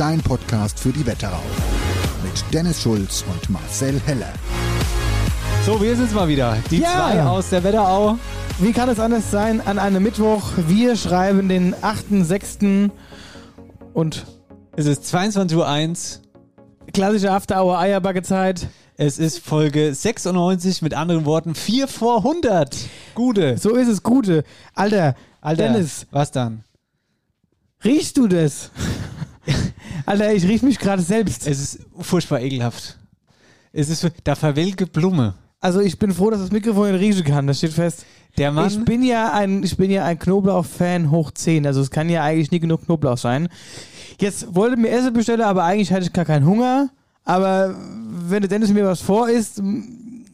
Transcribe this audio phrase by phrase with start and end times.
[0.00, 1.42] Dein Podcast für die Wetterau.
[2.22, 4.32] Mit Dennis Schulz und Marcel Heller.
[5.66, 6.56] So, wir sind's mal wieder.
[6.70, 6.88] Die Ja.
[7.10, 8.18] zwei aus der Wetterau.
[8.60, 10.52] Wie kann es anders sein an einem Mittwoch?
[10.66, 12.90] Wir schreiben den 8.6.
[13.92, 14.24] und
[14.74, 16.20] Es ist 22.01
[16.86, 16.92] Uhr.
[16.94, 18.68] klassische After-Hour Eierbacke-Zeit.
[18.96, 22.74] Es ist Folge 96, mit anderen Worten 4 vor 100.
[23.14, 23.58] Gute.
[23.58, 24.44] So ist es, Gute.
[24.74, 26.64] Alter, Alter, Dennis, was dann?
[27.84, 28.70] riechst du das?
[30.06, 31.46] Alter, ich riech mich gerade selbst.
[31.46, 32.98] Es ist furchtbar ekelhaft.
[33.72, 35.34] Es ist, da verwelke Blume.
[35.60, 38.06] Also ich bin froh, dass das Mikrofon nicht riechen kann, das steht fest.
[38.38, 41.90] Der Mann, Ich bin ja ein, ich bin ja ein Knoblauch-Fan hoch 10, also es
[41.90, 43.48] kann ja eigentlich nie genug Knoblauch sein.
[44.18, 46.90] Jetzt wollte mir Essen bestellen, aber eigentlich hatte ich gar keinen Hunger.
[47.24, 47.74] Aber
[48.28, 49.62] wenn der Dennis mir was vor isst,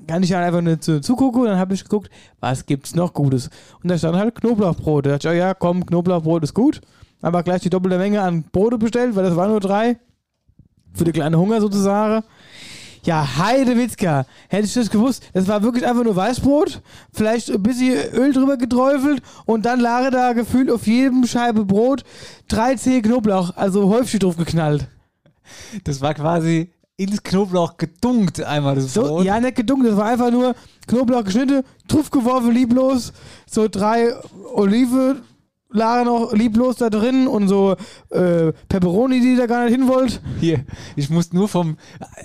[0.06, 3.12] kann ich ja einfach nur zu, zugucken und dann habe ich geguckt, was gibt's noch
[3.12, 3.50] Gutes.
[3.82, 5.06] Und da stand halt Knoblauchbrot.
[5.06, 6.80] Da dachte ich, oh ja, komm, Knoblauchbrot ist gut.
[7.22, 9.98] Aber gleich die doppelte Menge an Brote bestellt, weil das waren nur drei.
[10.94, 12.24] Für den kleinen Hunger sozusagen.
[13.04, 14.26] Ja, Heidewitzka.
[14.48, 16.82] Hätte ich das gewusst, das war wirklich einfach nur Weißbrot,
[17.12, 22.02] vielleicht ein bisschen Öl drüber geträufelt und dann lag da gefühlt auf jedem Scheibe Brot
[22.48, 24.88] drei Zehe Knoblauch, also häufig drauf geknallt.
[25.84, 29.24] das war quasi ins Knoblauch gedunkt einmal das So, Brot.
[29.24, 30.56] ja, nicht gedunken, das war einfach nur
[30.88, 33.12] Knoblauch geschnitten, drauf geworfen, lieblos,
[33.48, 34.14] so drei
[34.52, 35.16] Olive
[35.70, 37.76] lagen noch lieblos da drin und so
[38.10, 40.20] äh, Peperoni, die da gar nicht hin wollt.
[40.40, 41.76] Hier, ich muss nur vom,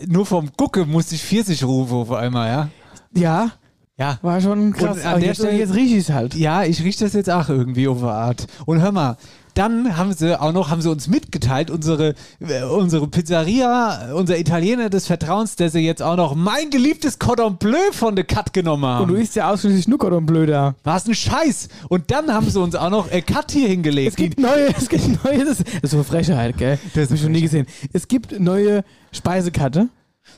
[0.08, 2.70] nur vom Gucke musste ich 40 rufen auf einmal, ja?
[3.14, 3.52] Ja,
[3.98, 4.18] Ja.
[4.22, 4.98] war schon krass.
[4.98, 6.34] Und an Aber der jetzt, Stelle- jetzt riech ich es halt.
[6.36, 8.48] Ja, ich rieche das jetzt auch irgendwie auf eine Art.
[8.66, 9.18] Und hör mal,
[9.54, 14.90] dann haben sie auch noch, haben sie uns mitgeteilt, unsere, äh, unsere Pizzeria, unser Italiener
[14.90, 18.84] des Vertrauens, der sie jetzt auch noch mein geliebtes Cordon Bleu von der Cut genommen
[19.02, 19.22] Und du haben.
[19.22, 20.76] isst ja ausschließlich Nuckert und Blöder.
[20.84, 21.68] Was ein Scheiß.
[21.90, 24.10] Und dann haben sie uns auch noch äh, Cut hier hingelegt.
[24.12, 26.80] Es gibt neue, es gibt neue, das, das ist so eine Frechheit, gell?
[26.94, 27.68] Das habe ich schon nie gesehen.
[27.94, 29.90] Es gibt neue Speisekarte.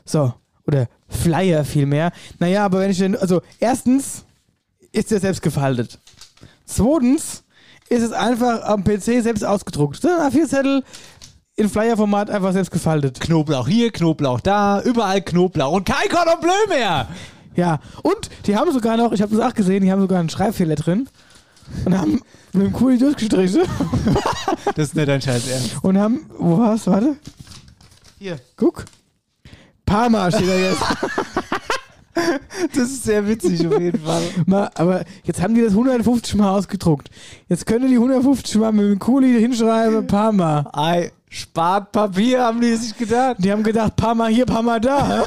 [0.06, 0.34] So.
[0.66, 2.12] Oder Flyer vielmehr.
[2.40, 4.24] Naja, aber wenn ich denn, also erstens
[4.91, 6.00] ist der selbst gefaltet.
[6.66, 7.42] Zweitens
[7.93, 10.01] ist es einfach am PC selbst ausgedruckt.
[10.01, 10.83] So ein A4-Zettel
[11.55, 13.19] in Flyer-Format einfach selbst gefaltet.
[13.19, 17.07] Knoblauch hier, Knoblauch da, überall Knoblauch und kein Cordon Bleu mehr.
[17.55, 17.79] Ja.
[18.01, 20.75] Und die haben sogar noch, ich habe das auch gesehen, die haben sogar einen Schreibfehler
[20.75, 21.07] drin.
[21.85, 22.21] Und haben
[22.51, 23.61] mit dem Kuli durchgestrichen.
[24.75, 25.83] Das ist nicht dein Scheiß Ernst.
[25.83, 26.87] Und haben, wo war's?
[26.87, 27.17] Warte.
[28.17, 28.85] Hier, guck.
[29.85, 30.81] Parma steht da jetzt.
[32.75, 34.22] Das ist sehr witzig auf jeden Fall.
[34.46, 37.09] mal, aber jetzt haben die das 150 Mal ausgedruckt.
[37.50, 40.69] Jetzt können die 150 Mal mit dem Kuli hinschreiben, Parma.
[40.74, 43.38] Ei, spart Papier, haben die sich gedacht.
[43.40, 45.25] Die haben gedacht, Parma hier, Parma da.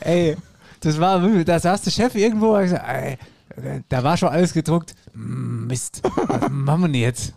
[0.00, 0.36] Ey,
[0.80, 3.18] das war, da saß der Chef irgendwo und gesagt, ey,
[3.88, 4.94] da war schon alles gedruckt.
[5.12, 7.34] Mm, Mist, was machen wir denn jetzt?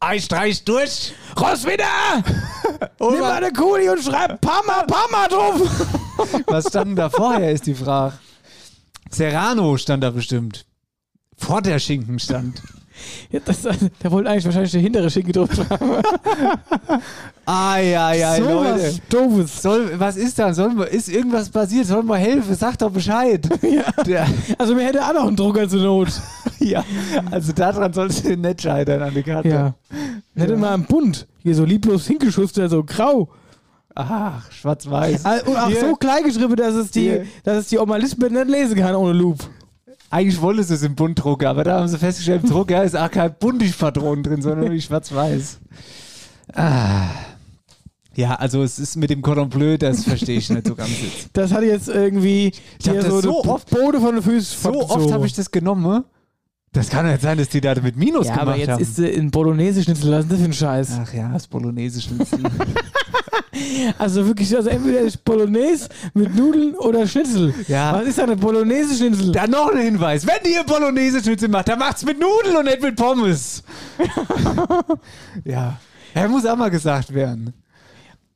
[0.00, 1.14] Ei, streich durch!
[1.40, 1.84] Raus wieder!
[2.98, 5.62] Und Nimm mal den Kuli und schreib Parma, Parma drauf.
[6.46, 8.14] was stand da vorher, ist die Frage.
[9.10, 10.64] Serrano stand da bestimmt.
[11.36, 12.62] Vor der Schinken stand.
[13.30, 15.96] Ja, das, der wollte eigentlich wahrscheinlich der hintere Schinken drauf schreiben.
[17.46, 18.82] Ai, ai, ai, so Leute.
[18.82, 19.62] was Doofes.
[19.62, 20.54] Soll, was ist da?
[20.54, 21.86] Soll, ist irgendwas passiert?
[21.86, 22.54] Soll mal helfen?
[22.54, 23.46] Sag doch Bescheid.
[23.62, 23.90] Ja.
[24.04, 24.26] Der,
[24.58, 26.08] Also mir hätte auch noch einen Drucker zur Not.
[26.60, 26.84] ja,
[27.30, 29.48] also daran sollst du nicht scheitern an der Karte.
[29.48, 29.74] Ja.
[30.36, 31.26] Hätte mal einen Bund.
[31.42, 33.28] Hier so lieblos hingeschustert, so grau.
[33.94, 35.24] Ach, schwarz-weiß.
[35.46, 35.80] Und auch Hier.
[35.80, 37.26] so klein geschrieben, dass es die, Hier.
[37.44, 39.38] dass es die Oma Lisbeth nicht lesen kann ohne Loop.
[40.10, 43.10] Eigentlich wollte sie es im Buntdrucker, aber da haben sie festgestellt, im Drucker ist auch
[43.10, 45.58] kein Buntig-Patron drin, sondern nur schwarz-weiß.
[46.54, 47.08] Ah.
[48.16, 51.30] Ja, also es ist mit dem Cordon Bleu, das verstehe ich nicht so ganz jetzt.
[51.32, 55.12] Das hat jetzt irgendwie Ich hab das so, oft- Bode von den Füßen So oft
[55.12, 56.04] habe ich das genommen.
[56.74, 58.82] Das kann nicht sein, dass die da mit Minus Ja, gemacht aber jetzt haben.
[58.82, 60.98] ist sie in Bolognese-Schnitzel, was ist das für ein Scheiß?
[61.02, 62.40] Ach ja, das Bolognese-Schnitzel.
[63.98, 67.54] Also wirklich, also entweder ist Bolognese mit Nudeln oder Schnitzel.
[67.68, 67.92] Ja.
[67.94, 69.30] Was ist eine Bolognese-Schnitzel?
[69.30, 70.26] Dann noch ein Hinweis.
[70.26, 73.62] Wenn ihr Bolognese-Schnitzel macht, dann macht's mit Nudeln und nicht mit Pommes.
[75.44, 75.78] ja.
[76.14, 77.54] Ja, muss auch mal gesagt werden.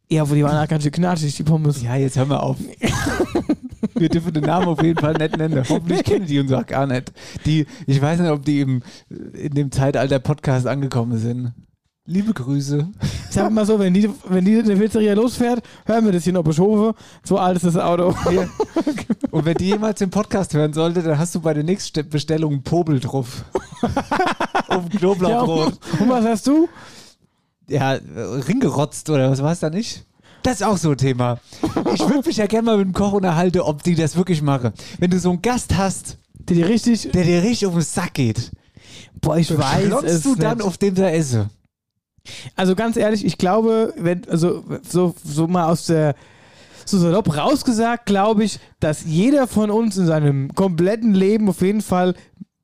[0.09, 1.83] Ja, aber die waren auch ganz schön knatschig, die Pommes.
[1.83, 2.57] Ja, jetzt hör mal auf.
[3.95, 5.65] Wir dürfen den Namen auf jeden Fall nicht nennen.
[5.69, 7.13] Hoffentlich kennen die uns auch gar nicht.
[7.47, 11.53] Die, ich weiß nicht, ob die im, in dem Zeitalter Podcast angekommen sind.
[12.07, 12.89] Liebe Grüße.
[13.29, 16.33] Ich sag mal so, wenn die, wenn die eine Pizzeria losfährt, hören wir das hier
[16.33, 16.95] noch beschoben.
[17.23, 18.15] So alt ist das Auto.
[19.31, 22.53] Und wenn die jemals den Podcast hören sollte, dann hast du bei der nächsten Bestellung
[22.53, 23.45] einen Popel drauf.
[24.69, 25.67] auf dem Ja, Knoblauchbrot.
[25.67, 26.69] und, und was hast du?
[27.69, 28.01] Ja, äh,
[28.49, 30.07] ringerotzt oder was war es da nicht?
[30.43, 31.39] Das ist auch so ein Thema.
[31.93, 34.73] Ich würde mich ja gerne mal mit dem Koch unterhalten, ob die das wirklich machen.
[34.99, 36.19] Wenn du so einen Gast hast,
[36.49, 37.11] Die, die richtig.
[37.13, 38.51] der dir richtig auf den Sack geht,
[39.21, 40.67] Boah, ich weiß es du dann nicht.
[40.67, 41.51] auf dem da esse.
[42.57, 46.15] Also ganz ehrlich, ich glaube, wenn, also so, so mal aus der
[46.85, 51.83] so salopp rausgesagt, glaube ich, dass jeder von uns in seinem kompletten Leben auf jeden
[51.83, 52.15] Fall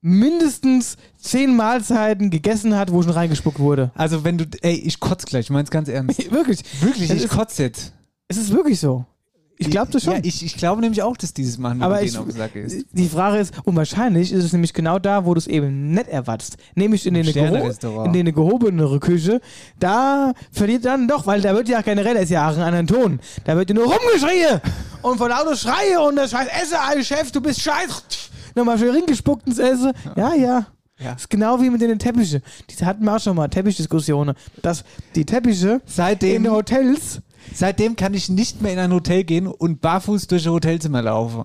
[0.04, 3.90] mindestens zehn Mahlzeiten gegessen hat, wo schon reingespuckt wurde.
[3.94, 6.18] Also wenn du, ey, ich kotz gleich, ich mein's ganz ernst.
[6.30, 6.60] Wirklich.
[6.82, 7.92] Wirklich, Es ich kotze jetzt.
[8.28, 9.06] Es ist wirklich so.
[9.56, 10.14] Ich glaube das schon.
[10.14, 12.86] Ja, ich, ich glaube nämlich auch, dass dieses Machen Aber ich, auf den Sack ist.
[12.92, 16.08] die Frage ist, und wahrscheinlich ist es nämlich genau da, wo du es eben nicht
[16.08, 16.56] erwartest.
[16.74, 18.14] Nämlich in Sterne-Restaurant.
[18.14, 19.40] in eine gehobenere Küche.
[19.78, 23.20] Da verliert dann doch, weil da wird ja generell, ist ja auch ein anderen Ton.
[23.44, 24.60] Da wird ja nur rumgeschrien
[25.02, 28.02] und vor lauter Schreie und das scheiß Esse, ein Chef, du bist scheiß.
[28.54, 29.92] Nochmal schön ringespuckt ins Essen.
[30.16, 30.66] Ja, ja.
[30.98, 31.12] Ja.
[31.12, 32.40] Das ist genau wie mit den Teppichen.
[32.70, 34.36] Die hatten wir auch schon mal, Teppichdiskussionen.
[34.62, 34.84] Dass
[35.16, 37.20] die Teppiche in Seitdem, den Hotels,
[37.52, 41.44] seitdem kann ich nicht mehr in ein Hotel gehen und barfuß durch ein Hotelzimmer laufen.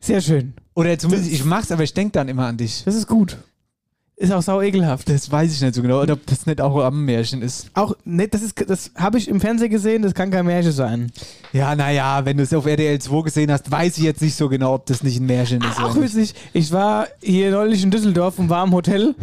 [0.00, 0.54] sehr schön.
[0.74, 2.84] Oder zumindest, ich mach's, aber ich denke dann immer an dich.
[2.84, 3.38] Das ist gut.
[4.20, 5.08] Ist auch sau ekelhaft.
[5.08, 7.70] Das weiß ich nicht so genau, oder ob das nicht auch am Märchen ist.
[7.72, 11.10] Auch, ne, das ist, das habe ich im Fernsehen gesehen, das kann kein Märchen sein.
[11.54, 14.50] Ja, naja, wenn du es auf RTL 2 gesehen hast, weiß ich jetzt nicht so
[14.50, 15.78] genau, ob das nicht ein Märchen ist.
[15.78, 16.02] Nicht.
[16.02, 19.14] witzig, ich war hier neulich in Düsseldorf und war im Hotel.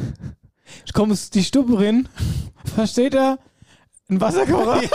[0.84, 2.10] Ich komme die Stuppe rein,
[2.66, 3.38] versteht er?
[4.09, 4.81] Ein Wasserkocher.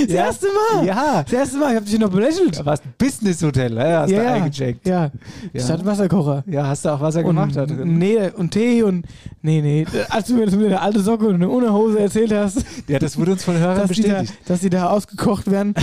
[0.00, 0.26] Das Ja.
[0.26, 0.86] erste Mal.
[0.86, 2.58] Ja, Das erste Mal, ich habe dich noch belächelt.
[2.58, 4.32] da warst ein Business-Hotel, ja, hast ja, du ja.
[4.34, 4.86] eingecheckt.
[4.86, 5.10] Ja, Ja.
[5.52, 6.44] ich hatte einen Wasserkocher.
[6.46, 7.98] Ja, hast du auch Wasser gemacht da drin?
[7.98, 9.06] Nee, und Tee und.
[9.42, 9.86] Nee, nee.
[10.08, 13.18] Als du mir das mit der alte Socke und eine Unterhose erzählt hast, Ja, das
[13.18, 14.48] wurde uns von Hörern dass die, da, bestätigt.
[14.48, 15.74] dass die da ausgekocht werden,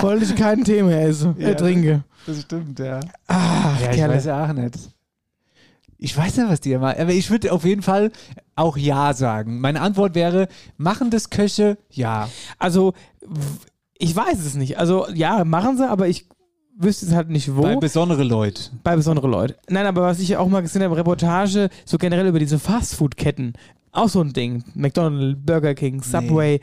[0.00, 1.48] wollte ich keinen Tee mehr essen, Ja.
[1.48, 2.02] äh, trinke.
[2.26, 3.00] Das stimmt, ja.
[3.28, 4.14] Ach, Ja, ich Kerle.
[4.14, 4.74] weiß ja auch nicht.
[5.98, 6.98] Ich weiß nicht, was die immer.
[6.98, 8.12] Aber ich würde auf jeden Fall
[8.54, 9.60] auch Ja sagen.
[9.60, 11.76] Meine Antwort wäre: Machen das Köche?
[11.90, 12.28] Ja.
[12.58, 12.94] Also,
[13.98, 14.78] ich weiß es nicht.
[14.78, 16.28] Also, ja, machen sie, aber ich
[16.78, 17.62] wüsste es halt nicht wo.
[17.62, 18.70] Bei Bei, besondere Leute.
[18.94, 19.56] besondere Leute.
[19.68, 23.54] Nein, aber was ich auch mal gesehen habe, Reportage, so generell über diese Fastfood-Ketten.
[23.90, 24.62] Auch so ein Ding.
[24.74, 26.60] McDonald's, Burger King, Subway.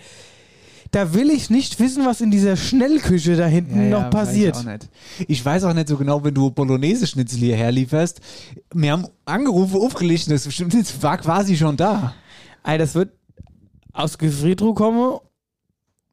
[0.96, 4.56] Da will ich nicht wissen, was in dieser Schnellküche da hinten noch passiert.
[4.56, 4.90] Weiß ich, auch nicht.
[5.28, 8.22] ich weiß auch nicht so genau, wenn du Bolognese-Schnitzel hierher lieferst.
[8.74, 12.14] Wir haben angerufen, aufgelegt, das Schnitzel war quasi schon da.
[12.64, 13.12] Ey, das wird
[13.92, 15.20] aus Gefriertruhe kommen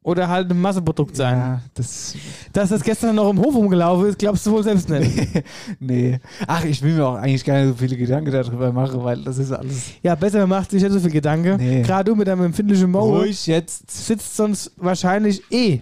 [0.03, 1.37] oder halt ein Masseprodukt sein.
[1.37, 2.15] Ja, das.
[2.51, 5.11] Dass das gestern noch im Hof rumgelaufen ist, glaubst du wohl selbst nicht.
[5.79, 6.19] Nee.
[6.47, 9.37] Ach, ich will mir auch eigentlich gar nicht so viele Gedanken darüber machen, weil das
[9.37, 9.85] ist alles.
[10.01, 11.57] ja, besser macht sich nicht so viel Gedanke.
[11.57, 11.81] Nee.
[11.81, 13.89] Gerade du mit deinem empfindlichen Maul Ruhig jetzt.
[13.89, 15.81] sitzt sonst wahrscheinlich eh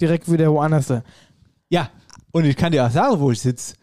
[0.00, 0.92] direkt wieder woanders.
[1.68, 1.88] Ja,
[2.30, 3.74] und ich kann dir auch sagen, wo ich sitze.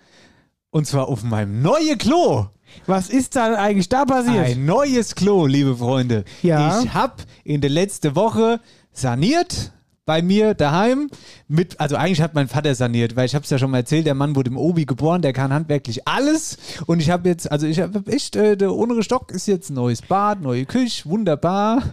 [0.71, 2.47] Und zwar auf meinem neuen Klo.
[2.85, 4.45] Was ist da eigentlich da passiert?
[4.45, 6.23] Ein neues Klo, liebe Freunde.
[6.43, 6.81] Ja.
[6.81, 8.59] Ich habe in der letzten Woche
[8.91, 9.71] saniert
[10.09, 11.07] bei mir daheim.
[11.47, 14.07] Mit, also eigentlich hat mein Vater saniert, weil ich habe es ja schon mal erzählt,
[14.07, 16.57] der Mann wurde im Obi geboren, der kann handwerklich alles.
[16.87, 19.75] Und ich habe jetzt, also ich habe echt, äh, der untere Stock ist jetzt ein
[19.75, 21.83] neues Bad, neue Küche, wunderbar.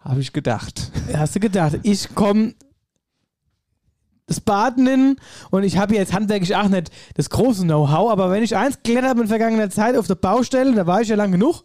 [0.00, 0.90] Habe ich gedacht.
[1.14, 2.54] Hast du gedacht, ich komme
[4.26, 5.16] das Baden in
[5.52, 9.06] und ich habe jetzt handwerklich auch nicht das große Know-how, aber wenn ich eins gelernt
[9.06, 11.62] habe in vergangener Zeit auf der Baustelle, da war ich ja lang genug,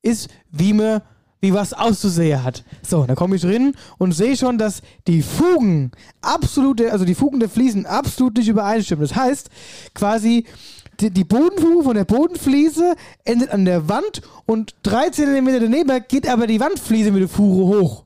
[0.00, 1.02] ist, wie mir
[1.40, 2.64] wie was auszusehen hat.
[2.86, 7.40] So, da komme ich drin und sehe schon, dass die Fugen absolute, also die Fugen
[7.40, 9.06] der Fliesen absolut nicht übereinstimmen.
[9.06, 9.48] Das heißt,
[9.94, 10.44] quasi
[11.00, 12.94] die, die Bodenfuge von der Bodenfliese
[13.24, 17.78] endet an der Wand und drei Zentimeter daneben geht aber die Wandfliese mit der Fuhre
[17.80, 18.04] hoch.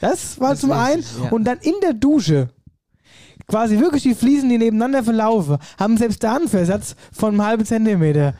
[0.00, 0.96] Das war Das zum einen.
[1.00, 1.30] richtig, ja.
[1.30, 2.48] Und dann in der Dusche
[3.46, 7.64] quasi wirklich die Fliesen, die nebeneinander verlaufen, haben selbst da einen Versatz von einem halben
[7.66, 8.34] Zentimeter.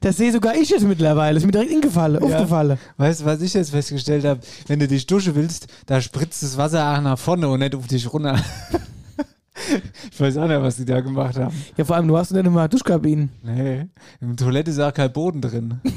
[0.00, 1.38] Das sehe sogar ich jetzt mittlerweile.
[1.38, 2.78] Ist mir direkt ingefallen, aufgefallen.
[2.96, 4.40] Weißt du, was ich jetzt festgestellt habe?
[4.66, 7.86] Wenn du dich duschen willst, da spritzt das Wasser auch nach vorne und nicht auf
[7.86, 8.38] dich runter.
[10.12, 11.54] ich weiß auch nicht, was die da gemacht haben.
[11.76, 13.30] Ja, vor allem, du hast nicht immer Duschkabinen.
[13.42, 13.86] Nee,
[14.20, 15.80] im Toilette ist auch kein Boden drin.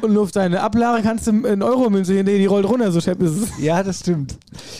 [0.00, 3.32] Und auf deine Ablage kannst du einen Euro-Münze hinlegen, die rollt runter, so schepp ist
[3.32, 3.58] es.
[3.58, 4.36] Ja, das stimmt.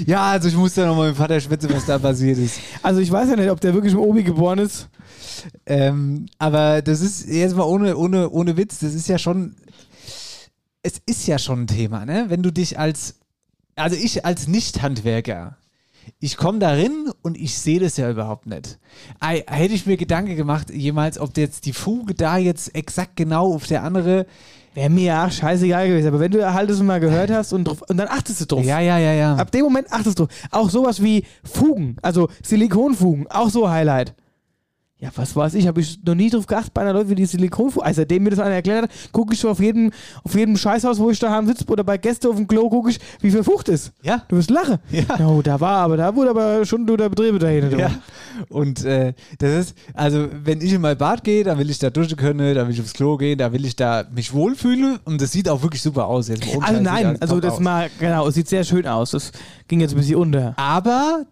[0.07, 2.61] Ja, also ich muss da nochmal mit dem Vater schwätzen, was da passiert ist.
[2.83, 4.89] Also ich weiß ja nicht, ob der wirklich im Obi geboren ist.
[5.67, 9.57] Ähm, aber das ist jetzt mal ohne, ohne, ohne Witz, das ist ja schon,
[10.83, 12.27] es ist ja schon ein Thema, ne?
[12.29, 13.17] Wenn du dich als,
[13.77, 15.57] also ich als Nicht-Handwerker,
[16.21, 18.79] ich komme da rein und ich sehe das ja überhaupt nicht.
[19.21, 23.67] Hätte ich mir Gedanken gemacht, jemals, ob jetzt die Fuge da jetzt exakt genau auf
[23.67, 24.27] der andere.
[24.75, 26.09] Wäre mir ja scheißegal gewesen.
[26.09, 28.65] Aber wenn du halt das mal gehört hast und, drauf, und dann achtest du drauf.
[28.65, 29.37] Ja, ja, ja, ja.
[29.37, 30.29] Ab dem Moment achtest du.
[30.51, 34.15] Auch sowas wie Fugen, also Silikonfugen, auch so Highlight.
[35.01, 37.25] Ja, was weiß ich, habe ich noch nie drauf geachtet bei einer Leute, wie die
[37.25, 37.87] Silikonfugen.
[37.87, 39.93] Also, seitdem mir das einer erklärt hat, gucke ich schon auf jedem,
[40.25, 42.99] auf jedem Scheißhaus, wo ich daheim sitze oder bei Gästen auf dem Klo, gucke ich,
[43.21, 43.93] wie viel Fucht ist.
[44.03, 44.25] Ja.
[44.27, 44.79] Du wirst lachen.
[44.91, 45.05] Ja.
[45.25, 47.79] Oh, da war aber, da wurde aber schon du der Betriebe dahin.
[47.79, 47.93] Ja.
[48.49, 51.91] Und äh, das ist, also wenn ich in mein Bad gehe, dann will ich da
[51.91, 55.21] duschen können, da will ich aufs Klo gehen, da will ich da mich wohlfühlen und
[55.23, 56.27] das sieht auch wirklich super aus.
[56.27, 57.61] Jetzt Also nein, also das aus.
[57.61, 59.13] mal, genau, es sieht sehr schön aus.
[59.13, 59.31] Das
[59.69, 60.55] ging jetzt ein bisschen unter.
[60.57, 61.25] Aber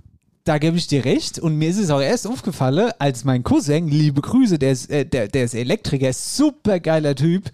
[0.46, 3.88] da gebe ich dir recht und mir ist es auch erst aufgefallen, als mein Cousin,
[3.88, 7.50] liebe Grüße, der ist, äh, der, der ist Elektriker, super geiler Typ.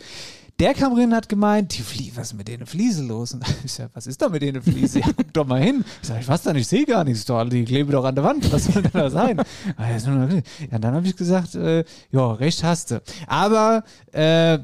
[0.61, 3.33] Der kam rein und hat gemeint, die Flie was ist mit denen Fliese los?
[3.33, 5.01] Und ich sag, was ist da mit denen Fliese?
[5.01, 5.83] Ja, guck doch mal hin.
[6.03, 7.25] Ich sag, ich weiß da nicht, ich sehe gar nichts.
[7.25, 8.53] Doch, die kleben doch an der Wand.
[8.53, 9.41] Was soll denn da sein?
[9.77, 10.29] Ah, noch-
[10.71, 13.03] Ja, dann habe ich gesagt, äh, ja, recht hast du.
[13.27, 14.59] Aber äh,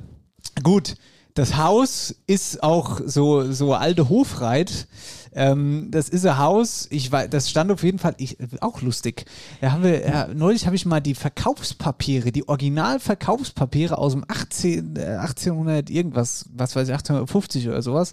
[0.62, 0.94] gut,
[1.32, 4.86] das Haus ist auch so, so alte Hofreit.
[5.32, 9.24] Ähm, das ist ein Haus, ich weiß, das stand auf jeden Fall, ich, auch lustig.
[9.60, 14.96] Da haben wir, ja, neulich habe ich mal die Verkaufspapiere, die Originalverkaufspapiere aus dem 18,
[14.96, 18.12] äh, 1800 irgendwas, was weiß ich, 1850 oder sowas,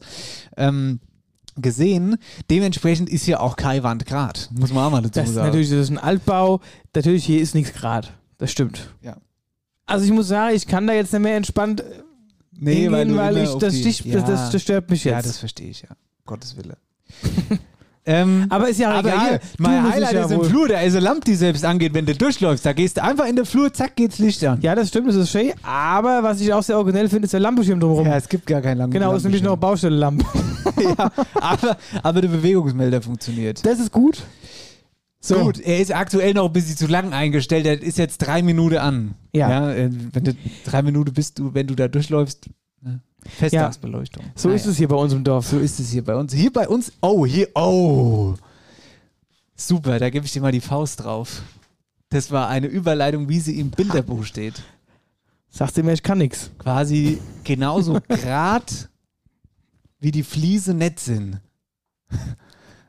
[0.58, 1.00] ähm,
[1.58, 2.18] gesehen.
[2.50, 5.48] Dementsprechend ist hier auch kein Wandgrad, muss man auch mal dazu Das sagen.
[5.48, 6.60] natürlich, das ist ein Altbau.
[6.94, 8.10] Natürlich, hier ist nichts gerade.
[8.38, 8.94] Das stimmt.
[9.02, 9.18] Ja.
[9.86, 11.84] Also ich muss sagen, ich kann da jetzt nicht mehr entspannt äh,
[12.60, 13.08] nee, hingehen, weil
[13.38, 15.30] immer ich, das, die- stich, ja, das, das, stört mich Ja, jetzt.
[15.30, 15.90] das verstehe ich, ja.
[16.26, 16.76] Gottes Wille.
[18.06, 19.30] ähm, aber ist ja Aber egal.
[19.30, 22.06] hier, mein Highlight ja ist im Flur, da ist eine Lampe, die selbst angeht, wenn
[22.06, 22.66] du durchläufst.
[22.66, 24.60] Da gehst du einfach in den Flur, zack, geht's Licht an.
[24.62, 25.52] Ja, das stimmt, das ist schön.
[25.64, 28.06] Aber was ich auch sehr originell finde, ist der Lampenschirm drumherum.
[28.08, 28.94] Ja, es gibt gar keinen Lampen.
[28.94, 30.26] genau, ist nämlich noch eine Baustelle-Lampe.
[30.98, 33.66] ja, aber, aber der Bewegungsmelder funktioniert.
[33.66, 34.24] Das ist gut.
[35.26, 35.40] So.
[35.40, 37.66] Gut, er ist aktuell noch ein bisschen zu lang eingestellt.
[37.66, 39.16] Er ist jetzt drei Minuten an.
[39.34, 39.72] Ja.
[39.72, 40.36] äh, wenn du
[40.66, 42.48] drei Minuten bist, du, wenn du da durchläufst,
[42.82, 43.00] ne?
[43.28, 44.24] Festtagsbeleuchtung.
[44.36, 45.48] So ist es hier bei uns im Dorf.
[45.48, 46.34] So ist es hier bei uns.
[46.34, 48.36] Hier bei uns, oh, hier, oh.
[49.56, 51.42] Super, da gebe ich dir mal die Faust drauf.
[52.10, 54.62] Das war eine Überleitung, wie sie im Bilderbuch steht.
[55.50, 56.52] Sagst du mir, ich kann nix.
[56.58, 58.90] Quasi genauso grad
[60.00, 61.40] wie die Fliese nett sind.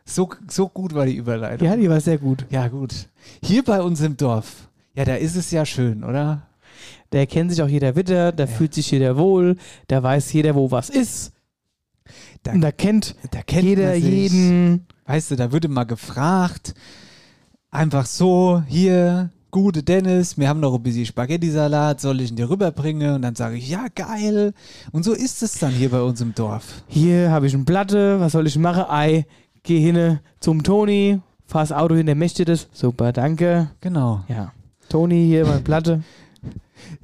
[0.04, 1.66] So, so gut war die Überleitung.
[1.66, 2.44] Ja, die war sehr gut.
[2.50, 3.08] Ja, gut.
[3.42, 6.42] Hier bei uns im Dorf, ja, da ist es ja schön, oder?
[7.10, 9.56] Da kennt sich auch jeder Witter, da fühlt sich jeder wohl,
[9.88, 11.32] da weiß jeder, wo was ist.
[12.42, 14.86] Da, Und da kennt da kennt jeder jeden.
[15.06, 16.74] Weißt du, da würde mal gefragt,
[17.70, 22.50] einfach so, hier, gute Dennis, wir haben noch ein bisschen Spaghetti-Salat, soll ich ihn dir
[22.50, 23.14] rüberbringen?
[23.14, 24.52] Und dann sage ich, ja, geil.
[24.92, 26.82] Und so ist es dann hier bei uns im Dorf.
[26.88, 28.84] Hier habe ich eine Platte, was soll ich machen?
[28.88, 29.26] Ei,
[29.62, 32.68] geh hin zum Toni, fahr das Auto hin, der möchte das.
[32.72, 33.70] Super, danke.
[33.80, 34.24] Genau.
[34.28, 34.52] Ja.
[34.88, 36.02] Toni, hier meine Platte.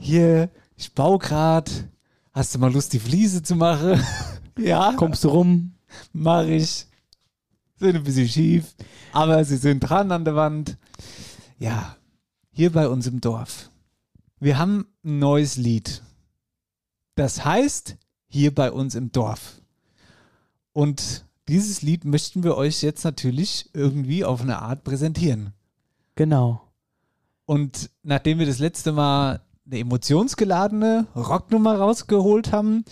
[0.04, 1.70] Hier, ich baue grad.
[2.32, 4.04] Hast du mal Lust, die Fliese zu machen?
[4.58, 5.74] ja, Kommst du rum?
[6.12, 6.88] mach ich.
[7.76, 8.74] Sind ein bisschen schief,
[9.12, 10.76] aber sie sind dran an der Wand.
[11.60, 11.96] Ja,
[12.50, 13.70] hier bei uns im Dorf.
[14.40, 16.02] Wir haben ein neues Lied.
[17.14, 19.60] Das heißt, hier bei uns im Dorf.
[20.72, 25.52] Und dieses Lied möchten wir euch jetzt natürlich irgendwie auf eine Art präsentieren.
[26.16, 26.60] Genau.
[27.46, 32.84] Und nachdem wir das letzte Mal eine emotionsgeladene Rocknummer rausgeholt haben,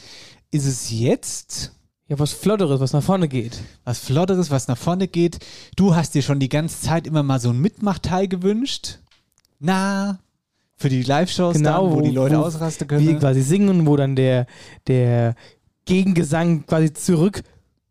[0.51, 1.73] ist es jetzt
[2.09, 3.59] Ja, was Flotteres, was nach vorne geht.
[3.85, 5.39] was Flotteres, was nach vorne geht.
[5.77, 8.99] Du hast dir schon die ganze Zeit immer mal so ein Mitmachteil gewünscht.
[9.59, 10.19] Na,
[10.77, 13.19] für die Live-Shows Genau, dann, wo, wo- die Leute wo ausrasten Wie können.
[13.19, 14.47] quasi singen, wo dann der,
[14.87, 15.35] der
[15.85, 16.93] Gegengesang quasi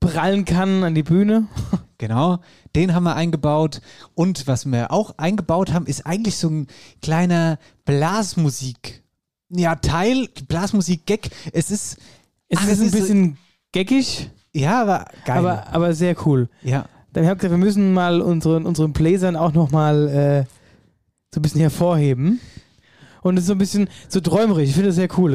[0.01, 1.47] zurückprallen kann an die Bühne.
[2.01, 2.39] Genau,
[2.77, 3.81] den haben wir eingebaut.
[4.15, 6.67] Und was wir auch eingebaut haben, ist eigentlich so ein
[7.01, 9.03] kleiner Blasmusik.
[9.49, 11.29] Ja, Teil, Blasmusik-Gag.
[11.51, 11.97] Es ist,
[12.47, 13.37] Es Ach, ist es ein ist so- bisschen
[13.73, 15.39] geckig, ja, aber geil.
[15.39, 16.47] aber, aber sehr cool.
[16.63, 16.85] ja.
[17.11, 20.45] dann habe ich gesagt, wir müssen mal unseren, unseren Bläsern auch nochmal äh,
[21.35, 22.39] so ein bisschen hervorheben.
[23.21, 24.69] Und es ist so ein bisschen so träumerisch.
[24.69, 25.33] Ich finde das sehr cool.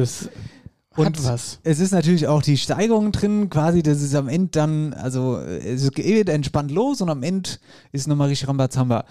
[0.97, 1.59] Hat Und was.
[1.63, 5.91] es ist natürlich auch die Steigerung drin, quasi, dass es am Ende dann, also es
[5.91, 7.49] geht entspannt los und am Ende
[7.91, 9.03] ist nochmal richtig Rambazamba.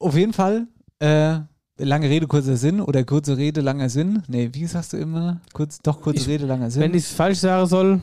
[0.00, 0.66] Auf jeden Fall,
[0.98, 1.38] äh,
[1.78, 4.22] lange Rede, kurzer Sinn oder kurze Rede, langer Sinn.
[4.26, 5.40] Nee, wie sagst du immer?
[5.52, 6.82] Kurz, doch, kurze Ich- Rede, langer Sinn.
[6.82, 8.00] Wenn ich es falsch sagen soll,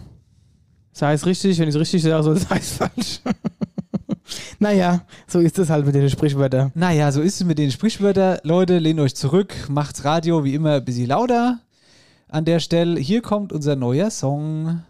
[0.93, 1.59] sei es richtig.
[1.59, 3.19] Wenn ich es richtig sagen soll, sei es falsch.
[4.59, 6.71] naja, so ist es halt mit den Sprichwörtern.
[6.75, 8.39] Naja, so ist es mit den Sprichwörtern.
[8.43, 11.59] Leute, lehnt euch zurück, macht's Radio wie immer ein bisschen lauter.
[12.35, 14.81] An der Stelle, hier kommt unser neuer Song.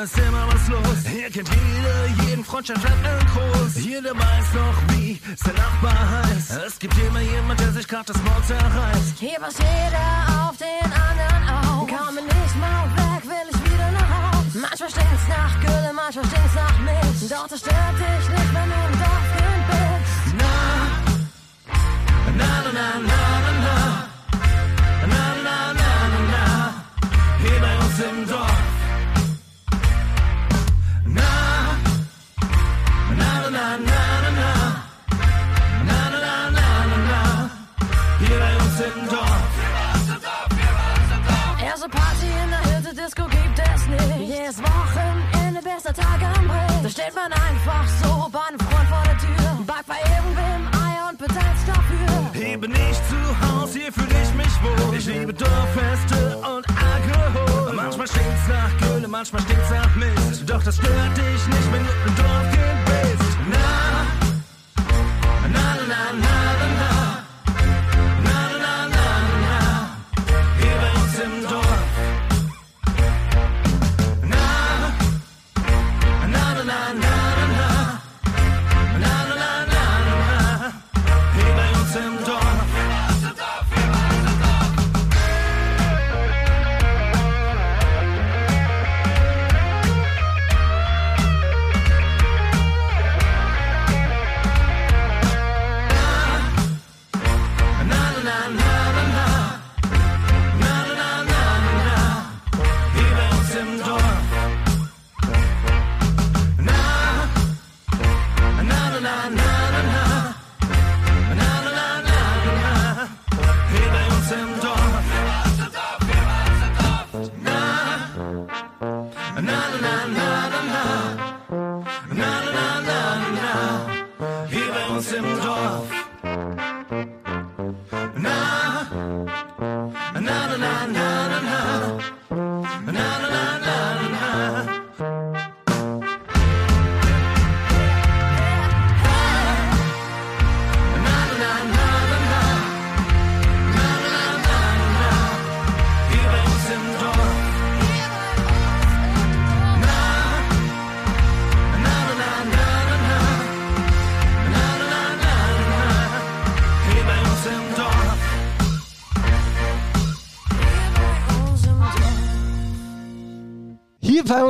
[0.00, 0.98] Da ist immer was los.
[1.06, 3.84] Hier kennt jeder jeden Freundschaft einen groß.
[3.84, 6.50] Jeder weiß noch, wie es der Nachbar heißt.
[6.66, 9.18] Es gibt immer jemand, der sich grad das Maul zerreißt.
[9.18, 11.88] Hier passt jeder auf den anderen auf.
[11.88, 14.54] Komm nicht mal weg, will ich wieder nach Haus.
[14.54, 17.20] Manchmal stinkt's nach Gülle, manchmal stinkt's nach Milch.
[17.28, 20.26] Doch das stört dich nicht, wenn du im Dorfkind bist.
[20.40, 20.56] Na,
[22.38, 23.76] na, na, na, na, na, na.
[25.12, 26.44] Na, na, na, na, na.
[27.42, 28.49] Hier bei uns im Dorf.
[43.10, 44.28] Disco gibt es nicht.
[44.28, 46.82] Jedes Wochenende, bester Tag am Ring.
[46.82, 49.64] Da steht man einfach so bei einem Freund vor der Tür.
[49.66, 52.30] Backt bei irgendwem Eier und bezahlt's dafür.
[52.34, 54.96] Hier bin ich zu Haus, hier fühle ich mich wohl.
[54.96, 57.72] Ich liebe Dorffeste und Alkohol.
[57.74, 60.48] Manchmal stinkt's nach Gülle, manchmal stinkt's nach Mist.
[60.48, 62.49] Doch das stört dich nicht, wenn du ein Dorfkind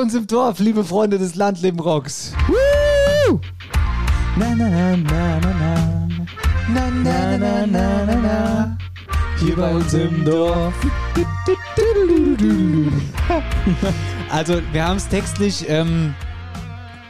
[0.01, 2.33] uns im Dorf, liebe Freunde des Landleben Rocks.
[2.49, 3.41] Woo!
[4.37, 6.09] Na, na, na, na, na, na.
[6.73, 8.79] Na, Na, na, na, na, na.
[9.39, 10.75] Hier bei uns im Dorf.
[14.31, 16.15] Also, wir haben es textlich ähm,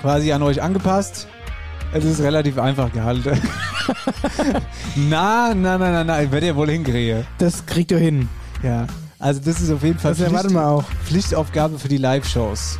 [0.00, 1.28] quasi an euch angepasst.
[1.92, 3.38] Es ist relativ einfach gehalten.
[4.96, 7.26] na, na, na, na, na, ich werde ja wohl hinkriegen.
[7.38, 8.28] Das kriegt ihr hin.
[8.62, 8.86] Ja,
[9.20, 10.84] also das ist auf jeden Fall Das erwarten wir auch.
[11.04, 12.78] Pflichtaufgabe für die Live-Shows.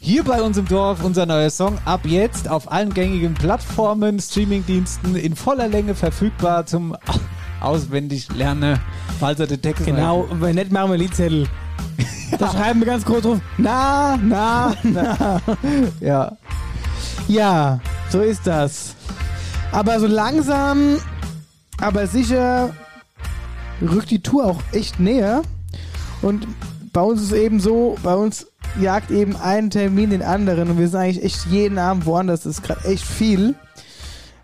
[0.00, 5.14] Hier bei uns im Dorf unser neuer Song ab jetzt auf allen gängigen Plattformen, Streamingdiensten
[5.14, 6.96] in voller Länge verfügbar zum
[7.60, 8.80] auswendig lernen,
[9.20, 11.46] falls er den Text Genau, und wenn nicht, machen wir Liedzettel.
[12.38, 13.38] Da schreiben wir ganz groß drauf.
[13.58, 15.40] Na, na, na.
[16.00, 16.32] Ja.
[17.28, 17.78] Ja,
[18.08, 18.94] so ist das.
[19.70, 20.96] Aber so langsam,
[21.78, 22.70] aber sicher
[23.82, 25.42] rückt die Tour auch echt näher.
[26.22, 26.46] Und
[26.92, 28.46] bei uns ist es eben so, bei uns
[28.80, 32.42] jagt eben ein Termin den anderen und wir sind eigentlich echt jeden Abend woanders.
[32.42, 33.54] Das ist gerade echt viel.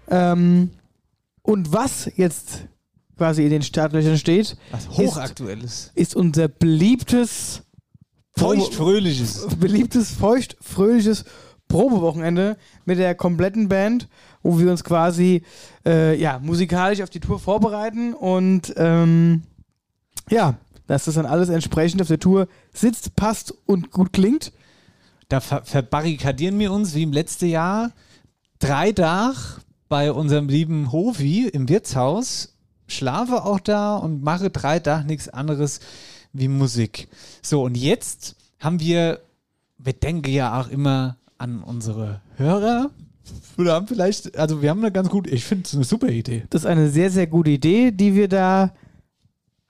[0.09, 0.71] Ähm,
[1.43, 2.65] und was jetzt
[3.17, 5.93] quasi in den Startlöchern steht, Was hochaktuelles.
[5.95, 7.63] ist unser beliebtes
[8.37, 9.47] Feuchtfröhliches.
[9.59, 11.25] beliebtes, feucht, fröhliches
[11.67, 14.09] Probewochenende mit der kompletten Band,
[14.43, 15.43] wo wir uns quasi
[15.85, 19.43] äh, ja, musikalisch auf die Tour vorbereiten und ähm,
[20.31, 20.55] ja,
[20.89, 24.53] dass das dann alles entsprechend auf der Tour sitzt, passt und gut klingt.
[25.29, 27.93] Da ver verbarrikadieren wir uns wie im letzten Jahr
[28.59, 35.05] drei Dach bei unserem lieben Hovi im Wirtshaus, schlafe auch da und mache drei Dach
[35.05, 35.81] nichts anderes
[36.33, 37.09] wie Musik.
[37.43, 39.21] So, und jetzt haben wir,
[39.77, 42.91] wir denken ja auch immer an unsere Hörer.
[43.59, 46.45] Oder haben vielleicht, also wir haben eine ganz gute, ich finde es eine super Idee.
[46.49, 48.73] Das ist eine sehr, sehr gute Idee, die wir da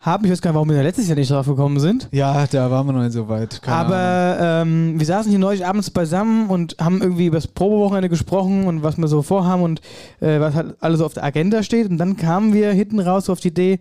[0.01, 0.25] haben.
[0.25, 2.09] Ich weiß gar nicht, warum wir letztes Jahr nicht drauf gekommen sind.
[2.13, 3.61] Ja, da waren wir noch nicht so weit.
[3.63, 3.77] Keine.
[3.77, 8.67] Aber ähm, wir saßen hier neulich abends beisammen und haben irgendwie über das Probewochenende gesprochen
[8.67, 9.81] und was wir so vorhaben und
[10.21, 11.91] äh, was halt alles so auf der Agenda steht.
[11.91, 13.81] Und dann kamen wir hinten raus auf die Idee,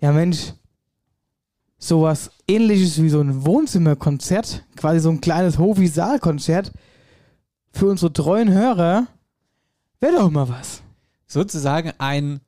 [0.00, 0.52] ja Mensch,
[1.78, 6.72] sowas ähnliches wie so ein Wohnzimmerkonzert, quasi so ein kleines Hofi-Saalkonzert
[7.72, 9.06] für unsere treuen Hörer,
[10.00, 10.82] wäre doch mal was.
[11.26, 12.40] Sozusagen ein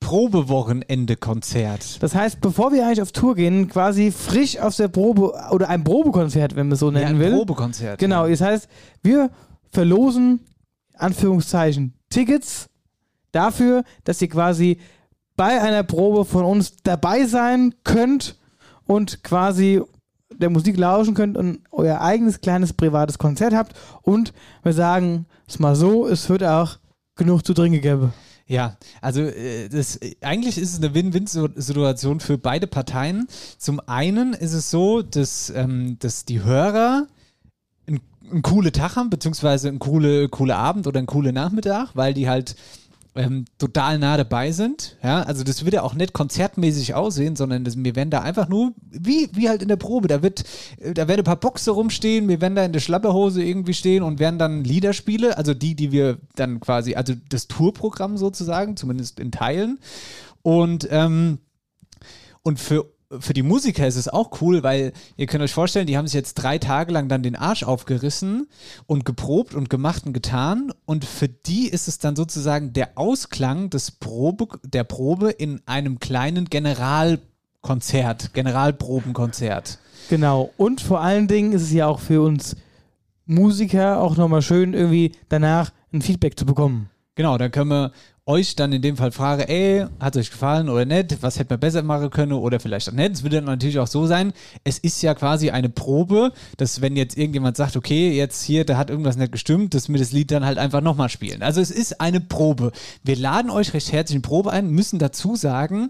[0.00, 2.02] Probewochenende-Konzert.
[2.02, 5.84] Das heißt, bevor wir eigentlich auf Tour gehen, quasi frisch aus der Probe oder ein
[5.84, 7.32] Probekonzert, wenn man es so Ja, nennen ein will.
[7.32, 7.98] Probekonzert.
[7.98, 8.68] Genau, das heißt,
[9.02, 9.30] wir
[9.70, 10.40] verlosen,
[10.96, 12.68] Anführungszeichen, Tickets
[13.32, 14.78] dafür, dass ihr quasi
[15.36, 18.36] bei einer Probe von uns dabei sein könnt
[18.86, 19.82] und quasi
[20.34, 23.74] der Musik lauschen könnt und euer eigenes kleines privates Konzert habt.
[24.02, 24.32] Und
[24.62, 26.78] wir sagen es mal so, es wird auch
[27.16, 28.12] genug zu trinken geben.
[28.48, 33.28] Ja, also äh, das, äh, eigentlich ist es eine Win-Win-Situation für beide Parteien.
[33.58, 37.06] Zum einen ist es so, dass, ähm, dass die Hörer
[37.86, 42.14] einen, einen coole Tag haben, beziehungsweise einen coole, coole Abend oder einen coolen Nachmittag, weil
[42.14, 42.56] die halt
[43.18, 44.96] ähm, total nah dabei sind.
[45.02, 48.48] Ja, also das wird ja auch nicht konzertmäßig aussehen, sondern das, wir werden da einfach
[48.48, 50.44] nur, wie, wie halt in der Probe, da wird,
[50.78, 54.04] äh, da werden ein paar Boxe rumstehen, wir werden da in der Schlapperhose irgendwie stehen
[54.04, 58.76] und werden dann Lieder spielen, also die, die wir dann quasi, also das Tourprogramm sozusagen,
[58.76, 59.80] zumindest in Teilen.
[60.42, 61.38] Und, ähm,
[62.42, 62.86] und für
[63.20, 66.14] für die Musiker ist es auch cool, weil ihr könnt euch vorstellen, die haben sich
[66.14, 68.48] jetzt drei Tage lang dann den Arsch aufgerissen
[68.86, 70.72] und geprobt und gemacht und getan.
[70.84, 76.00] Und für die ist es dann sozusagen der Ausklang des Probe, der Probe in einem
[76.00, 79.78] kleinen Generalkonzert, Generalprobenkonzert.
[80.10, 80.50] Genau.
[80.58, 82.56] Und vor allen Dingen ist es ja auch für uns
[83.24, 86.90] Musiker auch nochmal schön, irgendwie danach ein Feedback zu bekommen.
[87.14, 87.92] Genau, dann können wir
[88.28, 91.22] euch dann in dem Fall fragen, ey, hat es euch gefallen oder nicht?
[91.22, 93.12] Was hätte man besser machen können oder vielleicht auch nicht?
[93.12, 96.94] Es wird dann natürlich auch so sein, es ist ja quasi eine Probe, dass wenn
[96.94, 100.30] jetzt irgendjemand sagt, okay, jetzt hier, da hat irgendwas nicht gestimmt, dass wir das Lied
[100.30, 101.42] dann halt einfach nochmal spielen.
[101.42, 102.72] Also es ist eine Probe.
[103.02, 105.88] Wir laden euch recht herzlich in Probe ein, müssen dazu sagen,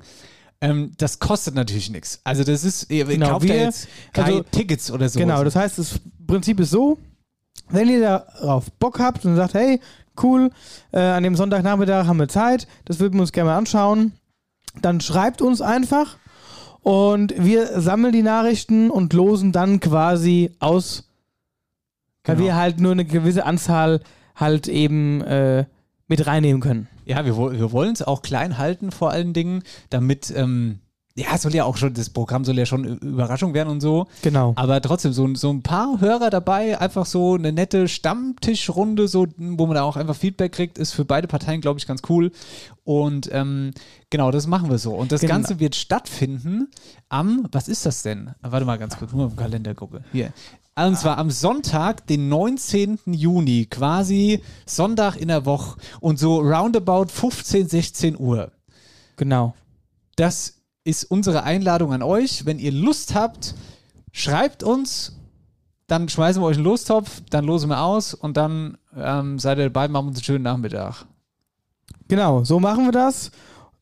[0.60, 2.20] ähm, das kostet natürlich nichts.
[2.22, 5.18] Also das ist, ihr Genau, kauft ja wir- jetzt keine also- Tickets oder so.
[5.18, 6.98] Genau, das heißt, das Prinzip ist so,
[7.70, 9.80] wenn ihr darauf Bock habt und sagt, hey,
[10.22, 10.50] cool,
[10.92, 14.12] äh, an dem Sonntagnachmittag haben wir Zeit, das würden wir uns gerne mal anschauen,
[14.82, 16.16] dann schreibt uns einfach
[16.82, 21.08] und wir sammeln die Nachrichten und losen dann quasi aus,
[22.24, 22.46] weil Genau.
[22.46, 24.00] wir halt nur eine gewisse Anzahl
[24.36, 25.64] halt eben äh,
[26.06, 26.88] mit reinnehmen können.
[27.04, 30.80] Ja, wir, wir wollen es auch klein halten vor allen Dingen, damit, ähm,
[31.18, 34.06] ja, soll ja auch schon, das Programm soll ja schon Überraschung werden und so.
[34.22, 34.52] Genau.
[34.56, 39.66] Aber trotzdem, so, so ein paar Hörer dabei, einfach so eine nette Stammtischrunde, so, wo
[39.66, 42.30] man da auch einfach Feedback kriegt, ist für beide Parteien, glaube ich, ganz cool.
[42.84, 43.72] Und ähm,
[44.10, 44.94] genau, das machen wir so.
[44.94, 45.34] Und das Genau.
[45.34, 46.68] Ganze wird stattfinden
[47.08, 48.30] am, was ist das denn?
[48.40, 50.04] Warte mal ganz kurz, nur im Kalender gucke.
[50.12, 50.32] Hier.
[50.76, 53.00] Und zwar am Sonntag, den 19.
[53.06, 58.52] Juni, quasi Sonntag in der Woche und so roundabout 15, 16 Uhr.
[59.16, 59.54] Genau.
[60.14, 60.57] Das
[60.88, 62.46] ist unsere Einladung an euch.
[62.46, 63.54] Wenn ihr Lust habt,
[64.10, 65.16] schreibt uns,
[65.86, 69.64] dann schmeißen wir euch einen Lostopf, dann losen wir aus und dann ähm, seid ihr
[69.64, 71.04] dabei, machen uns einen schönen Nachmittag.
[72.08, 73.30] Genau, so machen wir das.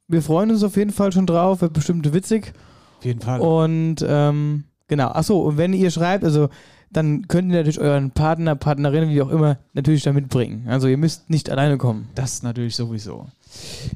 [0.09, 2.53] Wir freuen uns auf jeden Fall schon drauf, wird bestimmt witzig.
[2.99, 3.41] Auf jeden Fall.
[3.41, 6.49] Und ähm, genau, achso, und wenn ihr schreibt, also
[6.91, 10.67] dann könnt ihr natürlich euren Partner, Partnerin, wie auch immer, natürlich da mitbringen.
[10.69, 12.09] Also ihr müsst nicht alleine kommen.
[12.15, 13.27] Das natürlich sowieso.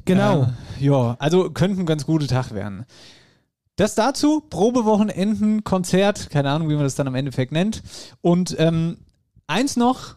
[0.05, 0.43] Genau.
[0.79, 2.85] Äh, ja, also könnte ein ganz guter Tag werden.
[3.75, 7.81] Das dazu, Probewochenenden, Konzert, keine Ahnung, wie man das dann am Endeffekt nennt.
[8.21, 8.97] Und ähm,
[9.47, 10.15] eins noch,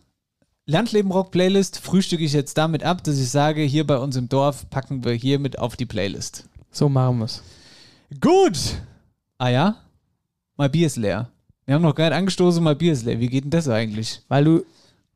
[0.67, 4.29] Landleben Rock Playlist, frühstücke ich jetzt damit ab, dass ich sage, hier bei uns im
[4.29, 6.49] Dorf packen wir hier mit auf die Playlist.
[6.71, 7.43] So machen wir es.
[8.21, 8.59] Gut.
[9.39, 9.77] Ah ja?
[10.57, 11.29] Mein Bier ist leer.
[11.67, 13.21] Wir haben noch gar nicht angestoßen, mein Bier ist leer.
[13.21, 14.23] Wie geht denn das eigentlich?
[14.29, 14.65] Weil du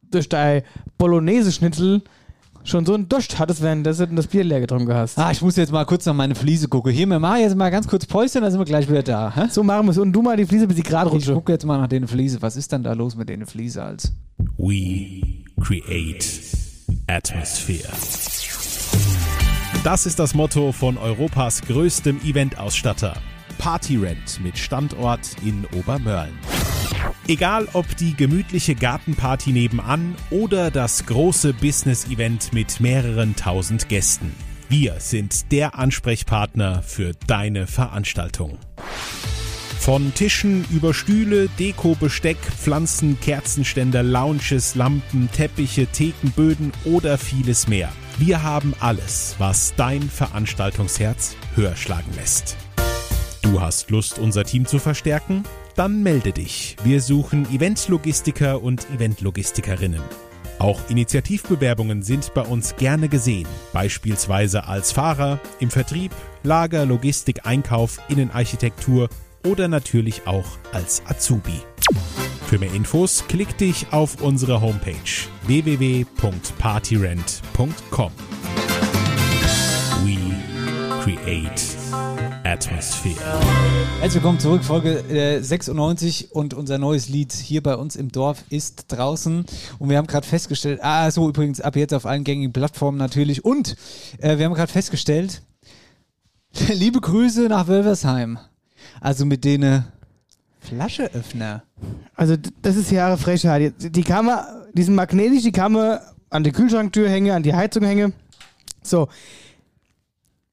[0.02, 0.62] durch dein
[0.96, 2.02] Bolognese-Schnitzel
[2.64, 5.18] schon so einen Dost hattest, während du das Bier leer getrunken hast.
[5.18, 6.92] Ah, ich muss jetzt mal kurz nach meine Fliese gucken.
[6.92, 9.32] Hier, wir machen jetzt mal ganz kurz Päuschen, dann sind wir gleich wieder da.
[9.34, 9.46] Hä?
[9.50, 9.98] So machen wir es.
[9.98, 11.32] Und du mal die Fliese, bis sie gerade Ich rutscht.
[11.32, 12.42] gucke jetzt mal nach den Fliese.
[12.42, 14.12] Was ist denn da los mit den Fliese als?
[14.58, 15.22] We
[15.60, 16.24] create
[17.06, 17.88] atmosphere.
[19.84, 23.14] Das ist das Motto von Europas größtem Eventausstatter.
[23.58, 26.38] Partyrent mit Standort in Obermörlen.
[27.26, 34.34] Egal ob die gemütliche Gartenparty nebenan oder das große Business-Event mit mehreren tausend Gästen.
[34.70, 38.58] Wir sind der Ansprechpartner für deine Veranstaltung.
[39.78, 47.90] Von Tischen über Stühle, Deko, Besteck, Pflanzen, Kerzenständer, Lounges, Lampen, Teppiche, Thekenböden oder vieles mehr.
[48.18, 52.56] Wir haben alles, was dein Veranstaltungsherz höher schlagen lässt.
[53.42, 55.44] Du hast Lust, unser Team zu verstärken?
[55.76, 56.76] Dann melde dich.
[56.82, 60.02] Wir suchen Eventlogistiker und Eventlogistikerinnen.
[60.58, 66.10] Auch Initiativbewerbungen sind bei uns gerne gesehen, beispielsweise als Fahrer, im Vertrieb,
[66.42, 69.08] Lager, Logistik, Einkauf, Innenarchitektur
[69.46, 71.62] oder natürlich auch als Azubi.
[72.48, 74.96] Für mehr Infos klick dich auf unsere Homepage
[75.46, 78.12] www.partyrent.com.
[80.04, 80.18] We
[81.02, 81.77] create
[82.48, 83.14] atmosphere.
[84.00, 88.42] Herzlich willkommen zurück, Folge äh, 96 und unser neues Lied hier bei uns im Dorf
[88.48, 89.44] ist draußen
[89.78, 93.44] und wir haben gerade festgestellt, ah so übrigens ab jetzt auf allen gängigen Plattformen natürlich
[93.44, 93.76] und
[94.18, 95.42] äh, wir haben gerade festgestellt,
[96.68, 98.38] liebe Grüße nach Wölversheim,
[99.02, 99.84] also mit denen
[100.60, 101.64] Flascheöffner.
[102.14, 103.74] Also das ist Jahre Frechheit.
[103.82, 105.98] Die, die kann man, die sind magnetisch, die kann man
[106.30, 108.14] an die Kühlschranktür hängen, an die Heizung hängen.
[108.82, 109.08] So.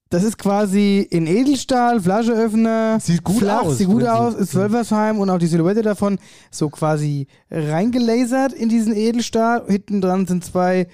[0.10, 3.00] Das ist quasi in Edelstahl, Flascheöffner.
[3.00, 6.20] Sieht gut flach, aus, Sieht gut aus, ist Wölversheim und auch die Silhouette davon
[6.52, 9.65] so quasi reingelasert in diesen Edelstahl.
[9.68, 10.88] Hinten dran sind zwei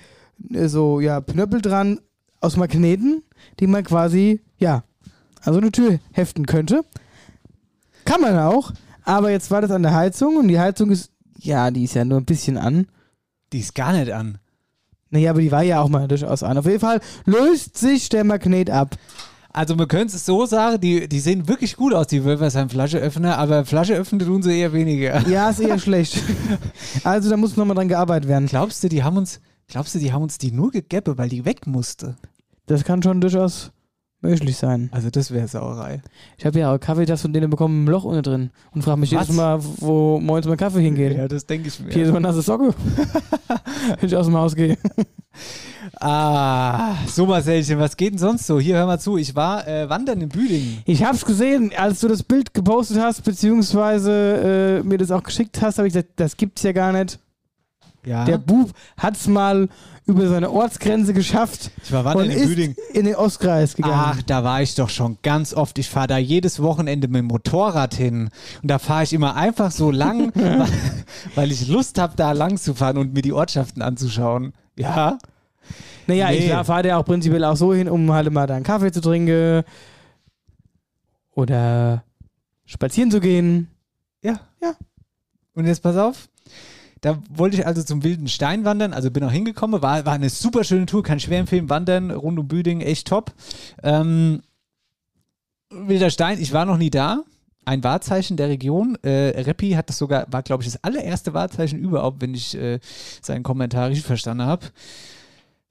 [0.50, 2.00] äh, so, ja, Knöppel dran
[2.39, 3.24] aus Magneten,
[3.60, 4.84] die man quasi, ja,
[5.41, 6.86] also eine Tür heften könnte.
[8.06, 8.71] Kann man auch,
[9.04, 12.06] aber jetzt war das an der Heizung und die Heizung ist, ja, die ist ja
[12.06, 12.88] nur ein bisschen an.
[13.52, 14.38] Die ist gar nicht an.
[15.12, 16.58] Naja, aber die war ja auch mal durchaus an.
[16.58, 18.95] Auf jeden Fall löst sich der Magnet ab.
[19.54, 23.38] Also man könnte es so sagen, die, die sehen wirklich gut aus, die Wölversheim Flascheöffner,
[23.38, 25.28] aber Flascheöffner tun sie eher weniger.
[25.28, 26.21] Ja, ist eher schlecht.
[27.04, 28.47] Also da muss nochmal dran gearbeitet werden.
[28.47, 31.43] Glaubst du, die haben uns, glaubst du, die haben uns die nur gegäppe, weil die
[31.43, 32.15] weg musste?
[32.67, 33.71] Das kann schon durchaus
[34.21, 34.89] möglich sein.
[34.91, 36.01] Also das wäre Sauerei.
[36.38, 38.49] Ich habe ja auch Kaffeetasse von denen bekommen, ein Loch unten drin.
[38.71, 39.27] Und frage mich Was?
[39.27, 41.17] jedes Mal, wo morgens mein Kaffee hingeht.
[41.17, 41.91] Ja, das denke ich mir.
[41.91, 42.73] Hier ist meine nasse Socke.
[43.99, 44.77] Wenn ich aus dem Haus gehe.
[45.99, 48.60] Ah, so Marcelchen, was geht denn sonst so?
[48.60, 50.81] Hier, hör mal zu, ich war äh, wandern in Büdingen.
[50.86, 55.62] Ich hab's gesehen, als du das Bild gepostet hast, beziehungsweise äh, mir das auch geschickt
[55.62, 57.19] hast, habe ich gesagt, das gibt's ja gar nicht.
[58.05, 59.69] Ja, Der Bub hat's mal
[60.07, 63.95] über seine Ortsgrenze geschafft ich war und in ist in den Ostkreis gegangen.
[63.95, 65.77] Ach, da war ich doch schon ganz oft.
[65.77, 68.29] Ich fahre da jedes Wochenende mit dem Motorrad hin.
[68.61, 70.67] Und da fahre ich immer einfach so lang, weil,
[71.35, 74.53] weil ich Lust habe, da lang zu fahren und mir die Ortschaften anzuschauen.
[74.75, 75.19] Ja,
[76.07, 76.37] naja, nee.
[76.37, 79.01] ich fahre ja auch prinzipiell auch so hin, um halt mal da einen Kaffee zu
[79.01, 79.63] trinken
[81.33, 82.03] oder
[82.65, 83.69] spazieren zu gehen.
[84.21, 84.39] Ja.
[84.61, 84.73] Ja.
[85.53, 86.27] Und jetzt pass auf.
[87.01, 90.29] Da wollte ich also zum Wilden Stein wandern, also bin auch hingekommen, war, war eine
[90.29, 93.33] super schöne Tour, kann schwer empfehlen, wandern rund um Büdingen, echt top.
[93.81, 94.43] Ähm,
[95.71, 97.23] Wilder Stein, ich war noch nie da,
[97.65, 98.97] ein Wahrzeichen der Region.
[99.01, 102.79] Äh, Reppi hat das sogar, war glaube ich das allererste Wahrzeichen überhaupt, wenn ich äh,
[103.21, 104.67] seinen Kommentar richtig verstanden habe.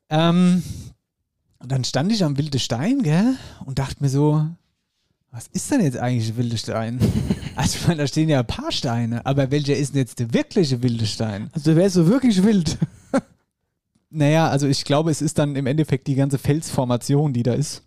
[0.08, 0.64] Ähm,
[1.60, 4.46] und dann stand ich am Wilde Stein, gell, und dachte mir so,
[5.30, 6.98] was ist denn jetzt eigentlich wilde Stein?
[7.56, 10.32] also ich meine, da stehen ja ein paar Steine, aber welcher ist denn jetzt der
[10.32, 11.50] wirkliche wilde Stein?
[11.52, 12.78] Also wärst du wirklich wild.
[14.12, 17.84] Naja, also ich glaube, es ist dann im Endeffekt die ganze Felsformation, die da ist.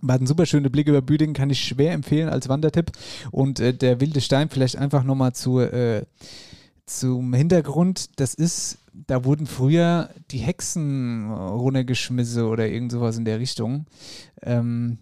[0.00, 2.92] Man hat einen super schönen Blick über Büdingen, kann ich schwer empfehlen als Wandertipp.
[3.32, 6.04] Und äh, der wilde Stein vielleicht einfach nochmal zu, äh,
[6.86, 8.20] zum Hintergrund.
[8.20, 13.86] Das ist, da wurden früher die Hexen runtergeschmissen oder irgend sowas in der Richtung.
[14.42, 14.98] Ähm,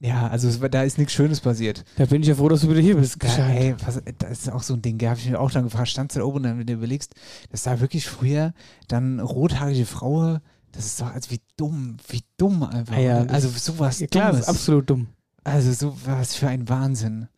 [0.00, 1.84] ja, also es, war- da ist nichts Schönes passiert.
[1.96, 3.22] Da bin ich ja froh, dass du wieder hier bist.
[3.22, 5.64] Ja, ey, was, das ist auch so ein Ding, da habe ich mich auch dann
[5.64, 7.14] gefragt, standst du da oben und dann, wenn du überlegst,
[7.50, 8.52] dass da wirklich früher
[8.88, 10.38] dann rothaarige Frau,
[10.72, 12.96] das ist doch, also wie dumm, wie dumm einfach.
[12.96, 14.48] Ja, also sowas Ja, klar, das Dummes.
[14.48, 15.06] ist absolut dumm.
[15.44, 17.28] Also so was für ein Wahnsinn.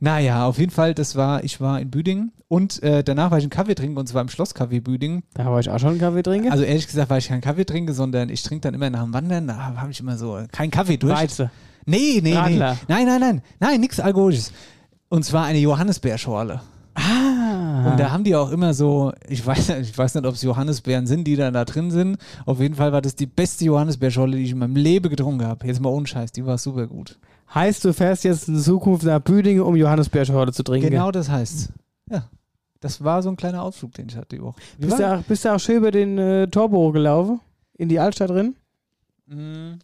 [0.00, 3.44] Naja, auf jeden Fall, das war, ich war in Büdingen und äh, danach war ich
[3.44, 5.22] einen Kaffee trinken und zwar im Schlosscafé Büdingen.
[5.34, 6.52] Da war ich auch schon einen Kaffee trinken.
[6.52, 9.14] Also ehrlich gesagt, weil ich keinen Kaffee trinke, sondern ich trinke dann immer nach dem
[9.14, 11.14] Wandern, da habe ich immer so keinen Kaffee durch.
[11.18, 11.50] Weizen.
[11.86, 12.34] Nee, nee, nee.
[12.36, 12.78] Radler.
[12.88, 13.42] Nein, nein, nein.
[13.60, 14.52] Nein, nichts Alkoholisches.
[15.08, 16.60] Und zwar eine Johannisbeerschorle.
[16.94, 17.90] Ah.
[17.90, 21.06] Und da haben die auch immer so, ich weiß, ich weiß nicht, ob es Johannisbeeren
[21.06, 22.18] sind, die dann da drin sind.
[22.46, 25.66] Auf jeden Fall war das die beste Johannisbeerscholle, die ich in meinem Leben getrunken habe.
[25.66, 27.18] Jetzt mal ohne Scheiß, die war super gut.
[27.54, 30.90] Heißt, du fährst jetzt in Zukunft nach Büdingen, um Johannisbeerschorle zu trinken.
[30.90, 31.72] Genau das heißt.
[32.10, 32.24] Ja.
[32.80, 34.60] Das war so ein kleiner Ausflug, den ich hatte die Woche.
[34.78, 37.40] Bist du, auch, bist du auch schön über den äh, Torbo gelaufen?
[37.76, 38.56] In die Altstadt drin?
[39.26, 39.78] Mm,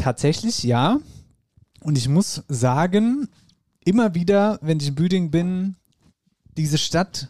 [0.00, 0.98] Tatsächlich ja.
[1.82, 3.28] Und ich muss sagen,
[3.84, 5.76] immer wieder, wenn ich in Büdingen bin,
[6.56, 7.28] diese Stadt,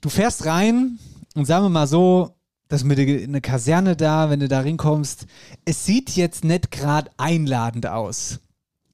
[0.00, 0.98] du fährst rein
[1.34, 2.34] und sagen wir mal so,
[2.68, 5.26] das ist mit der- eine Kaserne da, wenn du da reinkommst,
[5.64, 8.40] es sieht jetzt nicht gerade einladend aus.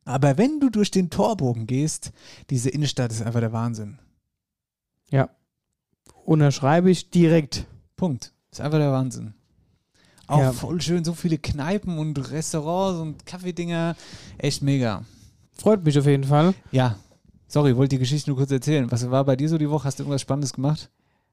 [0.05, 2.13] Aber wenn du durch den Torbogen gehst,
[2.51, 3.99] diese Innenstadt ist einfach der Wahnsinn.
[5.11, 5.31] Ja.
[6.25, 7.67] Unterschreibe ich direkt.
[7.97, 8.33] Punkt.
[8.51, 9.35] Ist einfach der Wahnsinn.
[10.29, 10.53] Auch Ja.
[10.53, 13.97] voll schön, so viele Kneipen und Restaurants und Kaffeedinger.
[14.39, 15.03] Echt mega.
[15.53, 16.55] Freut mich auf jeden Fall.
[16.71, 16.97] Ja.
[17.49, 18.91] Sorry, wollte die Geschichte nur kurz erzählen.
[18.93, 19.85] Was war bei dir so die Woche?
[19.85, 20.91] Hast du irgendwas Spannendes gemacht?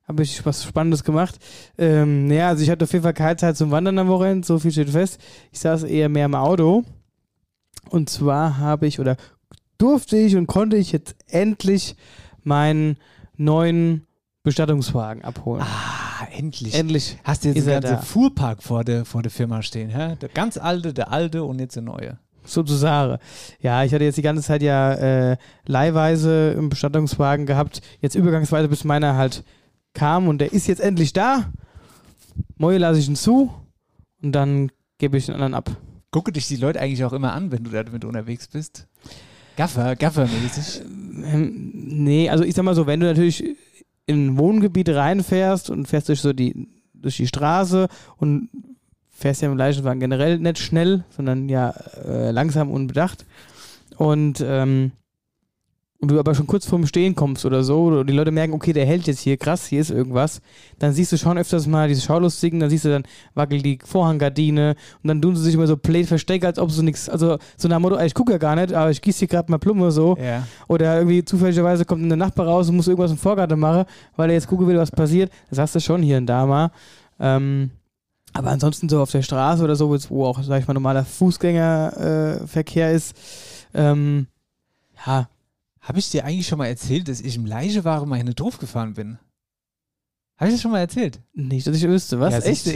[0.07, 1.37] Habe ich was Spannendes gemacht.
[1.77, 4.57] Ähm, naja, also ich hatte auf jeden Fall keine Zeit zum Wandern am Wochenende, so
[4.59, 5.19] viel steht fest.
[5.51, 6.83] Ich saß eher mehr im Auto.
[7.89, 9.17] Und zwar habe ich oder
[9.77, 11.95] durfte ich und konnte ich jetzt endlich
[12.43, 12.97] meinen
[13.35, 14.05] neuen
[14.43, 15.63] Bestattungswagen abholen.
[15.63, 16.73] Ah, endlich.
[16.73, 17.17] Endlich.
[17.23, 18.01] Hast du jetzt den ganzen da.
[18.01, 19.89] Fuhrpark vor der, vor der Firma stehen?
[19.89, 20.15] Hä?
[20.21, 22.17] Der ganz alte, der alte und jetzt der neue.
[22.45, 23.17] Sozusagen.
[23.59, 27.81] Ja, ich hatte jetzt die ganze Zeit ja äh, leihweise im Bestattungswagen gehabt.
[28.01, 29.43] Jetzt übergangsweise, bis meiner halt
[29.93, 31.51] kam und der ist jetzt endlich da.
[32.57, 33.51] Moje lasse ich ihn zu
[34.21, 35.71] und dann gebe ich den anderen ab.
[36.11, 38.87] Gucke dich die Leute eigentlich auch immer an, wenn du damit unterwegs bist?
[39.57, 40.81] Gaffer, Gaffer-mäßig.
[41.25, 43.43] Ähm, nee, also ich sag mal so, wenn du natürlich
[44.05, 47.87] in ein Wohngebiet reinfährst und fährst durch so die, durch die Straße
[48.17, 48.49] und
[49.09, 51.69] fährst ja im Leichenwagen generell nicht schnell, sondern ja
[52.05, 53.25] äh, langsam und bedacht.
[53.97, 54.91] Und, ähm,
[56.05, 58.73] und du aber schon kurz vorm Stehen kommst oder so, oder die Leute merken, okay,
[58.73, 60.39] der hält jetzt hier, krass, hier ist irgendwas,
[60.77, 64.75] dann siehst du schon öfters mal diese Schaulustigen, dann siehst du dann wackelt die Vorhanggardine
[65.01, 67.67] und dann tun sie sich immer so blöd verstecken, als ob so nichts, also so
[67.67, 70.15] nach Motto, ich gucke ja gar nicht, aber ich gieße hier gerade mal Blume so.
[70.17, 70.47] Ja.
[70.67, 74.35] Oder irgendwie zufälligerweise kommt ein Nachbar raus und muss irgendwas im Vorgarten machen, weil er
[74.35, 75.31] jetzt gucken will, was passiert.
[75.49, 76.69] Das hast du schon hier und da mal.
[77.19, 77.71] Ähm,
[78.33, 82.89] aber ansonsten so auf der Straße oder so, wo auch, sag ich mal, normaler Fußgängerverkehr
[82.89, 83.15] äh, ist,
[83.73, 84.27] ähm,
[85.05, 85.29] ja,
[85.85, 88.95] Habe ich dir eigentlich schon mal erzählt, dass ich im Leicheware mal hin drauf gefahren
[88.95, 89.19] bin?
[90.37, 91.21] Habe ich das schon mal erzählt?
[91.33, 92.19] nicht, dass ich wüsste.
[92.19, 92.33] Was?
[92.33, 92.63] Ja, Echt?
[92.65, 92.75] siehst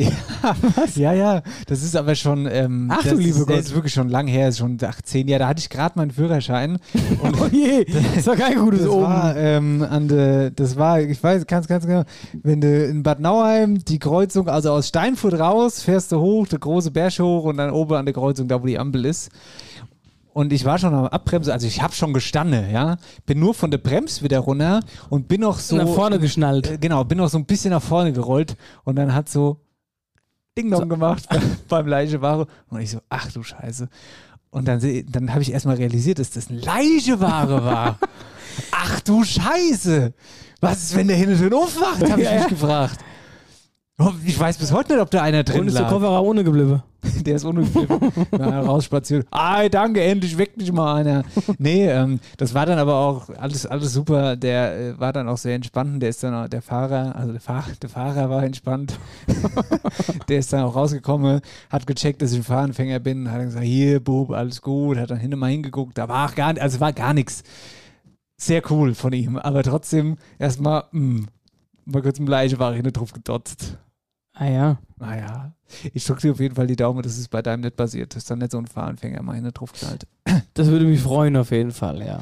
[0.96, 3.58] du, Ja, ja, das ist aber schon, ähm, Ach, du liebe ist, Gott.
[3.58, 5.98] Das ist wirklich schon lang her, ist schon ach, zehn Jahre, da hatte ich gerade
[5.98, 6.78] meinen Führerschein.
[7.22, 9.04] Und Oh je, das war kein gutes das Oben.
[9.04, 12.04] war, ähm, an de, das war, ich weiß ganz, ganz genau,
[12.44, 16.60] wenn du in Bad Nauheim die Kreuzung, also aus Steinfurt raus, fährst du hoch, der
[16.60, 19.32] große Berg hoch und dann oben an der Kreuzung, da wo die Ampel ist.
[20.40, 22.96] Und ich war schon am Abbremsen, also ich habe schon gestanden, ja.
[23.26, 25.76] Bin nur von der Brems wieder runter und bin noch so.
[25.76, 26.66] Nach vorne geschnallt.
[26.66, 29.60] Äh, genau, bin noch so ein bisschen nach vorne gerollt und dann hat so
[30.58, 31.28] Ding Dong gemacht
[31.68, 32.48] beim Leicheware.
[32.70, 33.90] Und ich so, ach du Scheiße.
[34.50, 38.00] Und dann, dann habe ich erstmal realisiert, dass das eine Leicheware war.
[38.72, 40.14] ach du Scheiße.
[40.62, 42.48] Was ist, wenn der hinten drin aufwacht, habe ich Ja, mich ja.
[42.48, 43.00] gefragt.
[44.02, 45.88] Oh, Ich weiß bis heute nicht, ob da einer drin Und ist der.
[45.88, 46.82] Kofferraum ohne geblieben.
[47.26, 48.00] Der ist ungeblieben.
[48.32, 49.28] Na, rausspaziert.
[49.30, 51.24] Ah, danke, endlich weckt mich mal einer.
[51.58, 54.38] Nee, ähm, das war dann aber auch alles, alles super.
[54.38, 56.02] Der äh, war dann auch sehr entspannt.
[56.02, 58.98] Der ist dann auch, der Fahrer, also der, Fahr der Fahrer war entspannt.
[60.30, 63.66] der ist dann auch rausgekommen, hat gecheckt, dass ich ein Fahranfänger bin, hat dann gesagt,
[63.66, 65.98] hier, Bub, alles gut, hat dann hinten mal hingeguckt.
[65.98, 67.44] Da war auch gar nicht, also war gar nichts.
[68.38, 71.26] Sehr cool von ihm, aber trotzdem erstmal, mh,
[71.86, 73.78] mal kurz im Leiche war ich hinten drauf gedotzt.
[74.42, 74.78] Ah ja.
[74.98, 75.52] Naja,
[75.94, 78.16] ich drücke dir auf jeden Fall die Daumen, dass es bei deinem nicht passiert.
[78.16, 80.08] Das ist dann nicht so ein Fahranfänger mal hinten drauf knallt.
[80.54, 82.22] Das würde mich freuen auf jeden Fall, ja.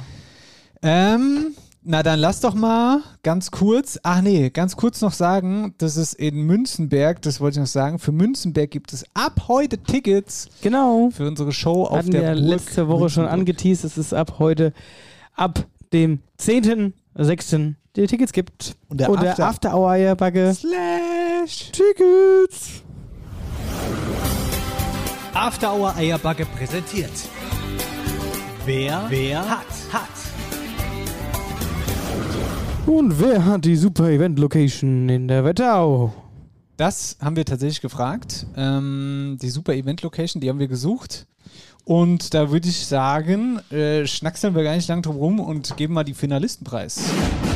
[0.81, 1.53] Ähm,
[1.83, 6.13] na dann lass doch mal ganz kurz, ach nee, ganz kurz noch sagen, dass es
[6.13, 11.09] in Münzenberg, das wollte ich noch sagen, für Münzenberg gibt es ab heute Tickets Genau.
[11.11, 13.85] für unsere Show auf Hatten der wir Burg letzte Woche schon angeteased.
[13.85, 14.73] Es ist ab heute,
[15.35, 17.75] ab dem 10.06.
[17.97, 18.75] die Tickets gibt.
[18.89, 20.53] Und der Und der After- After Hour hier backe.
[20.53, 21.71] Slash.
[21.71, 22.83] Tickets.
[25.33, 27.11] After Hour Eierbacke präsentiert.
[28.65, 30.09] Wer, wer hat, hat.
[32.87, 36.13] Und wer hat die super Event Location in der Wetterau?
[36.77, 38.45] Das haben wir tatsächlich gefragt.
[38.55, 41.27] Ähm, die super Event Location, die haben wir gesucht.
[41.83, 45.93] Und da würde ich sagen, äh, schnackseln wir gar nicht lang drum rum und geben
[45.93, 46.99] mal die Finalistenpreis.
[47.45, 47.46] Die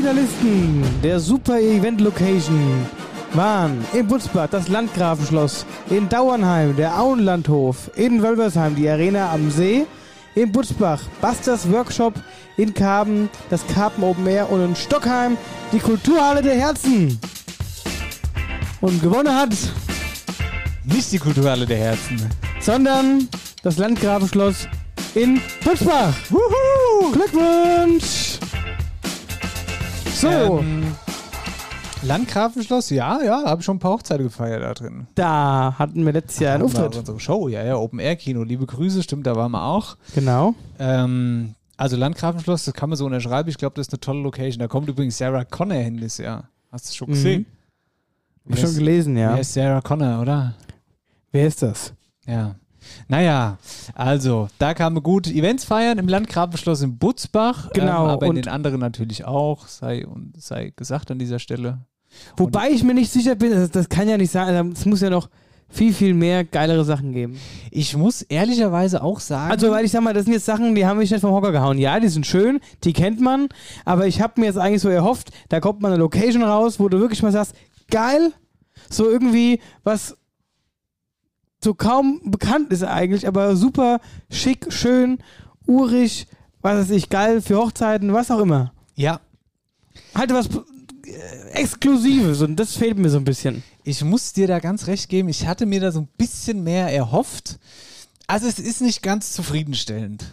[0.00, 2.86] Finalisten der Super Event Location
[3.34, 9.84] waren in Butzbach das Landgrafenschloss, in Dauernheim der Auenlandhof, in Wölversheim die Arena am See,
[10.34, 12.14] in Butzbach Busters Workshop,
[12.56, 15.36] in Karben das Karpen Open Air und in Stockheim
[15.70, 17.20] die Kulturhalle der Herzen.
[18.80, 19.52] Und gewonnen hat,
[20.84, 22.26] Nicht die Kulturhalle der Herzen.
[22.58, 23.28] sondern
[23.62, 24.66] das Landgrafenschloss
[25.14, 26.14] in Butzbach.
[26.30, 27.12] Wuhu!
[27.12, 28.39] Glückwunsch!
[30.20, 30.28] So,
[30.60, 30.94] Ähm,
[32.02, 35.06] Landgrafenschloss, ja, ja, habe ich schon ein paar Hochzeiten gefeiert da drin.
[35.14, 36.96] da hatten wir letztes Jahr einen Auftritt.
[36.96, 38.42] Unsere Show, ja, ja, Open Air Kino.
[38.42, 39.96] Liebe Grüße, stimmt, da waren wir auch.
[40.14, 40.54] Genau.
[40.78, 43.48] Ähm, also Landgrafenschloss, das kann man so unterschreiben.
[43.48, 44.58] Ich glaube, das ist eine tolle Location.
[44.60, 46.48] Da kommt übrigens Sarah Connor hin das Jahr.
[46.70, 47.12] Hast du es schon Mhm.
[47.12, 47.46] gesehen?
[48.46, 49.32] Hab ich schon gelesen, ja.
[49.34, 50.54] Wer ist Sarah Connor, oder?
[51.32, 51.92] Wer ist das?
[52.26, 52.54] Ja.
[53.08, 53.58] Naja,
[53.94, 57.70] also, da kann man gut Events feiern im Landgrafenschloss in Butzbach.
[57.72, 61.38] Genau, Ähm, aber in und- den anderen natürlich auch, sei, und sei gesagt an dieser
[61.38, 61.78] Stelle.
[62.36, 65.00] Wobei ich mir nicht sicher bin, das, das kann ja nicht sein, also es muss
[65.00, 65.28] ja noch
[65.68, 67.38] viel, viel mehr geilere Sachen geben.
[67.70, 69.52] Ich muss ehrlicherweise auch sagen.
[69.52, 71.52] Also, weil ich sag mal, das sind jetzt Sachen, die haben mich nicht vom Hocker
[71.52, 71.78] gehauen.
[71.78, 73.48] Ja, die sind schön, die kennt man,
[73.84, 76.88] aber ich habe mir jetzt eigentlich so erhofft, da kommt mal eine Location raus, wo
[76.88, 77.54] du wirklich mal sagst,
[77.88, 78.32] geil,
[78.88, 80.16] so irgendwie was
[81.62, 84.00] so kaum bekannt ist eigentlich, aber super
[84.30, 85.18] schick, schön,
[85.66, 86.26] urig,
[86.62, 88.72] was weiß ich, geil für Hochzeiten, was auch immer.
[88.94, 89.20] ja,
[90.14, 93.62] Halt was äh, Exklusives und das fehlt mir so ein bisschen.
[93.84, 95.28] ich muss dir da ganz recht geben.
[95.28, 97.58] Ich hatte mir da so ein bisschen mehr erhofft.
[98.26, 100.24] Also, es ist nicht ganz zufriedenstellend.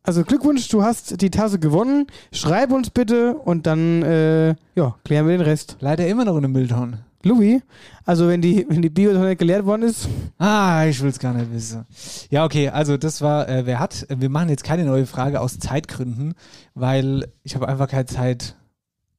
[0.02, 2.08] Also Glückwunsch, du hast die Tasse gewonnen.
[2.32, 5.76] Schreib uns bitte und dann äh, ja, klären wir den Rest.
[5.78, 7.04] Leider immer noch in der Mülltonne.
[7.24, 7.62] Louis,
[8.04, 10.08] also wenn die, wenn die Biotonne geleert worden ist,
[10.38, 11.86] Ah, ich will es gar nicht wissen.
[12.30, 15.58] Ja, okay, also das war, äh, wer hat, wir machen jetzt keine neue Frage aus
[15.58, 16.34] Zeitgründen,
[16.74, 18.56] weil ich habe einfach keine Zeit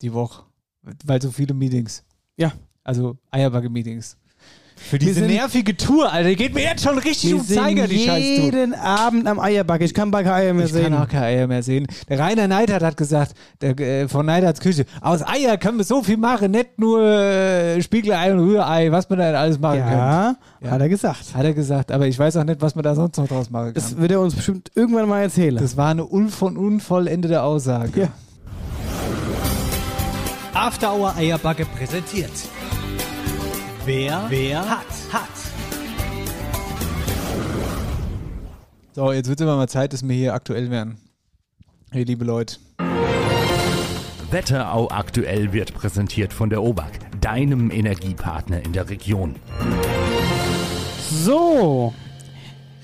[0.01, 0.43] die Woche,
[1.03, 2.03] weil so viele Meetings.
[2.38, 2.51] Ja.
[2.84, 4.18] Also Eierbacke-Meetings.
[4.78, 8.45] Für diese nervige Tour, Alter, die geht mir jetzt schon richtig um Zeiger, die Scheißtour.
[8.45, 9.84] jeden Abend am Eierbacke.
[9.86, 10.84] Ich kann bald keine Eier mehr Ich sehen.
[10.91, 11.88] kann auch keine Eier mehr sehen.
[12.09, 16.03] Der Rainer Neidhardt hat gesagt, der, äh, von Neidhardts Küche, aus Eier können wir so
[16.03, 20.69] viel machen, nicht nur äh, Spiegelei und Rührei, was man da alles machen ja, Ja.
[20.71, 21.34] hat er gesagt.
[21.34, 23.67] Hat er gesagt, aber ich weiß auch nicht, was man da sonst noch draus machen
[23.67, 23.73] kann.
[23.76, 25.57] Das wird er uns bestimmt irgendwann mal erzählen.
[25.57, 28.01] Das war eine unvon unvollendete Aussage.
[28.01, 28.07] Ja.
[30.53, 32.32] After Hour Eierbacke präsentiert.
[33.86, 35.29] Wer, wer hat, hat.
[38.93, 40.97] So, jetzt wird es immer mal Zeit, dass wir hier aktuell werden.
[41.91, 42.57] Hey, liebe Leute.
[44.31, 49.36] Wetterau aktuell wird präsentiert von der OBAK, deinem Energiepartner in der Region.
[51.11, 51.93] So,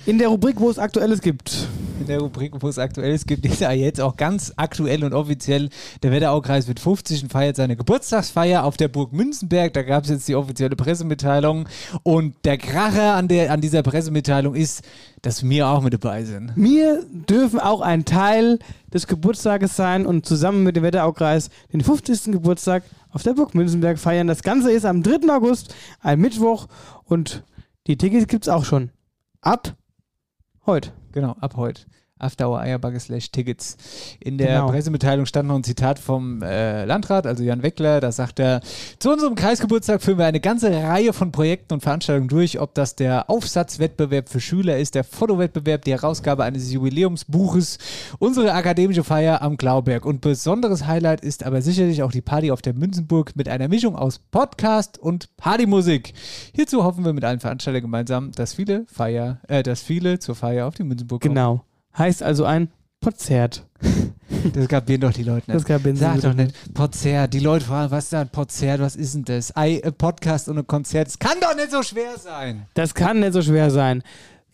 [0.05, 1.67] in der Rubrik, wo es Aktuelles gibt.
[2.01, 5.69] In der Rubrik, wo es aktuell gibt es ja jetzt auch ganz aktuell und offiziell.
[6.01, 9.71] Der Wetteraukreis wird 50 und feiert seine Geburtstagsfeier auf der Burg Münzenberg.
[9.73, 11.69] Da gab es jetzt die offizielle Pressemitteilung.
[12.01, 14.81] Und der Kracher an, der, an dieser Pressemitteilung ist,
[15.21, 16.53] dass wir auch mit dabei sind.
[16.55, 18.57] Wir dürfen auch ein Teil
[18.91, 22.31] des Geburtstages sein und zusammen mit dem Wetteraukreis den 50.
[22.31, 22.81] Geburtstag
[23.11, 24.25] auf der Burg Münzenberg feiern.
[24.25, 25.31] Das Ganze ist am 3.
[25.31, 26.65] August, ein Mittwoch
[27.03, 27.43] und
[27.85, 28.89] die Tickets gibt es auch schon.
[29.41, 29.75] Ab
[30.65, 30.93] heute.
[31.12, 31.86] Genau, ab heute.
[32.22, 33.78] After Hour Eierbagge slash Tickets.
[34.19, 34.69] In der Genau.
[34.69, 37.99] Pressemitteilung stand noch ein Zitat vom äh, Landrat, also Jan Weckler.
[37.99, 38.61] Da sagt er,
[38.99, 42.95] zu unserem Kreisgeburtstag führen wir eine ganze Reihe von Projekten und Veranstaltungen durch, ob das
[42.95, 47.78] der Aufsatzwettbewerb für Schüler ist, der Fotowettbewerb, die Herausgabe eines Jubiläumsbuches,
[48.19, 50.05] unsere akademische Feier am Glauberg.
[50.05, 53.95] Und besonderes Highlight ist aber sicherlich auch die Party auf der Münzenburg mit einer Mischung
[53.95, 56.13] aus Podcast und Partymusik.
[56.53, 60.67] Hierzu hoffen wir mit allen Veranstaltern gemeinsam, dass viele Feier, äh, dass viele zur Feier
[60.67, 61.36] auf die Münzenburg kommen.
[61.36, 61.65] Genau.
[61.97, 62.69] Heißt also ein
[63.03, 63.65] Konzert.
[64.53, 65.55] Das kapieren doch die Leute nicht.
[65.55, 66.55] Das kapieren sie Sag doch nicht.
[66.73, 67.33] Konzert.
[67.33, 68.79] Die Leute fragen, was ist da ein Konzert?
[68.81, 69.55] Was ist denn das?
[69.55, 71.07] Ei, ein Podcast und ein Konzert.
[71.07, 72.65] Das kann doch nicht so schwer sein.
[72.73, 74.01] Das kann nicht so schwer sein.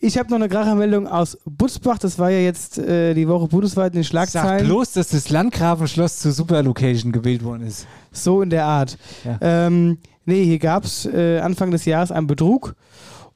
[0.00, 1.98] Ich habe noch eine Krachermeldung aus Butzbach.
[1.98, 4.66] Das war ja jetzt äh, die Woche bundesweit in den Sag Schlagzeilen.
[4.66, 7.86] bloß, dass das Landgrafenschloss zur Superlocation gewählt worden ist.
[8.12, 8.98] So in der Art.
[9.24, 9.38] Ja.
[9.40, 12.74] Ähm, nee, hier gab es äh, Anfang des Jahres einen Betrug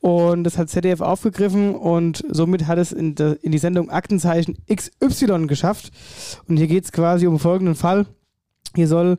[0.03, 4.59] und das hat ZDF aufgegriffen und somit hat es in, de, in die Sendung Aktenzeichen
[4.69, 5.93] XY geschafft.
[6.49, 8.07] Und hier geht es quasi um folgenden Fall.
[8.75, 9.17] Hier soll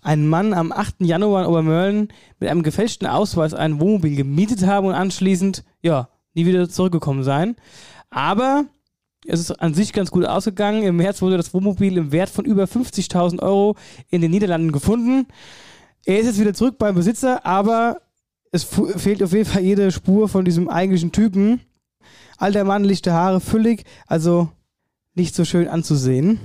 [0.00, 1.02] ein Mann am 8.
[1.02, 2.08] Januar in Obermörlen
[2.40, 7.54] mit einem gefälschten Ausweis ein Wohnmobil gemietet haben und anschließend, ja, nie wieder zurückgekommen sein.
[8.08, 8.64] Aber
[9.26, 10.82] es ist an sich ganz gut ausgegangen.
[10.82, 13.76] Im März wurde das Wohnmobil im Wert von über 50.000 Euro
[14.08, 15.26] in den Niederlanden gefunden.
[16.06, 18.00] Er ist jetzt wieder zurück beim Besitzer, aber
[18.52, 21.60] es fehlt auf jeden Fall jede Spur von diesem eigentlichen Typen.
[22.36, 24.50] Alter Mann, lichte Haare, füllig, also
[25.14, 26.38] nicht so schön anzusehen.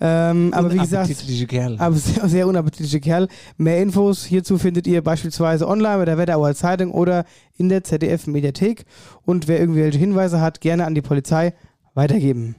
[0.00, 1.14] Ähm, aber wie gesagt,
[1.48, 1.76] Kerl.
[1.78, 3.28] aber sehr, sehr unappetitlicher Kerl.
[3.56, 7.24] Mehr Infos hierzu findet ihr beispielsweise online bei der Wetterauer Zeitung oder
[7.56, 8.84] in der ZDF Mediathek.
[9.22, 11.54] Und wer irgendwelche Hinweise hat, gerne an die Polizei
[11.94, 12.56] weitergeben.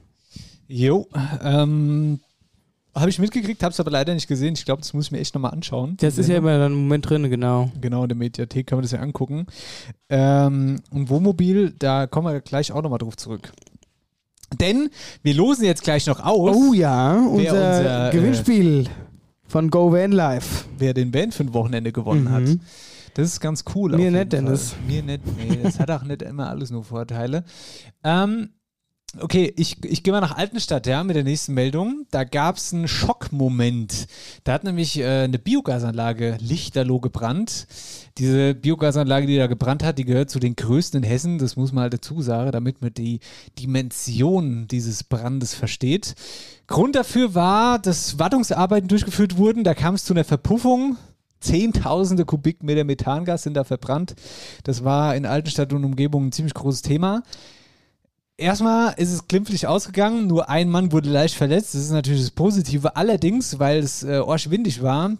[0.66, 1.06] Jo,
[1.44, 2.20] ähm,
[2.96, 4.54] habe ich mitgekriegt, habe es aber leider nicht gesehen.
[4.54, 5.96] Ich glaube, das muss ich mir echt nochmal anschauen.
[6.00, 7.70] Das ist ja immer dann im Moment drin, genau.
[7.80, 9.46] Genau, in der Mediathek kann man das ja angucken.
[10.08, 13.52] Ähm, und Wohnmobil, da kommen wir gleich auch nochmal drauf zurück.
[14.60, 14.90] Denn
[15.22, 18.88] wir losen jetzt gleich noch aus, Oh ja, unser, unser, äh, Gewinnspiel
[19.46, 20.64] von Go Van Life.
[20.78, 22.30] wer den Band für ein Wochenende gewonnen Mhm.
[22.30, 22.44] hat.
[23.14, 23.96] Das ist ganz cool.
[23.96, 24.74] Mir nicht, Dennis.
[24.86, 25.22] Mir nicht.
[25.38, 27.44] Nee, das hat auch nicht immer alles nur Vorteile.
[28.04, 28.50] Ähm,
[29.20, 32.06] okay, ich, ich gehe mal nach Altenstadt, ja, mit der nächsten Meldung.
[32.10, 34.06] Da gab es einen Schockmoment.
[34.44, 37.66] Da hat nämlich äh, eine Biogasanlage lichterloh gebrannt.
[38.18, 41.38] Diese Biogasanlage, die da gebrannt hat, die gehört zu den größten in Hessen.
[41.38, 43.20] Das muss man halt dazu sagen, damit man die
[43.58, 46.14] Dimension dieses Brandes versteht.
[46.66, 49.64] Grund dafür war, dass Wartungsarbeiten durchgeführt wurden.
[49.64, 50.96] Da kam es zu einer Verpuffung.
[51.40, 54.14] Zehntausende Kubikmeter Methangas sind da verbrannt.
[54.64, 57.22] Das war in Altenstadt und Umgebung ein ziemlich großes Thema.
[58.38, 61.74] Erstmal ist es glimpflich ausgegangen, nur ein Mann wurde leicht verletzt.
[61.74, 62.94] Das ist natürlich das Positive.
[62.94, 65.16] Allerdings, weil es äh, orschwindig war,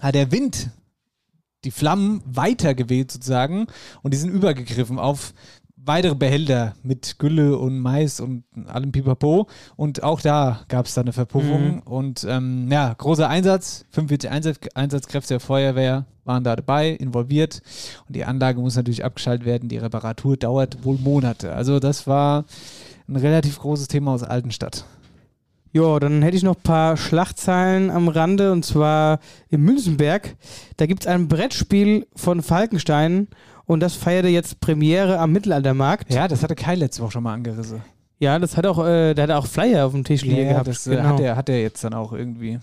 [0.00, 0.70] hat der Wind
[1.64, 3.68] die Flammen weitergeweht sozusagen
[4.02, 5.32] und die sind übergegriffen auf
[5.84, 9.48] weitere Behälter mit Gülle und Mais und allem Pipapo.
[9.76, 11.80] Und auch da gab es dann eine Verpuffung.
[11.84, 13.84] Und ähm, ja, großer Einsatz.
[13.90, 17.62] 45 Einsatz Einsatzkräfte der Feuerwehr waren da dabei, involviert.
[18.06, 19.68] Und die Anlage muss natürlich abgeschaltet werden.
[19.68, 21.52] Die Reparatur dauert wohl Monate.
[21.52, 22.44] Also das war
[23.08, 24.84] ein relativ großes Thema aus Altenstadt.
[25.74, 30.36] Ja, dann hätte ich noch ein paar Schlagzeilen am Rande und zwar in Münzenberg.
[30.76, 33.28] Da gibt es ein Brettspiel von Falkenstein
[33.66, 36.12] und das feierte jetzt Premiere am Mittelaltermarkt.
[36.12, 37.82] Ja, das hatte Kai letzte Woche schon mal angerissen.
[38.18, 40.68] Ja, das hat auch, äh, der hat auch Flyer auf dem Tisch liegen gehabt.
[40.68, 42.60] das äh, hat, er, hat er jetzt dann auch irgendwie.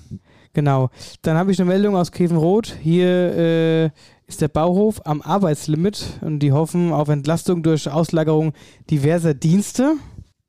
[0.54, 0.90] Genau.
[1.22, 2.78] Dann habe ich eine Meldung aus Käfenroth.
[2.82, 3.90] Hier äh,
[4.26, 8.54] ist der Bauhof am Arbeitslimit und die hoffen auf Entlastung durch Auslagerung
[8.90, 9.96] diverser Dienste.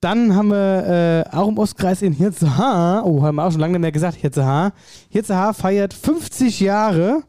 [0.01, 3.72] Dann haben wir äh, auch im Ostkreis in Hirzehaar, oh, haben wir auch schon lange
[3.72, 4.72] nicht mehr gesagt, Hirzehaar.
[5.11, 7.22] Hirzehaar feiert 50 Jahre,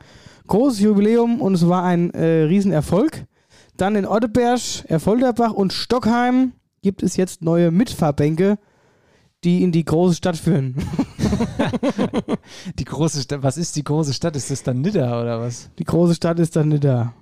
[0.48, 3.26] großes Jubiläum und es war ein äh, Riesenerfolg.
[3.78, 8.58] Dann in Otteberg, Erfolderbach und Stockheim gibt es jetzt neue Mitfahrbänke,
[9.44, 10.76] die in die große Stadt führen.
[12.78, 14.36] Die große Stadt, was ist die große Stadt?
[14.36, 15.70] Ist das dann Nidda oder was?
[15.80, 17.14] Die große Stadt ist dann nicht da.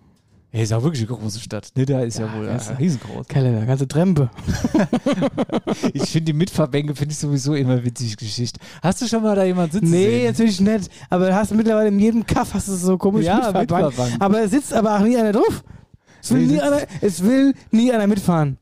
[0.51, 1.69] Ja, ist auch wirklich eine große Stadt.
[1.75, 3.27] Nidda ist ja, wohl ja, äh, ist riesengroß.
[3.27, 4.29] Keine ganze Trempe.
[5.93, 8.59] Ich finde die Mitfahrbänke finde ich sowieso immer witzig Geschichte.
[8.81, 10.25] Hast du schon mal da jemanden sitzen Nee, sehen?
[10.27, 10.89] natürlich nicht.
[11.09, 13.69] Aber du hast mittlerweile in jedem Kaff hast du so komische Ja, Mitfahrbank.
[13.87, 14.15] Mitfahrbank.
[14.21, 15.63] Aber es sitzt aber auch nie einer drauf.
[16.21, 18.57] Es will, Nee, nie einer, es will nie einer mitfahren.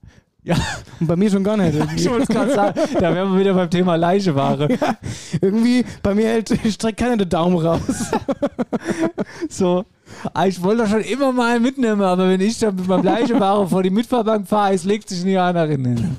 [0.47, 0.55] Ja.
[0.99, 1.67] Und bei mir schon gar nicht.
[1.97, 4.69] Ich Irgendwie, wollte es gerade sagen, da wären wir wieder beim Thema Leicheware.
[5.41, 7.81] irgendwie bei mir hält, streckt keiner den Daumen raus.
[9.49, 9.85] So,
[10.33, 13.03] ah, ich wollte doch schon immer mal einen mitnehmen, aber wenn ich dann mit meinem
[13.03, 16.15] Leicheware vor die Mitfahrbank fahre, es legt sich nie einer hin.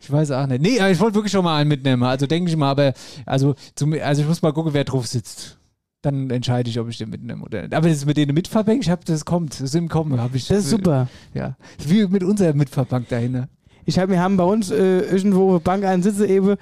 [0.00, 0.62] Ich weiß auch nicht.
[0.62, 2.02] Nee, aber ich wollte wirklich schon mal einen mitnehmen.
[2.02, 2.94] Also denke ich mal, aber
[3.26, 5.58] also, zum, also ich muss mal gucken, wer drauf sitzt.
[6.02, 7.74] Dann entscheide ich, ob ich den mitnehme oder nicht.
[7.74, 10.46] Aber das mit denen Mitfahrbank, ich hab, das kommt, das ist im Kommen, habe ich.
[10.46, 11.08] Das ist super.
[11.34, 13.46] Ja, wie mit unserer Mitfahrbank dahin.
[13.88, 16.56] Ich hab, wir haben bei uns äh, irgendwo Bank einen Sitze eben,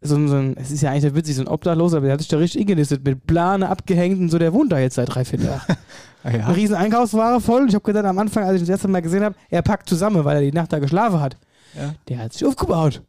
[0.00, 2.20] so, ein- so ein, es ist ja eigentlich witzig, so ein Obdachloser, aber der hat
[2.20, 5.24] sich da richtig eingenistet, mit Plane abgehängt und so, der wohnt da jetzt seit drei,
[5.24, 5.60] vier Jahren.
[6.22, 6.50] Ah, Eine ja.
[6.50, 7.66] riesen Einkaufsware voll.
[7.66, 10.22] Ich habe gedacht, am Anfang, als ich das erste Mal gesehen habe, er packt zusammen,
[10.22, 11.38] weil er die Nacht da geschlafen hat.
[11.74, 11.94] Ja.
[12.08, 13.00] Der hat sich aufgebaut.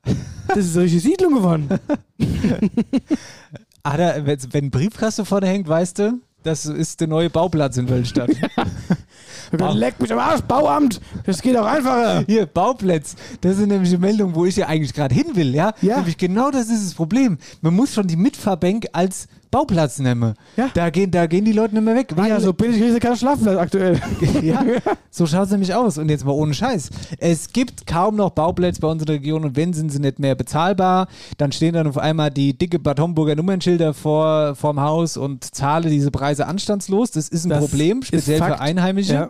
[0.48, 1.68] Das ist eine richtige Siedlung geworden.
[3.84, 4.14] Ah, da,
[4.52, 6.14] wenn Briefkasten vorne hängt, weißt du,
[6.44, 8.32] das ist der neue Bauplatz in Wölstadt.
[9.52, 11.00] Dann leck mich am Arsch, Bauamt.
[11.26, 12.24] Das geht auch einfacher.
[12.26, 13.16] Hier, Bauplätz.
[13.42, 15.74] Das ist nämlich eine Meldung, wo ich ja eigentlich gerade hin will, ja?
[15.82, 15.98] Ja.
[15.98, 17.38] Nämlich genau das ist das Problem.
[17.62, 20.34] Man muss schon die Mitfahrbank als Bauplatz nehmen.
[20.56, 20.70] Ja.
[20.74, 22.14] Da gehen, da gehen die Leute nicht mehr weg.
[22.18, 24.02] Ja, so billig kriegst du keinen Schlafplatz aktuell.
[24.42, 24.64] ja,
[25.10, 25.98] so schaut es nämlich aus.
[25.98, 26.90] Und jetzt mal ohne Scheiß.
[27.20, 30.20] Es gibt kaum noch Bauplätze bei uns in der Region und wenn, sind sie nicht
[30.20, 31.08] mehr bezahlbar.
[31.38, 35.90] Dann stehen dann auf einmal die dicke Bad Homburger Nummernschilder vor, vorm Haus und zahle
[35.90, 37.12] diese Preise anstandslos.
[37.12, 38.60] Das ist ein Das Problem, speziell für.
[38.62, 39.14] Einheimische.
[39.14, 39.30] Ja.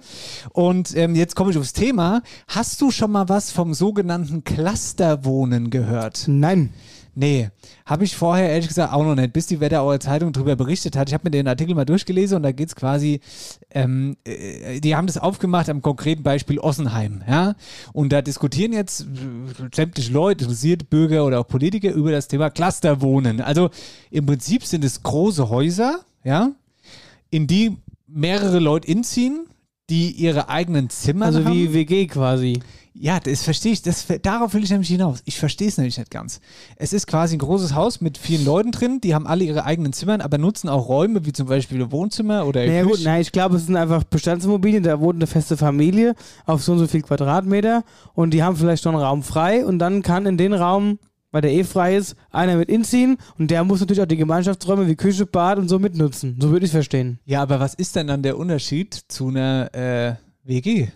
[0.53, 2.21] Und ähm, jetzt komme ich aufs Thema.
[2.47, 6.25] Hast du schon mal was vom sogenannten Clusterwohnen gehört?
[6.27, 6.73] Nein.
[7.13, 7.49] Nee,
[7.85, 11.09] habe ich vorher ehrlich gesagt auch noch nicht, bis die Wetterauer Zeitung darüber berichtet hat.
[11.09, 13.19] Ich habe mir den Artikel mal durchgelesen und da geht es quasi,
[13.69, 17.21] ähm, äh, die haben das aufgemacht am konkreten Beispiel Ossenheim.
[17.27, 17.55] Ja?
[17.91, 19.05] Und da diskutieren jetzt äh,
[19.73, 23.41] sämtliche Leute, interessierte Bürger oder auch Politiker über das Thema Clusterwohnen.
[23.41, 23.69] Also
[24.09, 26.51] im Prinzip sind es große Häuser, ja,
[27.29, 29.47] in die mehrere Leute inziehen,
[29.89, 31.53] die ihre eigenen Zimmer Also haben.
[31.53, 32.61] wie WG quasi.
[32.93, 33.81] Ja, das verstehe ich.
[33.81, 35.21] Das, darauf will ich nämlich hinaus.
[35.25, 36.41] Ich verstehe es nämlich nicht ganz.
[36.75, 39.93] Es ist quasi ein großes Haus mit vielen Leuten drin, die haben alle ihre eigenen
[39.93, 43.55] Zimmern, aber nutzen auch Räume wie zum Beispiel Wohnzimmer oder Naja gut, nein, ich glaube,
[43.55, 46.15] es sind einfach Bestandsimmobilien, da wohnt eine feste Familie
[46.45, 47.83] auf so und so viel Quadratmeter
[48.13, 50.99] und die haben vielleicht noch einen Raum frei und dann kann in den Raum,
[51.31, 54.87] weil der eh frei ist, einer mit inziehen und der muss natürlich auch die Gemeinschaftsräume
[54.87, 56.35] wie Küche, Bad und so mitnutzen.
[56.41, 57.19] So würde ich es verstehen.
[57.23, 60.89] Ja, aber was ist denn dann der Unterschied zu einer äh, WG?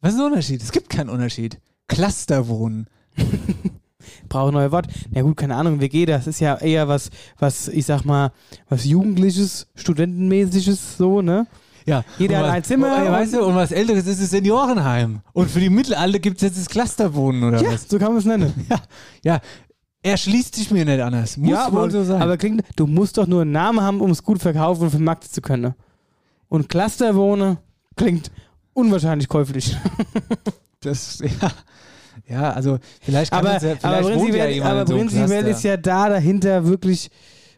[0.00, 0.62] Was ist der Unterschied?
[0.62, 1.58] Es gibt keinen Unterschied.
[1.88, 2.86] Clusterwohnen.
[4.28, 4.86] Brauche neue Wort.
[5.10, 8.30] Na gut, keine Ahnung, WG, das ist ja eher was, was, ich sag mal,
[8.68, 11.46] was Jugendliches, Studentenmäßiges, so, ne?
[11.86, 12.04] Ja.
[12.18, 15.20] Jeder hat ein Zimmer Oh, und- weißt du, und was Älteres ist das Seniorenheim.
[15.32, 17.88] Und für die Mittelalter gibt es jetzt das Clusterwohnen oder Ja, was?
[17.88, 18.52] so kann man es nennen.
[18.68, 18.80] Ja,
[19.22, 19.40] ja.
[20.02, 21.36] Er schließt sich mir nicht anders.
[21.36, 22.22] Muss ja, wohl so sein.
[22.22, 25.30] aber klingt, du musst doch nur einen Namen haben, um es gut verkaufen und vermarkten
[25.32, 25.74] zu können.
[26.48, 27.58] Und Clusterwohne
[27.96, 28.30] klingt
[28.76, 29.76] unwahrscheinlich käuflich.
[30.80, 31.50] Das, ja.
[32.28, 35.46] Ja, also vielleicht kann aber, ja, vielleicht aber wohnt ja prinzipiell, jemand aber so prinzipiell
[35.46, 37.10] ist ja da dahinter wirklich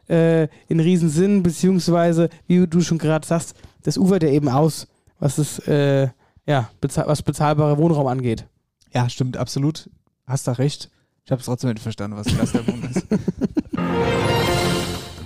[0.08, 4.86] äh, in Riesensinn, beziehungsweise, wie du schon gerade sagst, das ufert ja eben aus,
[5.18, 6.08] was das, äh,
[6.46, 8.46] ja, bezahl was bezahlbare Wohnraum angeht.
[8.94, 9.90] Ja, stimmt, absolut.
[10.26, 10.88] Hast da recht.
[11.24, 13.04] Ich habe es trotzdem nicht verstanden, was Clusterwohnen ist.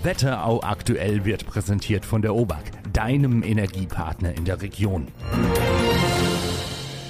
[0.02, 5.08] Wetterau aktuell wird präsentiert von der OBAK, deinem Energiepartner in der Region.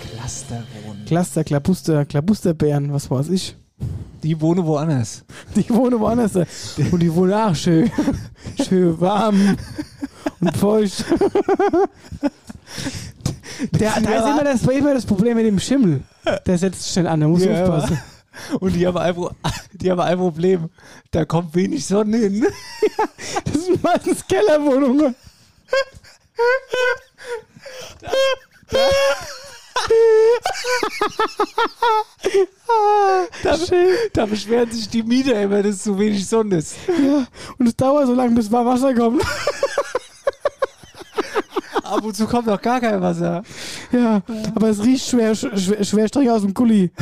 [0.00, 1.04] Clusterwohnen.
[1.06, 3.56] Cluster, Klabuster, Klabusterbären, was weiß ich.
[4.22, 5.24] Die wohnen woanders.
[5.56, 6.36] Die wohnen woanders.
[6.90, 7.90] Und die wohnen auch schön,
[8.68, 9.56] schön warm
[10.40, 11.04] und feucht.
[13.72, 16.02] Der, da ist immer das, immer das Problem mit dem Schimmel.
[16.46, 17.98] Der setzt schnell an, da muss Ja, aufpassen.
[18.60, 19.14] Und die haben, ein,
[19.72, 20.68] die haben ein Problem.
[21.10, 22.46] Da kommt wenig Sonne hin.
[23.44, 25.14] Das sind meistens Kellerwohnungen.
[33.42, 33.56] Da,
[34.12, 36.76] da beschweren sich die Mieter immer, dass zu wenig Sonne ist.
[36.88, 37.26] Ja,
[37.58, 39.22] und es dauert so lange, bis warm Wasser kommt.
[41.82, 43.42] Ab und zu kommt noch gar kein Wasser.
[43.90, 44.22] Ja,
[44.54, 46.90] aber es riecht schwer, schwer, schwer streng aus dem Gully.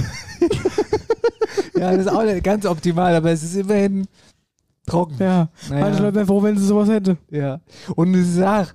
[1.80, 4.06] Ja, das ist auch nicht ganz optimal, aber es ist immerhin
[4.90, 5.16] trocken.
[5.18, 5.80] Ja, Naja.
[5.84, 7.16] manche Leute wären froh, wenn sie sowas hätte.
[7.30, 7.60] Ja.
[7.96, 8.66] Und es ist auch,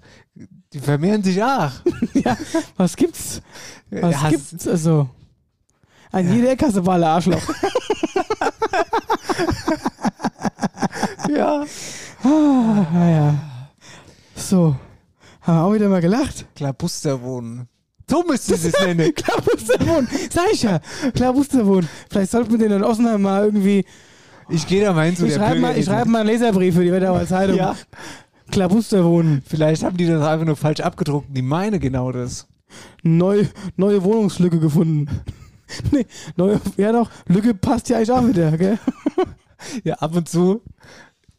[0.74, 1.72] die vermehren sich auch.
[2.14, 2.38] Ja,
[2.78, 3.42] was gibt's?
[3.92, 4.68] Was Ja, gibt's?
[4.68, 5.10] Also,
[6.12, 7.42] an jeder Ecke Walle Arschloch.
[11.30, 11.66] Ja.
[12.24, 13.36] Ah, naja.
[14.36, 14.76] So,
[15.42, 16.46] haben wir auch wieder mal gelacht.
[16.56, 17.68] Klabusterwohnen.
[18.10, 19.14] So müsste es nennen.
[19.16, 20.80] Klabusterwohn, sag ich ja.
[21.14, 21.88] Klabusterwohn.
[22.10, 23.86] Vielleicht sollten wir den in Ossenheim mal irgendwie.
[24.50, 25.94] Ich gehe da mal hin zu Ich der schreibe mal, ich Bürgerin.
[26.00, 27.58] schreib mal einen Leserbrief für die Wetterauer Zeitung.
[27.58, 27.76] Ja.
[28.52, 29.42] Klabusterwohn.
[29.46, 31.28] Vielleicht haben die das einfach nur falsch abgedruckt.
[31.36, 32.48] Die meine genau das.
[33.04, 35.10] Neu, neue Wohnungslücke gefunden.
[35.92, 38.78] nee, neue, ja doch, Lücke passt ja eigentlich auch wieder, gell?
[39.84, 40.62] Ja, ab und zu.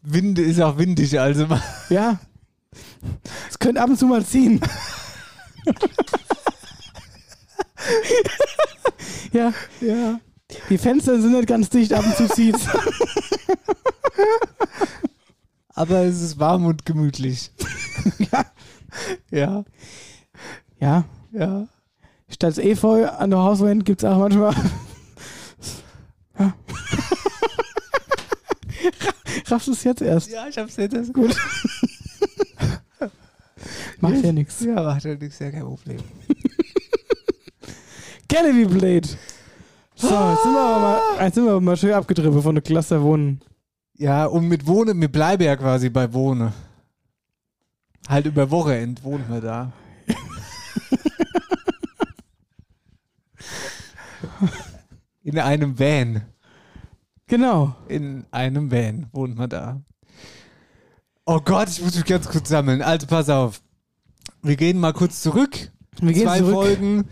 [0.02, 1.62] Winde ist auch windig, also mal.
[1.90, 2.18] Ja.
[3.48, 4.60] Es könnte ab und zu mal ziehen.
[9.32, 9.52] ja.
[9.80, 10.18] Ja.
[10.68, 12.66] Die Fenster sind nicht ganz dicht, ab und zu zieht's.
[15.68, 17.50] Aber es ist warm und gemütlich.
[18.30, 18.44] ja.
[19.30, 19.64] Ja.
[20.80, 21.04] Ja.
[21.32, 21.68] Ja.
[22.28, 24.54] Statt Efeu an der Hauswand gibt es auch manchmal.
[26.38, 26.54] Ja.
[29.46, 30.30] Raffst du es jetzt erst?
[30.30, 31.34] Ja, ich hab's jetzt erst Gut.
[34.00, 34.60] Macht ja nichts.
[34.60, 35.98] Ja, macht ja nichts, ja kein Problem.
[38.28, 39.08] Gallivy Blade.
[39.98, 42.60] So, jetzt sind wir aber mal, jetzt sind wir aber mal schön abgetrieben von der
[42.62, 43.40] Cluster Wohnen.
[43.94, 46.52] Ja, und mit Wohnen, wir bleiben ja quasi bei Wohnen.
[48.06, 49.72] Halt über Wochenend wohnen wir da.
[55.22, 56.26] In einem Van.
[57.26, 57.74] Genau.
[57.88, 59.80] In einem Van wohnt man da.
[61.24, 62.82] Oh Gott, ich muss mich ganz kurz sammeln.
[62.82, 63.62] Also pass auf.
[64.42, 65.72] Wir gehen mal kurz zurück.
[66.00, 66.52] Wir gehen Zwei zurück.
[66.52, 67.08] Folgen.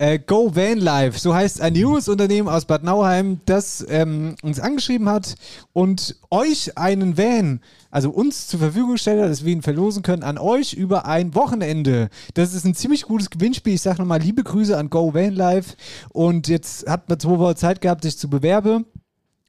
[0.00, 4.58] Äh, Go Van Life, so heißt ein junges Unternehmen aus Bad Nauheim, das ähm, uns
[4.58, 5.34] angeschrieben hat
[5.74, 10.22] und euch einen Van, also uns zur Verfügung gestellt hat, dass wir ihn verlosen können,
[10.22, 12.08] an euch über ein Wochenende.
[12.32, 13.74] Das ist ein ziemlich gutes Gewinnspiel.
[13.74, 15.76] Ich sage nochmal liebe Grüße an Go Van Life.
[16.08, 18.86] Und jetzt hat man zwei Wochen Zeit gehabt, sich zu bewerben.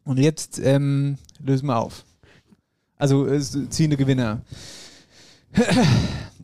[0.03, 2.03] Und jetzt ähm, lösen wir auf.
[2.97, 4.41] Also äh, ziehende Gewinner.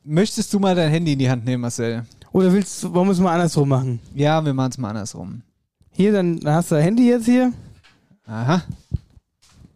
[0.05, 2.05] Möchtest du mal dein Handy in die Hand nehmen, Marcel?
[2.37, 3.99] Oder willst du, wollen wir es mal andersrum machen?
[4.13, 5.41] Ja, wir machen es mal andersrum.
[5.89, 7.51] Hier, dann dann hast du dein Handy jetzt hier.
[8.27, 8.61] Aha.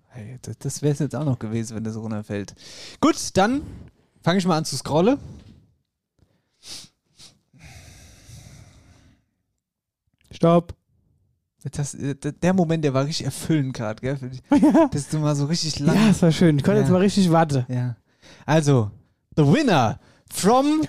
[0.09, 2.53] Hey, das das wäre es jetzt auch noch gewesen, wenn das runterfällt.
[2.99, 3.63] Gut, dann
[4.21, 5.17] fange ich mal an zu scrollen.
[10.29, 10.75] Stopp.
[11.71, 14.19] Das, der Moment, der war richtig erfüllend gerade, gell?
[14.61, 14.87] Ja.
[14.91, 15.95] Das ist mal so richtig lang.
[15.95, 16.57] Ja, das war schön.
[16.57, 16.83] Ich konnte Ja.
[16.83, 17.65] jetzt mal richtig warten.
[17.69, 17.95] Ja.
[18.45, 18.91] Also,
[19.35, 19.99] the winner
[20.33, 20.81] from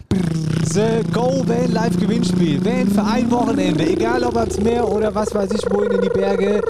[0.72, 2.64] the Go Van Live Gewinnspiel.
[2.64, 3.86] Van für ein Wochenende.
[3.88, 6.60] Egal ob ans Meer oder was weiß ich, wohin in die Berge.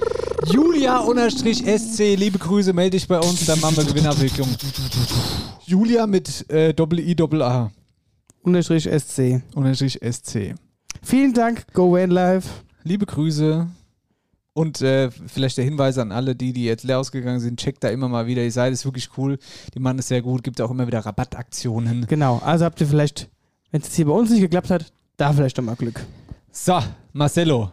[0.45, 4.47] Julia-SC, liebe Grüße, melde dich bei uns, dann machen wir Gewinnabwicklung.
[5.65, 7.71] Julia mit äh, Doppel-I, Doppel-A.
[8.41, 9.41] Unterstrich SC.
[9.55, 10.55] Unterstrich SC.
[11.01, 12.45] Vielen Dank, Go Van Live.
[12.83, 13.67] Liebe Grüße.
[14.55, 17.89] Und äh, vielleicht der Hinweis an alle, die, die jetzt leer ausgegangen sind, checkt da
[17.89, 18.43] immer mal wieder.
[18.43, 19.39] Die Seite ist wirklich cool.
[19.73, 20.43] Die machen es sehr gut.
[20.43, 22.05] Gibt auch immer wieder Rabattaktionen.
[22.07, 23.29] Genau, also habt ihr vielleicht,
[23.71, 26.05] wenn es jetzt hier bei uns nicht geklappt hat, da vielleicht doch mal Glück.
[26.51, 26.79] So,
[27.13, 27.71] Marcello.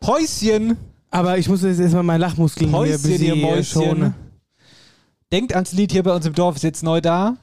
[0.00, 0.78] Päuschen.
[1.10, 3.82] Aber ich muss jetzt erstmal meinen Lachmuskeln hier ein Päuschen, bisschen ihr äh, Mäuschen.
[3.82, 4.14] schonen.
[5.30, 7.36] Denkt ans Lied hier bei uns im Dorf, ist jetzt neu da.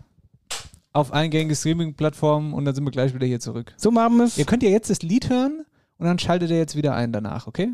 [0.93, 3.73] Auf eingängige Streaming-Plattformen und dann sind wir gleich wieder hier zurück.
[3.77, 4.37] So machen wir es.
[4.37, 5.63] Ihr könnt ja jetzt das Lied hören
[5.97, 7.73] und dann schaltet ihr jetzt wieder ein danach, okay?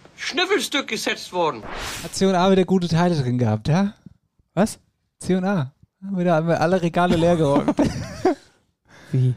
[0.21, 1.63] Schnüffelstück gesetzt worden?
[2.03, 3.93] Hat C&A wieder gute Teile drin gehabt, ja?
[4.53, 4.77] Was?
[5.19, 5.73] C&A.
[6.03, 7.75] Haben wir da haben wir alle Regale leer geräumt.
[9.11, 9.33] Wie?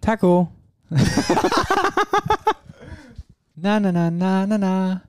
[0.00, 0.50] Taco.
[3.54, 5.02] na, na, na, na, na, na.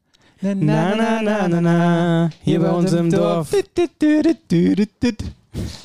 [0.43, 2.29] Na, Na, na, na, na, na.
[2.41, 3.49] Hier bei uns im Dorf.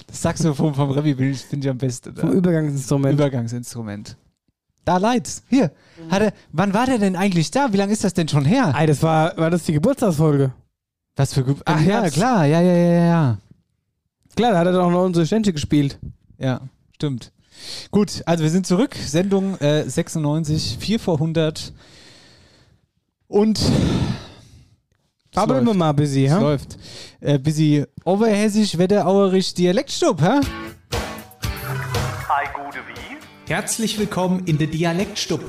[0.07, 2.15] Das Saxophon vom Revi finde ich am besten.
[2.15, 2.33] Vom.
[2.33, 3.15] Übergangsinstrument.
[3.15, 4.17] Übergangsinstrument.
[4.85, 5.43] Da Leitz.
[5.49, 5.71] Hier.
[6.11, 7.73] Hat er, wann war der denn eigentlich da?
[7.73, 8.75] Wie lange ist das denn schon her?
[8.77, 10.53] Ey, das war, war das die Geburtstagsfolge?
[11.17, 12.45] Was für Ge Ach ja, klar.
[12.45, 13.39] Ja, ja, ja, ja.
[14.37, 15.99] Klar, da hat er doch noch unsere Ständchen gespielt.
[16.39, 16.61] Ja,
[16.95, 17.33] stimmt.
[17.91, 18.95] Gut, also wir sind zurück.
[18.95, 21.73] Sendung äh, 96, 4 vor 100.
[23.29, 23.61] Und.
[25.33, 26.39] Babbeln wir mal Es ja?
[26.39, 26.79] läuft.
[27.21, 30.41] Äh, bisschen oberhessisch, wetterauerisch, Dialektstub, hä?
[32.29, 33.51] Hi, gute wie?
[33.51, 35.43] Herzlich willkommen in der Dialektstub.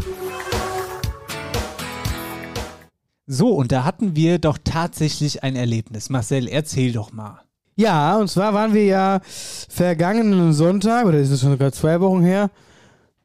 [3.30, 6.10] So, und da hatten wir doch tatsächlich ein Erlebnis.
[6.10, 7.42] Marcel, erzähl doch mal.
[7.76, 12.24] Ja, und zwar waren wir ja vergangenen Sonntag, oder ist es schon sogar zwei Wochen
[12.24, 12.50] her?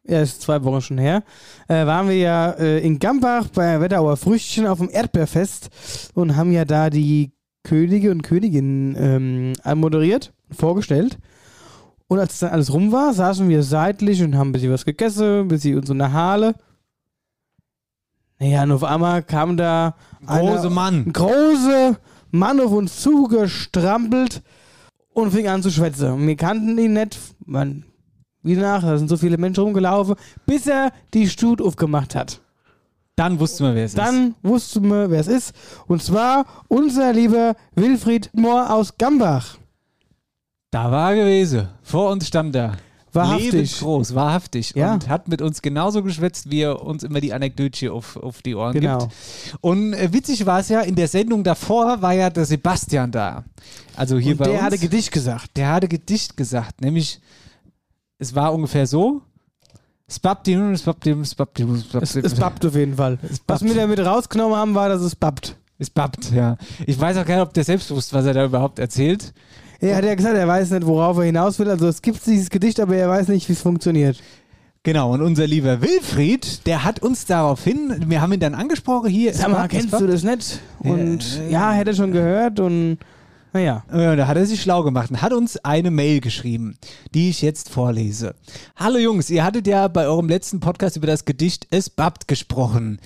[0.04, 1.22] Ja, ist zwei Wochen schon her.
[1.68, 5.70] Äh, waren wir ja äh, in Gambach bei Wetterauer Früchtchen auf dem Erdbeerfest
[6.14, 7.30] und haben ja da die
[7.62, 11.16] Könige und Königinnen ähm, anmoderiert, vorgestellt.
[12.08, 15.42] Und als dann alles rum war, saßen wir seitlich und haben ein bisschen was gegessen,
[15.42, 16.56] ein bisschen uns in der Halle.
[18.42, 19.94] Naja, und auf einmal kam da
[20.26, 20.94] Große einer- Mann.
[21.06, 21.96] ein großer
[22.32, 24.42] Mann auf uns zugestrampelt
[25.14, 26.26] und fing an zu schwätzen.
[26.26, 27.20] Wir kannten ihn nicht.
[27.46, 27.84] Man,
[28.42, 32.40] wie nach, da sind so viele Menschen rumgelaufen, bis er die Stut aufgemacht hat.
[33.14, 33.98] Dann wussten wir, wer es ist.
[33.98, 35.54] Dann wussten wir, wer es ist.
[35.86, 39.56] Und zwar unser lieber Wilfried Mohr aus Gambach.
[40.72, 41.68] Da war er gewesen.
[41.82, 42.72] Vor uns stand er.
[43.14, 43.52] Wahrhaftig.
[43.52, 44.72] Lebensgroß, wahrhaftig.
[44.74, 44.94] Ja.
[44.94, 48.54] Und hat mit uns genauso geschwätzt, wie er uns immer die Anekdötchen auf, auf die
[48.54, 48.98] Ohren Genau.
[48.98, 49.12] gibt.
[49.60, 53.44] Und äh, witzig war es ja, in der Sendung davor war ja der Sebastian da.
[53.96, 54.62] Also hier Und bei der uns.
[54.62, 55.56] hatte Gedicht gesagt.
[55.56, 57.20] Der hatte Gedicht gesagt, nämlich
[58.18, 59.20] es war ungefähr so.
[60.10, 61.10] Spabdi, Spabdi,
[62.00, 63.18] Es, es babbt auf jeden Fall.
[63.22, 63.64] Was babbt.
[63.64, 65.56] wir damit rausgenommen haben, war, dass es babbt.
[65.78, 66.56] Es babbt, ja.
[66.86, 69.32] Ich weiß auch gar nicht, ob der selbst wusste, was er da überhaupt erzählt.
[69.82, 71.68] Er hat ja gesagt, er weiß nicht, worauf er hinaus will.
[71.68, 74.22] Also es gibt dieses Gedicht, aber er weiß nicht, wie es funktioniert.
[74.84, 79.34] Genau, und unser lieber Wilfried, der hat uns daraufhin, wir haben ihn dann angesprochen hier.
[79.34, 80.60] Sag mal, kennst du das nicht?
[80.78, 82.98] Und ja, hätte schon gehört und
[83.52, 83.84] naja.
[83.92, 86.76] Ja, da hat er sich schlau gemacht und hat uns eine Mail geschrieben,
[87.14, 88.34] die ich jetzt vorlese.
[88.76, 92.98] Hallo Jungs, ihr hattet ja bei eurem letzten Podcast über das Gedicht Es babbt gesprochen.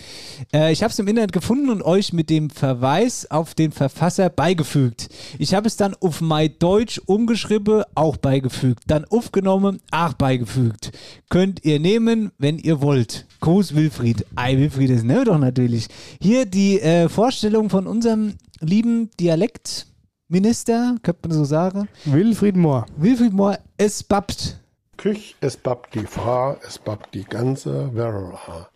[0.52, 4.30] Äh, ich habe es im Internet gefunden und euch mit dem Verweis auf den Verfasser
[4.30, 5.08] beigefügt.
[5.38, 8.84] Ich habe es dann auf mein Deutsch umgeschrieben, auch beigefügt.
[8.86, 10.92] Dann aufgenommen, auch beigefügt.
[11.28, 13.26] Könnt ihr nehmen, wenn ihr wollt.
[13.40, 14.24] Gruß Wilfried.
[14.36, 15.88] Ei, Wilfried ist ne doch natürlich.
[16.20, 19.86] Hier die äh, Vorstellung von unserem lieben Dialekt.
[20.28, 21.88] Minister, könnte man so sagen.
[22.04, 22.86] Wilfried Mohr.
[22.96, 24.58] Wilfried Mohr, es babbt.
[24.96, 28.68] Küch, es babbt die Frau, es babbt die ganze Werra.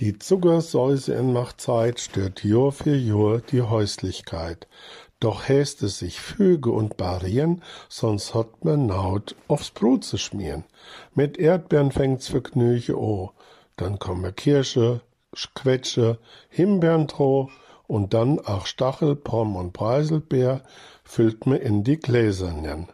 [0.00, 4.66] Die Zuckersäuse in Machtzeit stört Jahr für Jahr die Häuslichkeit.
[5.20, 10.64] Doch häst es sich füge und barrieren, sonst hat man Naut aufs Brot zu schmieren.
[11.14, 13.30] Mit Erdbeeren fängt's für Knüche o.
[13.76, 15.00] Dann kommen Kirsche,
[15.54, 16.18] Quetsche,
[16.48, 17.50] Himbeerntro
[17.86, 20.62] und dann auch Stachel, Pom und Preiselbeer
[21.04, 22.88] füllt man in die Gläsernen.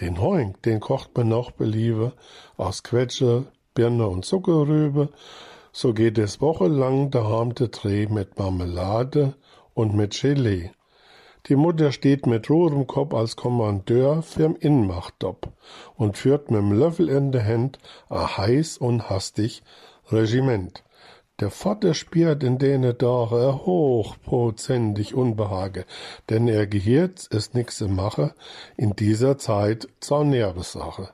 [0.00, 2.12] Den Hoing, den kocht man noch beliebe
[2.56, 5.10] aus Quetsche, Birne und Zuckerrübe.
[5.72, 9.34] So geht es wochenlang der Dreh mit Marmelade
[9.74, 10.70] und mit Gelee.
[11.46, 15.48] Die Mutter steht mit rotem Kopf als Kommandeur fürm Inmachtdopp
[15.94, 19.62] und führt mit dem Löffel in der Hand a heiß und hastig
[20.10, 20.82] Regiment.
[21.40, 25.84] Der Vater spürt in denen Tage hochprozentig Unbehage,
[26.30, 28.34] denn er gehirt es nix im Mache,
[28.76, 31.10] in dieser Zeit zur Nervesache.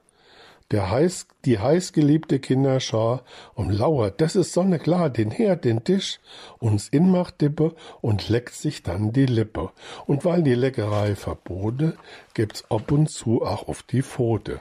[0.72, 6.20] Der heiß, die heißgeliebte Kinderschar umlauert, das ist sonne klar, den Herd, den Tisch,
[6.58, 9.70] uns Inmachtdippe und leckt sich dann die Lippe.
[10.06, 11.96] Und weil die Leckerei verbote,
[12.34, 14.60] gibt's ab und zu auch auf die Pfote.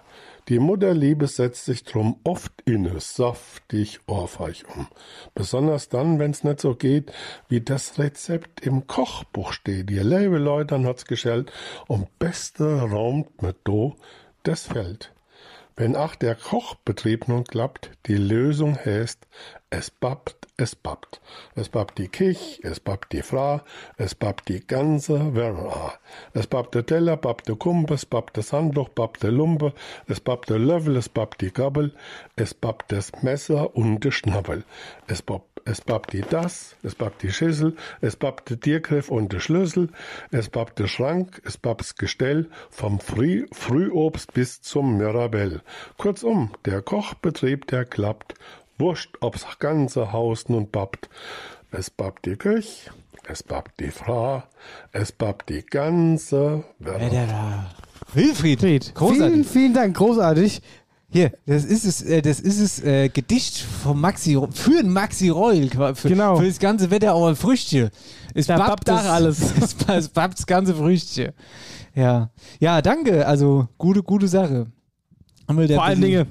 [0.49, 4.87] Die Mutterliebe setzt sich drum oft inne, saftig ohrfeich um.
[5.35, 7.11] Besonders dann, wenn's nicht so geht,
[7.49, 9.91] wie das Rezept im Kochbuch steht.
[9.91, 11.51] Ihr liebe Leute hat's geschellt,
[11.87, 13.95] um beste raumt mit do
[14.41, 15.13] das Feld.
[15.75, 19.27] Wenn ach der Kochbetrieb nun klappt, die Lösung heißt,
[19.71, 21.21] es babbt, es babbt.
[21.55, 23.63] Es babbt die Kich, es babbt die Fra,
[23.97, 25.93] es babbt die ganze Werra.
[26.33, 29.73] Es babbt der Teller, babbt der Kumpe, es babbt das Handtuch, babbt der Lumpe,
[30.07, 31.93] es babbt der Löffel, es babbt die Gabel,
[32.35, 34.63] es babbt das Messer und der Schnabel.
[35.07, 39.33] Es babbt es babbt die Das, es babbt die Schüssel, es babbt der Tiergriff und
[39.33, 39.89] der Schlüssel,
[40.31, 45.61] es babbt der Schrank, es babbt's Gestell, vom Früh Frühobst bis zum Mirabell.
[45.97, 48.33] Kurzum, der Kochbetrieb, der klappt,
[48.79, 51.09] wurscht, ob's ganze Haus nun babbt.
[51.71, 52.89] Es babbt die Küch,
[53.27, 54.43] es babbt die Frau,
[54.91, 57.69] es babbt die ganze Werra.
[58.13, 59.47] Wilfried, Vielen, großartig.
[59.47, 60.61] vielen Dank, großartig.
[61.11, 65.29] Hier, das ist es, äh, das ist es äh, Gedicht vom Maxi, für den Maxi
[65.29, 66.37] Reul, für, Genau.
[66.37, 67.89] für das ganze Wetter auch ein Früchtchen.
[68.35, 69.39] Es Da babbt auch alles.
[69.57, 71.31] Es, es babbt das ganze Früchtchen.
[71.95, 74.67] Ja, ja, danke, also gute, gute Sache.
[75.47, 76.27] Haben wir da Vor allen Dingen,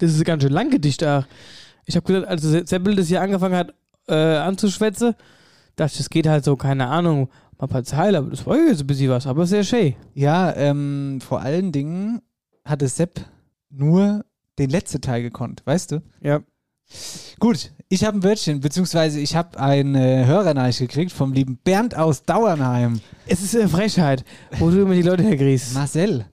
[0.00, 1.24] das ist ein ganz schön lang Gedicht auch.
[1.86, 3.74] Ich habe gesagt, als Se- Seppel das hier angefangen hat
[4.08, 5.14] äh, anzuschwätzen,
[5.76, 7.28] dachte ich, das geht halt so, keine Ahnung,
[7.58, 9.94] mal ein paar Zeilen, aber das war jetzt ein bisschen was, aber sehr schön.
[10.14, 12.20] Ja, ähm, vor allen Dingen
[12.64, 13.20] hatte Sepp
[13.70, 14.24] nur
[14.58, 16.02] den letzten Teil gekonnt, weißt du?
[16.20, 16.40] Ja.
[17.40, 22.22] Gut, ich habe ein Wörtchen, beziehungsweise ich habe eine Hörernachricht gekriegt vom lieben Bernd aus
[22.22, 23.00] Dauernheim.
[23.26, 24.24] Es ist eine Frechheit,
[24.58, 25.74] wo du immer die Leute herkriegst.
[25.74, 26.26] Marcel,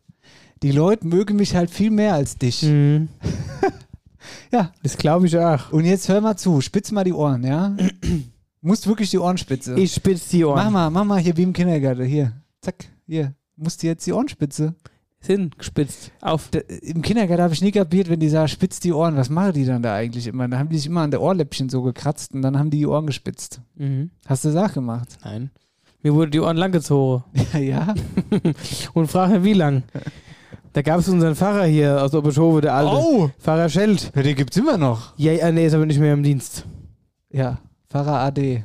[0.62, 2.64] die Leute mögen mich halt viel mehr als dich.
[2.64, 3.08] Mhm.
[4.52, 4.72] Ja.
[4.84, 5.72] Das glaube ich auch.
[5.72, 7.76] Und jetzt hör mal zu, spitz mal die Ohren, ja?
[8.62, 9.76] musst wirklich die Ohren spitze.
[9.76, 10.58] Ich spitz die Ohren.
[10.58, 12.34] Mach mal, mach mal hier wie im Kindergarten, hier.
[12.62, 13.34] Zack, hier.
[13.56, 14.76] Musst du jetzt die Ohrenspitze.
[15.20, 16.12] Sind gespitzt.
[16.22, 16.49] Auf.
[16.49, 19.54] Da, Im Kindergarten habe ich nie kapiert, wenn die sagen, spitzt die Ohren, was machen
[19.54, 20.47] die dann da eigentlich immer?
[20.47, 22.88] Da haben die sich immer an der Ohrläppchen so gekratzt und dann haben die die
[22.88, 23.62] Ohren gespitzt.
[23.76, 24.10] Mhm.
[24.26, 25.20] Hast du auch gemacht?
[25.24, 25.52] Nein.
[26.02, 27.24] Mir wurde die Ohren langgezogen.
[27.54, 27.93] Ja, ja.
[28.93, 29.84] Und frag nicht, wie lang.
[30.74, 32.92] Da gab es unseren Pfarrer hier aus Oberschove, der alte.
[32.96, 33.30] Oh!
[33.40, 34.12] Pfarrer Scheld.
[34.16, 35.14] Ja, den gibt's immer noch.
[35.18, 36.66] Ja, ja, nee, ist aber nicht mehr im Dienst.
[37.30, 37.58] Ja,
[37.90, 38.64] Pfarrer AD.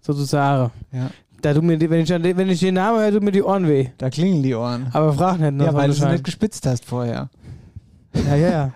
[0.00, 0.70] Sozusagen.
[0.92, 1.10] Ja.
[1.40, 3.32] Da tut mir, die- wenn, ich, an den- wenn ich den Namen höre, tut mir
[3.32, 3.88] die Ohren weh.
[3.98, 4.88] Da klingeln die Ohren.
[4.92, 5.44] Aber frag nicht.
[5.44, 7.30] Ja, nach weil du sie nicht gespitzt hast vorher.
[8.28, 8.72] Ja, ja, ja.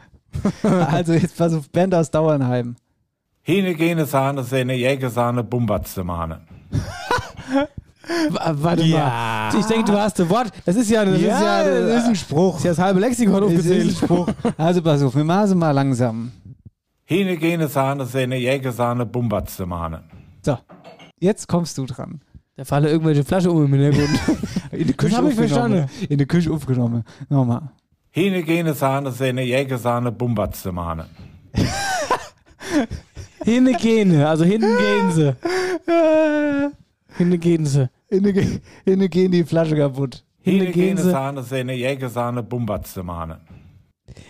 [0.87, 2.77] also jetzt pass auf, Bernd aus Dauernheim.
[3.43, 6.41] Hine gene Sahne, seine Jägersahne, Bumbatzemane.
[8.31, 9.51] Warte Ja.
[9.53, 9.59] mal.
[9.61, 10.49] Ich denke, du hast ein Wort.
[10.65, 12.53] Das ist ja, das Ja, ist ja, das ist ein Spruch.
[12.55, 13.89] Das ist ja das halbe Lexikon Das ist aufgezählt.
[13.89, 14.29] ein Spruch.
[14.59, 16.33] Also pass auf, wir machen mal langsam.
[17.07, 20.05] Hine gene Sahne, seine Jägersahne, Bumbatzemane.
[20.43, 20.59] So,
[21.21, 22.21] jetzt kommst du dran.
[22.57, 24.19] Da fallen irgendwelche Flaschen um im Hintergrund.
[24.73, 25.49] In die Küche hab ich aufgenommen.
[25.89, 26.07] verstanden.
[26.09, 27.05] In die Küche aufgenommen.
[27.29, 27.71] Nochmal.
[28.11, 31.07] Hine gene Sahne, seine Jägersahne, Bumbatzemane.
[33.45, 35.37] Hinne gehen, also hinten gehen sie.
[37.17, 37.89] Hinne gehen sie.
[38.09, 40.25] In die gehen die Flasche kaputt.
[40.41, 41.11] Hinne Hine gehen gene sie.
[41.11, 43.41] Sahne, seine Jägersahne, Bumbatzemane.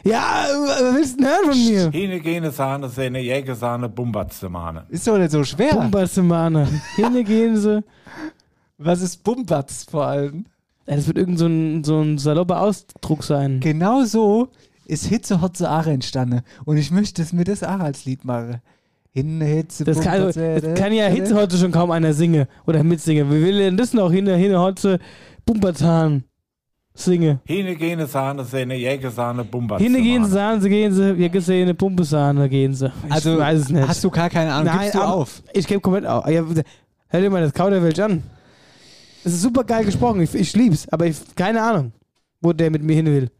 [0.05, 1.91] Ja, was willst du denn hören von mir?
[1.91, 4.85] Hine gene Sahne, seine Jägersahne, Bumbatzemane.
[4.89, 5.75] Ist doch nicht so schwer.
[5.75, 6.69] Bumbatzemane.
[6.97, 7.83] Hinne gehen sie.
[8.79, 10.47] Was ist Bumbatz vor allem?
[10.87, 13.61] Ja, das wird irgend so ein, so ein salopper Ausdruck sein.
[13.61, 14.51] Genau so
[14.87, 16.43] ist Hitze Hotze Aare entstanden.
[16.65, 18.61] Und ich möchte, dass mir das auch als Lied mache.
[19.17, 22.83] In Hitze Das kann, also, das kann ja Hitze heute schon kaum einer singen oder
[22.83, 23.31] mitsingen.
[23.31, 24.11] Wie will denn das noch?
[24.11, 24.99] Hinne, hinne, Hotze,
[25.47, 26.25] Bumperzahn.
[26.97, 27.41] Singe.
[27.45, 29.97] Hine gene Sahne, seine Jägersahne, Bumbatzemane.
[29.97, 32.87] Hinne gehen sie, sagen sie, gehen sie, wir gesehen, eine Pumpesahne gehen sie.
[33.07, 33.89] Ich Also weiß es nicht.
[33.89, 34.67] hast du gar keine Ahnung.
[34.67, 35.43] Nein, Gibst du auf?
[35.53, 36.29] Ich gebe komplett auf.
[36.29, 36.45] Ja,
[37.09, 38.23] hör dir mal das Kauderwelsch an.
[39.25, 41.93] Es ist super geil gesprochen, ich, ich lieb's, aber ich keine Ahnung,
[42.41, 43.31] wo der mit mir hin will.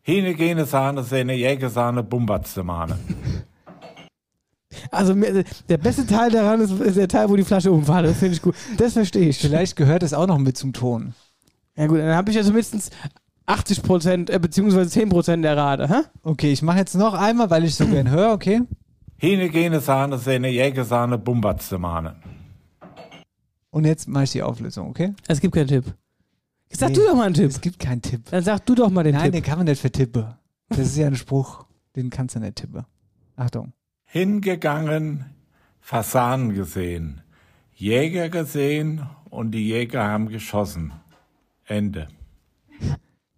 [0.00, 2.98] Hine gene Sahne, seine Jägersahne, Bumbatzemane.
[4.94, 8.06] Also der beste Teil daran ist, ist der Teil, wo die Flasche umfällt.
[8.06, 8.54] Das finde ich gut.
[8.76, 9.38] Das verstehe ich.
[9.38, 11.14] Vielleicht gehört es auch noch mit zum Ton.
[11.76, 12.90] Ja gut, dann habe ich ja zumindest
[13.46, 15.88] 80 Prozent, äh, beziehungsweise 10 Prozent errate.
[15.88, 16.02] Hä?
[16.22, 18.62] Okay, ich mache jetzt noch einmal, weil ich so gern höre, okay?
[19.16, 22.16] Hine gene Sahne, seine Jägersahne, Bumbatzemane.
[23.70, 25.14] Und jetzt mache ich die Auflösung, okay?
[25.26, 25.84] Es gibt keinen Tipp.
[26.70, 27.50] Sag Nee, du doch mal einen Tipp.
[27.50, 28.22] Es gibt keinen Tipp.
[28.30, 29.32] Dann sag du doch mal den Nein, Tipp.
[29.32, 30.26] den kann man nicht vertippen.
[30.68, 31.64] Das ist ja ein Spruch.
[31.94, 32.84] Den kannst du nicht tippen.
[33.36, 33.72] Achtung.
[34.14, 35.24] Hingegangen,
[35.80, 37.22] Fasanen gesehen,
[37.74, 40.92] Jäger gesehen und die Jäger haben geschossen.
[41.64, 42.06] Ende.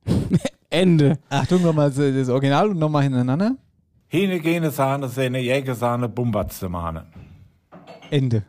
[0.69, 1.19] Ende.
[1.31, 3.57] Achtung, nochmal das Original und nochmal hintereinander.
[4.09, 7.07] Hine gene Sahne, seine Jägersahne, Bumbatzemane.
[8.11, 8.45] Ende.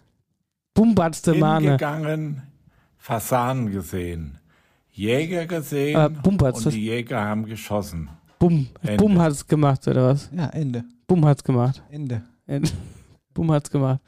[0.74, 1.68] Bumbatzte Mahne.
[1.68, 2.42] Hingegangen,
[2.98, 4.38] Fasanen gesehen,
[4.92, 8.10] Jäger gesehen Bumbatz, und die Jäger haben geschossen.
[8.38, 8.68] Bumm.
[8.82, 8.98] Ende.
[8.98, 10.30] Bumm hat's gemacht, oder was?
[10.36, 10.84] Ja, Ende.
[11.08, 11.82] Bumm hat's gemacht.
[11.90, 12.22] Ende.
[12.46, 12.70] Ende.
[13.34, 14.00] Bumm hat's gemacht.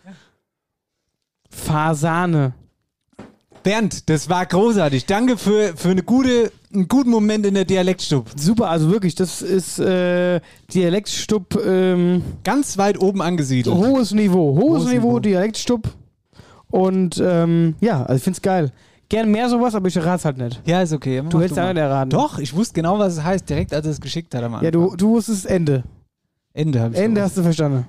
[1.49, 2.53] Fasane.
[3.63, 5.05] Bernd, das war großartig.
[5.05, 8.27] Danke für, für eine gute, einen guten Moment in der Dialektstub.
[8.35, 10.39] Super, also wirklich, das ist äh,
[10.73, 13.75] Dialektstub, ähm, Ganz weit oben angesiedelt.
[13.75, 14.55] hohes Niveau.
[14.55, 15.19] Hohes, Hohes Niveau, Niveau.
[15.19, 15.89] Dialektstub.
[16.71, 18.71] Und ähm, ja, also ich find's geil.
[19.09, 20.61] Gern mehr sowas, aber ich rat's halt nicht.
[20.65, 21.23] Ja, ist okay.
[21.27, 22.11] Du hättest ja nicht erraten.
[22.11, 24.65] Doch, ich wusste genau, was es heißt, direkt als er es geschickt hat am Anfang.
[24.65, 25.83] Ja, du, du wusstest Ende.
[26.53, 27.85] Ende habe ich Ende hast du verstanden.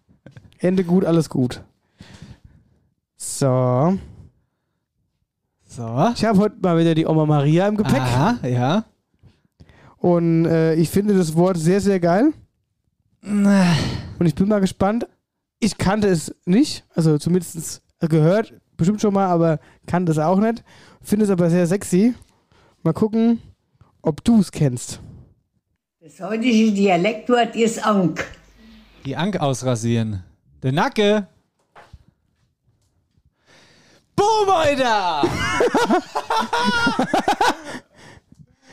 [0.58, 1.62] Ende gut, alles gut.
[3.16, 3.98] So.
[5.66, 6.12] So.
[6.14, 8.00] Ich habe heute mal wieder die Oma Maria im Gepäck.
[8.00, 8.84] Aha, ja.
[9.98, 12.32] Und äh, ich finde das Wort sehr, sehr geil.
[14.18, 15.06] Und ich bin mal gespannt.
[15.60, 20.62] Ich kannte es nicht, also zumindest gehört, bestimmt schon mal, aber kannte es auch nicht.
[21.00, 22.14] Finde es aber sehr sexy.
[22.82, 23.40] Mal gucken,
[24.02, 25.00] ob du es kennst.
[26.04, 28.26] Das heutige Dialektwort ist Ank.
[29.06, 30.22] Die Ank ausrasieren.
[30.62, 31.26] Der Nacke.
[34.14, 35.22] Boom, Alter!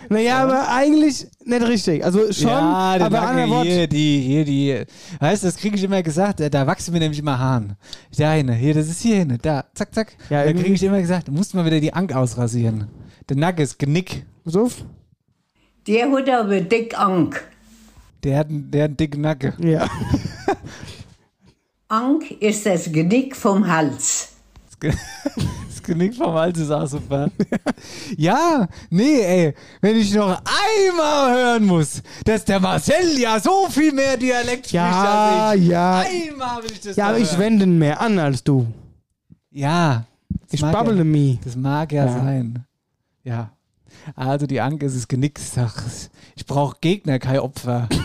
[0.10, 2.04] Naja, aber eigentlich nicht richtig.
[2.04, 3.66] Also schon, ja, der aber Nacke, Wort.
[3.66, 4.84] hier, die, hier, die.
[5.22, 7.78] Weißt du, das kriege ich immer gesagt, da wachsen mir nämlich immer Haaren.
[8.18, 10.18] Da hinne, hier, das ist hier hinne, da, zack, zack.
[10.30, 12.90] Ja, da kriege ich immer gesagt, du musst mal wieder die Ank ausrasieren.
[13.30, 14.26] Der Nacke ist Genick.
[14.44, 14.70] So?
[15.88, 17.44] Der hat aber dick Ank.
[18.24, 19.54] Der hat, einen- der hat einen dicken Nacke.
[19.60, 19.88] Ja.
[21.88, 24.30] Ank ist das Genick vom Hals.
[24.80, 27.30] Das Genick vom Hals ist auch super.
[28.18, 33.92] ja, nee, ey, wenn ich noch einmal hören muss, dass der Marcel ja so viel
[33.92, 35.68] mehr Dialekt spricht Ja, als ich.
[35.68, 36.00] ja.
[36.00, 37.40] Einmal will ich das Ja, aber noch ich hören.
[37.40, 38.68] wende mehr an als du.
[39.50, 40.06] Ja.
[40.30, 41.40] das Ich mag babble ja, me.
[41.44, 42.12] Das mag ja, Ja.
[42.14, 42.66] sein.
[43.24, 43.52] Ja.
[44.16, 45.40] Also die Anke ist es genickt.
[45.40, 45.74] Sag,
[46.36, 47.88] Ich brauche Gegner, kein Opfer.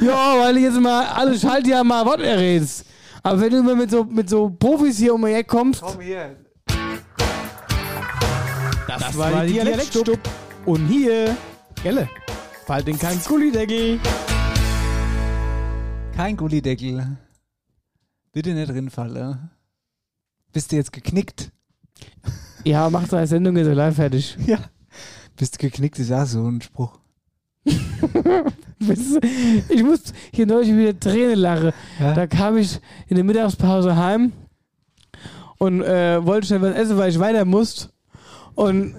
[0.00, 2.84] Ja, weil du jetzt mal alle Schaltjahr mal Wort errätst.
[3.22, 6.36] Aber wenn du immer mit so, mit so Profis hier um die Ecke kommst, hier.
[8.86, 10.18] das, war die Dialektstub.
[10.66, 11.34] Und hier,
[11.82, 12.08] Gelle,
[12.66, 13.98] bald in kein Gullideckel.
[16.14, 17.16] Kein Gullideckel.
[18.32, 19.50] Bitte nicht drinfalle.
[20.52, 21.50] Bist du jetzt geknickt?
[22.64, 24.36] Ja, mach deine Sendung jetzt live fertig.
[24.46, 24.58] Ja.
[25.36, 25.98] Bist du geknickt?
[25.98, 26.98] Ist auch so ein Spruch.
[28.80, 28.92] Du,
[29.70, 30.00] ich muss
[30.32, 31.72] hier neulich wieder Tränen lachen.
[31.98, 32.78] Da kam ich
[33.08, 34.32] in der Mittagspause heim
[35.58, 37.88] und äh, wollte schnell was essen, weil ich weiter musste.
[38.54, 38.94] Und,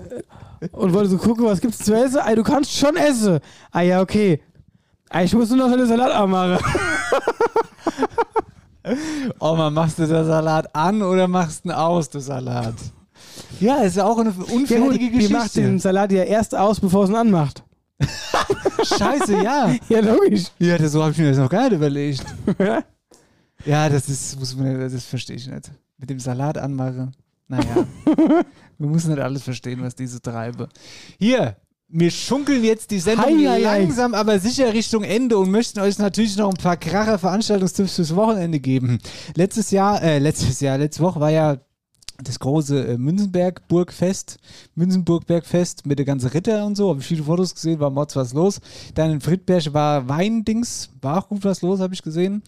[0.62, 2.20] äh, und wollte so gucken, was gibt's zu essen.
[2.26, 3.40] Ey, du kannst schon essen.
[3.72, 4.42] Ah ja, okay.
[5.10, 6.58] Ey, ich muss nur noch eine Salat anmachen.
[9.40, 12.76] Oma, machst du den Salat an oder machst du ihn aus, den Salat?
[13.60, 15.62] Ja, ist ja auch eine Ja gut, unfertige die macht Geschichte.
[15.62, 17.64] den Salat ja erst aus, bevor sie ihn anmacht.
[18.84, 19.74] Scheiße, ja.
[19.90, 20.46] Ja, logisch.
[20.60, 22.26] Ja, das, so habe ich mir das noch gar nicht überlegt.
[23.66, 25.72] ja, das ist, muss man, das verstehe ich nicht.
[25.98, 27.16] Mit dem Salat anmachen.
[27.48, 27.86] Naja.
[28.06, 28.46] wir
[28.88, 30.68] müssen nicht alles verstehen, was diese treibe.
[31.20, 31.56] Hier,
[31.88, 33.60] wir schunkeln jetzt die Sendung hei, hei.
[33.60, 38.16] langsam, aber sicher Richtung Ende und möchten euch natürlich noch ein paar kracher Veranstaltungstipps fürs
[38.16, 38.98] Wochenende geben.
[39.36, 41.58] Letztes Jahr, äh, letztes Jahr, letzte Woche war ja
[42.24, 44.38] das große äh, Münzenberg-Burgfest,
[44.76, 46.90] Münzenburg-Bergfest mit der ganzen Ritter und so.
[46.90, 48.62] Habe ich viele Fotos gesehen, war Mods was los.
[48.94, 52.42] Dann in Friedberg war Weindings, war auch gut was los, habe ich gesehen.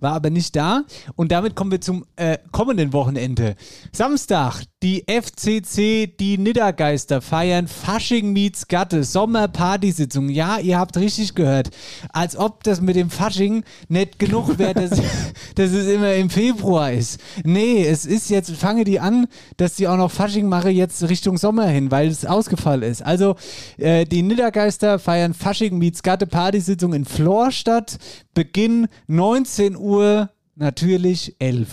[0.00, 0.84] War aber nicht da.
[1.16, 3.56] Und damit kommen wir zum äh, kommenden Wochenende.
[3.92, 10.28] Samstag, die FCC, die Niddergeister feiern Fasching meets Gatte, Sommerpartysitzung.
[10.28, 11.70] Ja, ihr habt richtig gehört.
[12.12, 14.90] Als ob das mit dem Fasching nicht genug wäre, dass,
[15.54, 17.18] dass es immer im Februar ist.
[17.44, 19.13] Nee, es ist jetzt, fange die an,
[19.56, 23.02] dass die auch noch Fasching mache jetzt Richtung Sommer hin, weil es ausgefallen ist.
[23.02, 23.36] Also,
[23.78, 27.98] äh, die Niddergeister feiern Fasching meets Gatte Partysitzung in Florstadt.
[28.34, 31.68] Beginn 19 Uhr, natürlich 11.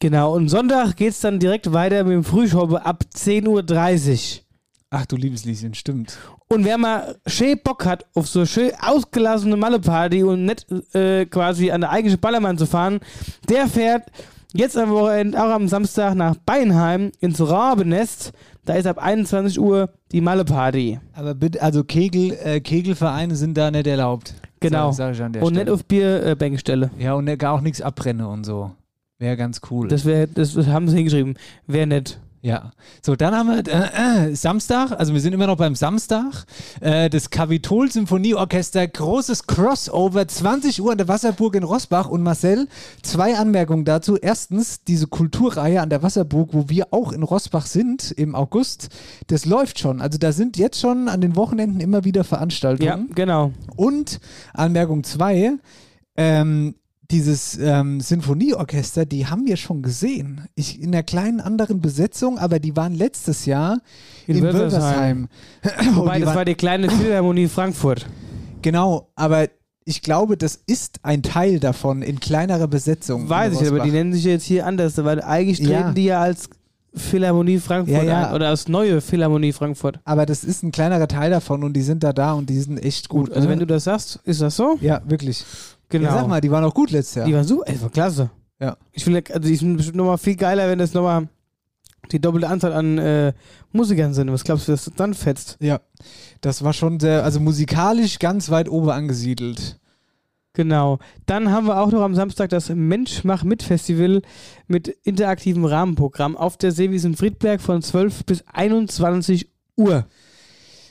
[0.00, 4.42] Genau, und Sonntag geht's dann direkt weiter mit dem Frühschoppe ab 10.30 Uhr.
[4.92, 6.18] Ach du liebes Lieschen, stimmt.
[6.48, 11.70] Und wer mal schön Bock hat auf so schön ausgelassene Malle-Party und nicht äh, quasi
[11.70, 12.98] an der eigentlichen Ballermann zu fahren,
[13.48, 14.10] der fährt
[14.54, 18.32] jetzt am Wochenende, auch am Samstag nach Beinheim ins Rabenest.
[18.64, 21.00] Da ist ab 21 Uhr die Malle-Party.
[21.14, 24.34] Aber bitte, also Kegel, äh, Kegelvereine sind da nicht erlaubt.
[24.60, 24.92] Genau.
[24.92, 25.52] Sag, sag und Stelle.
[25.52, 26.90] nicht auf Bierbänkestelle.
[26.98, 28.72] Ja, und gar auch nichts abbrenne und so.
[29.18, 29.88] Wäre ganz cool.
[29.88, 31.34] Das, wär, das haben sie hingeschrieben.
[31.66, 32.20] Wäre nett.
[32.42, 32.72] Ja.
[33.02, 36.46] So, dann haben wir äh, äh, Samstag, also wir sind immer noch beim Samstag,
[36.80, 42.66] äh, das Kapitol Symphonieorchester, großes Crossover, 20 Uhr an der Wasserburg in Rossbach und Marcel,
[43.02, 44.16] zwei Anmerkungen dazu.
[44.16, 48.88] Erstens, diese Kulturreihe an der Wasserburg, wo wir auch in Rossbach sind im August,
[49.26, 50.00] das läuft schon.
[50.00, 53.08] Also da sind jetzt schon an den Wochenenden immer wieder Veranstaltungen.
[53.08, 53.52] Ja, genau.
[53.76, 54.18] Und
[54.54, 55.58] Anmerkung 2,
[56.16, 56.74] ähm,
[57.10, 60.46] dieses ähm, Sinfonieorchester, die haben wir schon gesehen.
[60.54, 63.80] Ich, in einer kleinen anderen Besetzung, aber die waren letztes Jahr
[64.26, 65.28] In in, Wölversheim.
[65.62, 65.96] Wölversheim.
[65.96, 68.06] Wobei, Und die das war die kleine Philharmonie Frankfurt.
[68.62, 69.48] Genau, aber
[69.84, 73.28] ich glaube, das ist ein Teil davon in kleinerer Besetzung.
[73.28, 75.92] Weiß ich, aber die nennen sich jetzt hier anders, weil eigentlich treten Ja.
[75.92, 76.48] die ja als
[76.94, 78.28] Philharmonie Frankfurt Ja, ja.
[78.28, 80.00] ein oder als neue Philharmonie Frankfurt.
[80.04, 82.78] Aber das ist ein kleinerer Teil davon und die sind da da und die sind
[82.78, 83.30] echt gut.
[83.32, 83.52] Also ne?
[83.52, 84.76] wenn du das sagst, ist das so?
[84.80, 85.44] ja, wirklich.
[85.90, 86.08] Genau.
[86.08, 87.26] Ja, sag mal, die waren auch gut letztes Jahr.
[87.26, 88.30] Die waren super, ey, war klasse.
[88.60, 88.76] Ja.
[88.92, 91.28] Ich finde, also die sind bestimmt nochmal viel geiler, wenn das nochmal
[92.12, 93.32] die doppelte Anzahl an äh,
[93.72, 94.32] Musikern sind.
[94.32, 95.56] Was glaubst du, dass das dann fetzt?
[95.60, 95.80] Ja,
[96.40, 99.78] das war schon sehr, also musikalisch ganz weit oben angesiedelt.
[100.52, 100.98] Genau.
[101.26, 104.22] Dann haben wir auch noch am Samstag das Mensch mach mit Festival
[104.66, 110.06] mit interaktivem Rahmenprogramm auf der Seewiese in Friedberg von 12 bis 21 Uhr.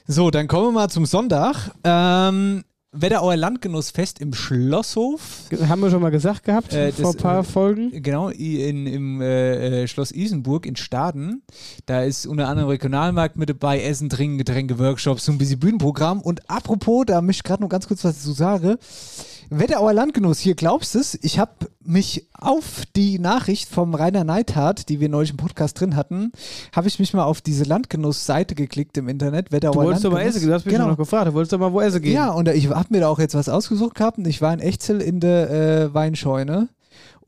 [0.08, 1.72] So, dann kommen wir mal zum Sonntag.
[1.84, 5.44] Ähm, Wetterauer Landgenussfest im Schlosshof.
[5.68, 8.02] Haben wir schon mal gesagt gehabt Äh, vor das, ein paar äh, Folgen.
[8.02, 11.44] Genau, in, im äh, äh, Schloss Isenburg in Staden.
[11.86, 16.20] Da ist unter anderem Regionalmarkt mit dabei, Essen, Trinken, Getränke, Workshops, so ein bisschen Bühnenprogramm.
[16.20, 18.78] Und apropos, da möchte ich gerade noch ganz kurz was dazu sagen.
[19.52, 24.90] Wetterauer Landgenuss, hier glaubst du es, ich habe mich auf die Nachricht vom Rainer Neithardt,
[24.90, 26.32] die wir neulich im Podcast drin hatten,
[26.72, 29.52] habe ich mich mal auf diese Landgenuss-Seite geklickt im Internet.
[29.52, 30.90] Wetterauer Du wolltest doch mal essen gehen, du hast mich genau.
[30.90, 32.14] noch gefragt, du wolltest doch mal wo essen gehen.
[32.14, 34.60] Ja, und ich habe mir da auch jetzt was ausgesucht gehabt und ich war in
[34.60, 36.70] Echzel in der äh, Weinscheune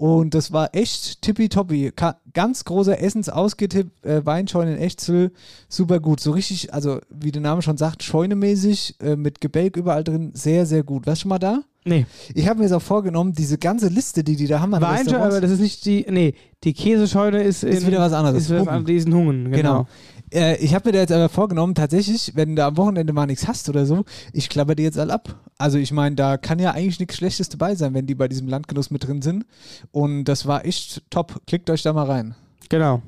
[0.01, 1.91] und das war echt tippitoppi.
[1.95, 5.31] Ka ganz großer Essensausgetipp, äh, Weinscheune in Echzel,
[5.69, 6.19] super gut.
[6.19, 10.65] So richtig, also wie der Name schon sagt, scheunemäßig, äh, mit Gebälk überall drin, sehr,
[10.65, 11.05] sehr gut.
[11.05, 11.61] Warst du schon mal da?
[11.85, 12.07] Nee.
[12.33, 15.21] Ich habe mir jetzt auch vorgenommen, diese ganze Liste, die die da haben an Weinscheune,
[15.23, 16.33] aber das ist nicht die, nee,
[16.63, 18.41] die Käsescheune ist, in, Ist wieder was anderes.
[18.41, 18.69] Ist Hungen.
[18.69, 19.57] anderes, die ist in Hungen, genau.
[19.57, 19.87] Genau.
[20.33, 23.47] Äh, ich habe mir da jetzt aber vorgenommen, tatsächlich, wenn du am Wochenende mal nichts
[23.47, 25.35] hast oder so, ich klapper die jetzt all ab.
[25.57, 28.47] Also ich meine, da kann ja eigentlich nichts Schlechtes dabei sein, wenn die bei diesem
[28.47, 29.45] Landgenuss mit drin sind.
[29.91, 31.41] Und das war echt top.
[31.45, 32.35] Klickt euch da mal rein.
[32.69, 33.01] Genau.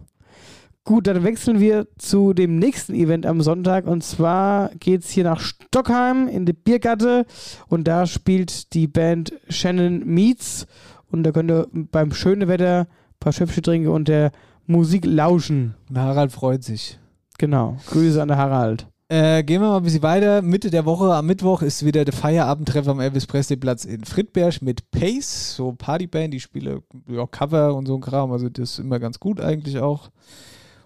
[0.86, 5.24] Gut, dann wechseln wir zu dem nächsten Event am Sonntag und zwar geht es hier
[5.24, 7.26] nach Stockheim in die Biergatte
[7.70, 10.68] und da spielt die Band Shannon Meets
[11.10, 14.34] und da könnt ihr beim schönen Wetter ein paar Schöpfe trinken und der
[14.68, 15.76] Musik lauschen.
[15.90, 17.00] Und Harald freut sich.
[17.44, 17.76] Genau.
[17.88, 18.88] Grüße an der Harald.
[19.10, 20.42] Äh, gehen wir mal ein bisschen weiter.
[20.42, 24.62] Mitte der Woche, am Mittwoch, ist wieder der Feierabendtreff am Elvis Presley Platz in Friedberg
[24.62, 28.32] mit Pace, so Partyband, die spiele ja, Cover und so ein Kram.
[28.32, 30.10] Also das ist immer ganz gut eigentlich auch.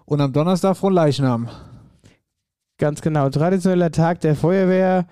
[0.04, 1.48] Und am Donnerstag von Leichnam.
[2.78, 3.30] Ganz genau.
[3.30, 5.06] Traditioneller Tag der Feuerwehr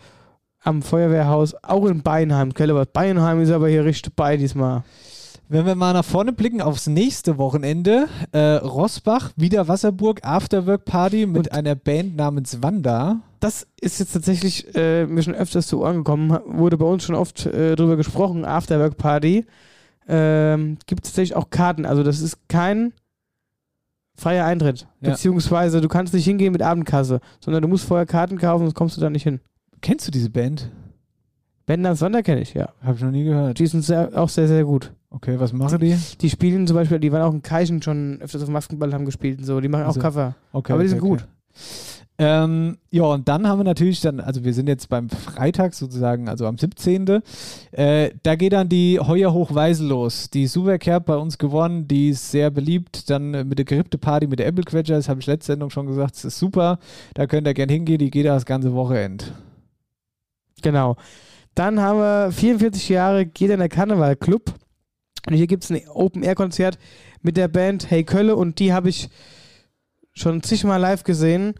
[0.64, 2.54] am Feuerwehrhaus, auch in Beinheim.
[2.54, 4.82] Kellerbad Beinheim ist aber hier richtig bei diesmal.
[5.48, 11.24] Wenn wir mal nach vorne blicken aufs nächste Wochenende, äh, Rossbach, wieder Wasserburg, Afterwork Party
[11.24, 13.20] mit einer Band namens Wanda.
[13.38, 17.14] Das ist jetzt tatsächlich äh, mir schon öfters zu Ohren gekommen, wurde bei uns schon
[17.14, 19.46] oft äh, drüber gesprochen, Afterwork Party.
[20.08, 22.92] Ähm, Gibt es tatsächlich auch Karten, also das ist kein
[24.16, 24.88] freier Eintritt.
[25.00, 25.10] Ja.
[25.10, 28.96] Beziehungsweise du kannst nicht hingehen mit Abendkasse, sondern du musst vorher Karten kaufen, sonst kommst
[28.96, 29.38] du da nicht hin.
[29.80, 30.72] Kennst du diese Band?
[31.66, 32.70] Band namens Wander kenne ich, ja.
[32.82, 33.58] Habe ich noch nie gehört.
[33.58, 34.92] Die sind sehr, auch sehr, sehr gut.
[35.10, 35.96] Okay, was machen die?
[36.20, 39.38] Die spielen zum Beispiel, die waren auch in Keichen schon öfters auf Maskenball haben gespielt
[39.38, 39.60] und so.
[39.60, 40.34] Die machen Also, auch Cover.
[40.52, 41.20] Okay, Aber die sind okay, gut.
[41.20, 41.30] okay.
[42.18, 46.30] Ähm, ja, und dann haben wir natürlich dann, also wir sind jetzt beim Freitag sozusagen,
[46.30, 47.20] also am 17.
[47.72, 50.30] Äh, da geht dann die Heuer Hochweisel los.
[50.30, 53.10] Die Supercap bei uns gewonnen, die ist sehr beliebt.
[53.10, 55.86] Dann äh, mit der Gerippte Party mit der Applequetscher, das habe ich letzte Sendung schon
[55.86, 56.78] gesagt, das ist super.
[57.14, 59.24] Da könnt ihr gern hingehen, die geht das ganze Wochenende.
[60.62, 60.96] Genau.
[61.56, 64.52] Dann haben wir 44 Jahre geht in der Karneval Club.
[65.26, 66.78] Und hier gibt es ein Open-Air-Konzert
[67.22, 69.08] mit der Band Hey Kölle und die habe ich
[70.12, 71.54] schon zigmal live gesehen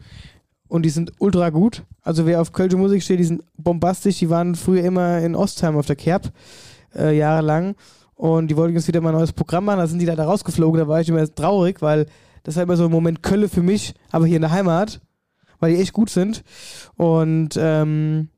[0.67, 1.83] und die sind ultra gut.
[2.03, 4.19] Also wer auf Kölsche Musik steht, die sind bombastisch.
[4.19, 6.31] Die waren früher immer in Ostheim auf der Kerb,
[6.95, 7.75] äh, jahrelang.
[8.13, 9.79] Und die wollten jetzt wieder mal ein neues Programm machen.
[9.79, 10.79] Da sind die leider rausgeflogen.
[10.79, 12.05] Da war ich immer traurig, weil
[12.43, 15.01] das war immer so ein Moment Kölle für mich, aber hier in der Heimat,
[15.59, 16.43] weil die echt gut sind.
[16.97, 18.29] Und ähm,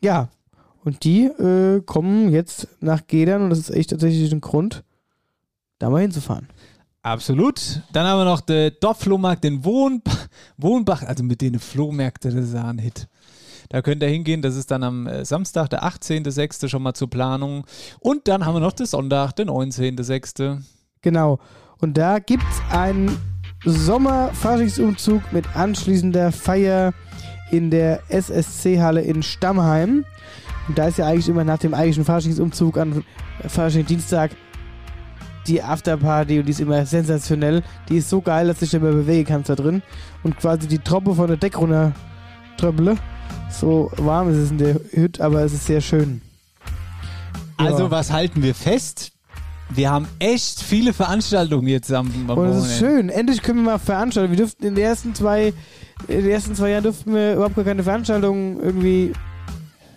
[0.00, 0.30] ja,
[0.84, 4.82] und die äh, kommen jetzt nach Gedern und das ist echt tatsächlich ein Grund,
[5.78, 6.48] da mal hinzufahren.
[7.02, 7.80] Absolut.
[7.92, 10.02] Dann haben wir noch den Dorfflohmarkt in Wohn
[10.58, 13.08] Wohnbach, also mit denen Flohmärkte, das ist ein Hit.
[13.70, 16.68] Da könnt ihr hingehen, das ist dann am äh, Samstag, der 18.06.
[16.68, 17.64] schon mal zur Planung.
[18.00, 20.60] Und dann haben wir noch den Sonntag, den 19.06.
[21.02, 21.38] Genau.
[21.78, 23.16] Und da gibt es einen
[23.64, 26.92] Sommerfaschingsumzug mit anschließender Feier
[27.52, 30.04] in der SSC-Halle in Stammheim.
[30.70, 33.02] Und da ist ja eigentlich immer nach dem eigentlichen Faschingsumzug an
[33.44, 34.30] Faschingsdienstag
[35.48, 37.64] die Afterparty und die ist immer sensationell.
[37.88, 39.82] Die ist so geil, dass du dich immer bewegen kannst da drin.
[40.22, 41.90] Und quasi die Troppe von der Deck runter
[42.56, 42.96] tröpple.
[43.50, 46.22] So warm ist es in der Hütte, aber es ist sehr schön.
[47.56, 47.90] Also Ja.
[47.90, 49.10] was halten wir fest?
[49.70, 53.08] Wir haben echt viele Veranstaltungen jetzt am, am Und es ist schön.
[53.08, 54.30] Endlich können wir mal veranstalten.
[54.30, 55.52] Wir dürften in den ersten zwei,
[56.06, 59.12] in den ersten zwei Jahren durften wir überhaupt gar keine Veranstaltungen irgendwie.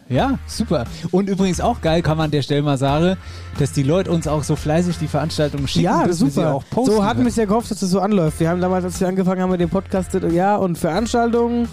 [0.09, 0.85] Ja, super.
[1.11, 3.17] Und übrigens auch geil, kann man an der Stelle mal sagen,
[3.59, 5.85] dass die Leute uns auch so fleißig die Veranstaltungen schicken.
[5.85, 6.55] ja, das dass ist wir sie super.
[6.55, 8.39] Auch posten so hatten wir es ja gehofft, dass das so anläuft.
[8.39, 11.67] Wir haben damals, als wir angefangen haben mit dem Podcast, ja, und Veranstaltungen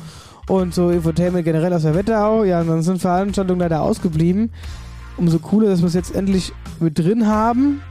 [0.49, 2.45] und so Infotainment generell aus der Wetterau.
[2.45, 4.53] Ja, und dann sind Veranstaltungen leider ausgeblieben.
[5.17, 7.83] Umso cooler, dass wir es jetzt endlich mit drin haben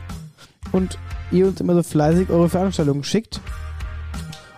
[0.72, 0.98] und
[1.32, 3.42] ihr uns immer so fleißig eure Veranstaltungen schickt.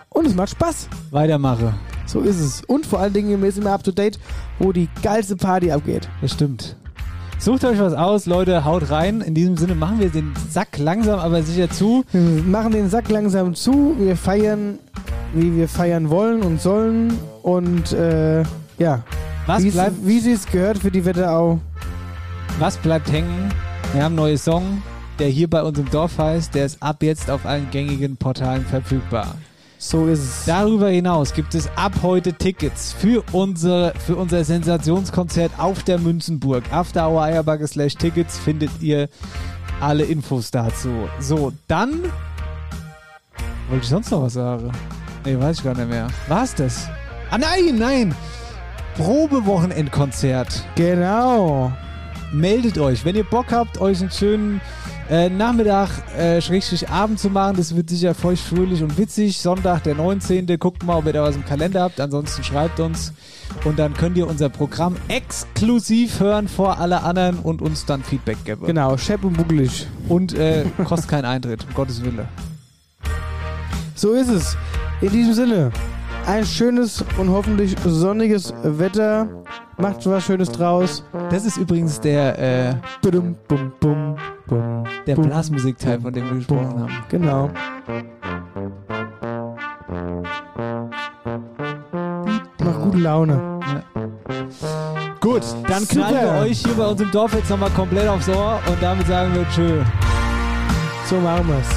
[0.08, 0.88] Und es macht Spaß.
[1.10, 1.74] Weitermache.
[2.12, 2.62] So ist es.
[2.66, 4.18] Und vor allen Dingen, wir sind immer up to date,
[4.58, 6.08] wo die geilste Party abgeht.
[6.20, 6.76] Das stimmt.
[7.38, 9.20] Sucht euch was aus, Leute, haut rein.
[9.20, 12.04] In diesem Sinne machen wir den Sack langsam, aber sicher zu.
[12.12, 13.96] Wir machen den Sack langsam zu.
[13.98, 14.78] Wir feiern,
[15.34, 17.14] wie wir feiern wollen und sollen.
[17.42, 18.42] Und äh,
[18.78, 19.02] ja,
[19.46, 21.58] Was wie es- bleibt- wie sie es gehört für die Wetterau.
[22.58, 23.48] Was bleibt hängen?
[23.92, 24.82] Wir haben einen neuen Song,
[25.18, 26.54] der hier bei uns im Dorf heißt.
[26.54, 29.34] Der ist ab jetzt auf allen gängigen Portalen verfügbar.
[29.82, 30.44] So ist es.
[30.46, 36.62] Darüber hinaus gibt es ab heute Tickets für unser, für unser Sensationskonzert auf der Münzenburg.
[36.70, 39.08] After Hour Eierbacke slash Tickets findet ihr
[39.80, 41.08] alle Infos dazu.
[41.18, 42.04] So, dann
[43.68, 44.70] wollte ich sonst noch was sagen?
[45.24, 46.06] Nee, weiß ich gar nicht mehr.
[46.28, 46.88] War's das?
[47.32, 48.14] Ah nein, nein!
[48.96, 50.64] Probewochenendkonzert.
[50.76, 51.72] Genau.
[52.32, 54.60] Meldet euch, wenn ihr Bock habt, euch einen schönen
[55.10, 57.56] äh, Nachmittag, äh, Schrägstrich Abend zu machen.
[57.56, 59.38] Das wird sicher feucht, fröhlich und witzig.
[59.38, 60.46] Sonntag, der 19.
[60.58, 62.00] Guckt mal, ob ihr da was im Kalender habt.
[62.00, 63.12] Ansonsten schreibt uns.
[63.64, 68.44] Und dann könnt ihr unser Programm exklusiv hören vor alle anderen und uns dann Feedback
[68.44, 68.66] geben.
[68.66, 69.86] Genau, schepp und buckelig.
[70.08, 72.26] Und äh, kostet keinen Eintritt, um Gottes Willen.
[73.94, 74.56] So ist es.
[75.00, 75.70] In diesem Sinne,
[76.26, 79.28] ein schönes und hoffentlich sonniges Wetter.
[79.78, 81.04] Macht was Schönes draus.
[81.30, 84.16] Das ist übrigens der, äh, Bum, bum, bum,
[84.46, 86.92] bum, der Blasmusikteil, von dem wir gesprochen haben.
[87.08, 87.50] Genau.
[92.58, 93.60] Macht gute Laune.
[95.20, 98.60] Gut, dann knallen wir euch hier bei uns im Dorf jetzt nochmal komplett aufs Ohr
[98.66, 99.82] und damit sagen wir Tschö.
[101.08, 101.68] So machen wir's.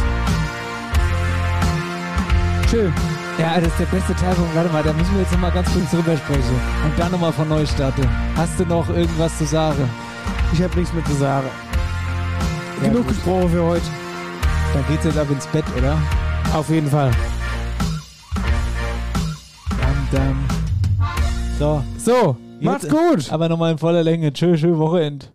[2.69, 3.14] Tschö.
[3.37, 5.69] Ja, das ist der beste Teil von, warte mal, da müssen wir jetzt nochmal ganz
[5.71, 6.55] kurz drüber sprechen
[6.85, 8.07] und dann nochmal von neu starten.
[8.37, 9.89] Hast du noch irgendwas zu sagen?
[10.53, 11.47] Ich habe nichts mehr zu sagen.
[12.81, 13.85] Genug gesprochen für heute.
[14.73, 15.97] Dann geht's jetzt ab ins Bett, oder?
[16.53, 17.11] Auf jeden Fall.
[19.81, 20.45] Dam, dam.
[21.59, 21.83] So.
[21.97, 23.31] So, macht's gut.
[23.33, 24.31] Aber nochmal in voller Länge.
[24.31, 25.34] Tschö, schön Wochenend.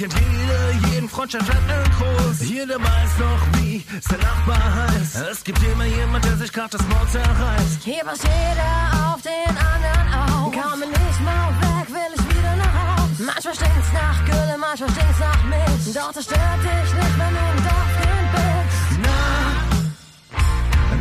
[0.00, 2.48] Kennt jeder jeden Freundschaft hat einen Groß.
[2.48, 5.16] Jeder weiß noch, wie sein Nachbar heißt.
[5.30, 7.82] Es gibt immer jemand, der sich grad das Maul zerreißt.
[7.84, 10.52] Hier passt jeder auf den anderen auf.
[10.52, 13.18] Komme nicht mal weg, will ich wieder nach Haus.
[13.18, 15.94] Manchmal stinkt's nach Gülle, manchmal stinkt's nach Milch.
[15.94, 19.00] Doch das stört dich nicht, wenn du im Dorfkind bist.
[19.04, 19.18] Na,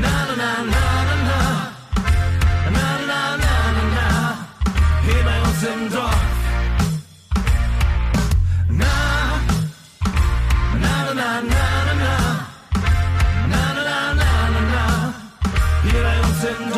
[0.04, 1.42] na, na, na, na, na, na.
[2.76, 4.10] Na, na, na, na, na.
[5.06, 6.39] Hier bei uns im Dorf.
[16.50, 16.74] Im.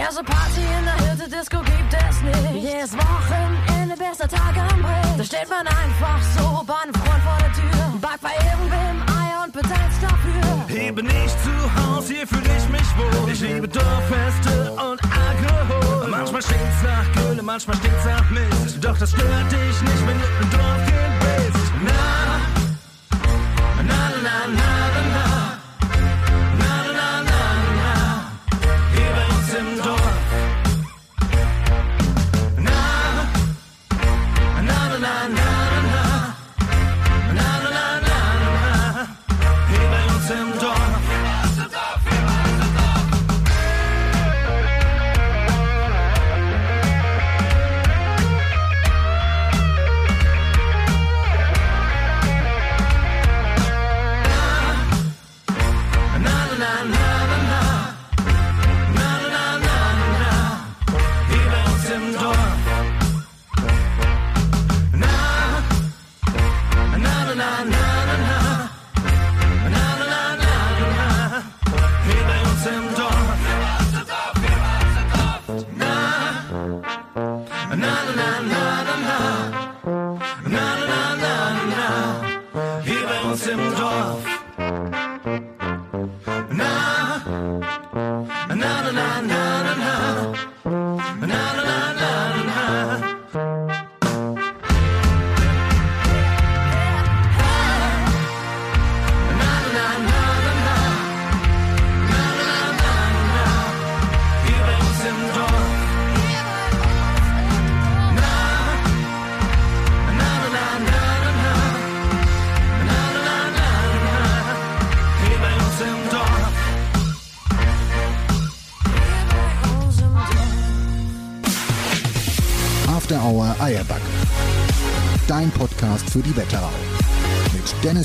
[0.00, 2.64] Erste Party in der Hütte, Disco gibt es nicht.
[2.64, 5.18] Jedes Wochenende, bester Tag am Brett.
[5.18, 7.98] Da steht man einfach so bei einem Freund vor der Tür.
[8.00, 10.64] Backt bei irgendwem Eier und bezahlt dafür.
[10.68, 13.32] Hier bin ich zu Hause, hier fühle ich mich wohl.
[13.32, 16.08] Ich liebe Dorffeste und Alkohol.
[16.08, 18.84] Manchmal stinkt's nach Gülle, manchmal stinkt's nach Mist.
[18.84, 21.72] Doch das stört dich nicht, wenn du ein Dorfkind bist.
[21.84, 21.92] Na,
[23.76, 24.70] na, na, na, na.
[25.12, 25.39] Na,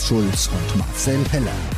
[0.06, 1.75] Schulz und Marcel Heller.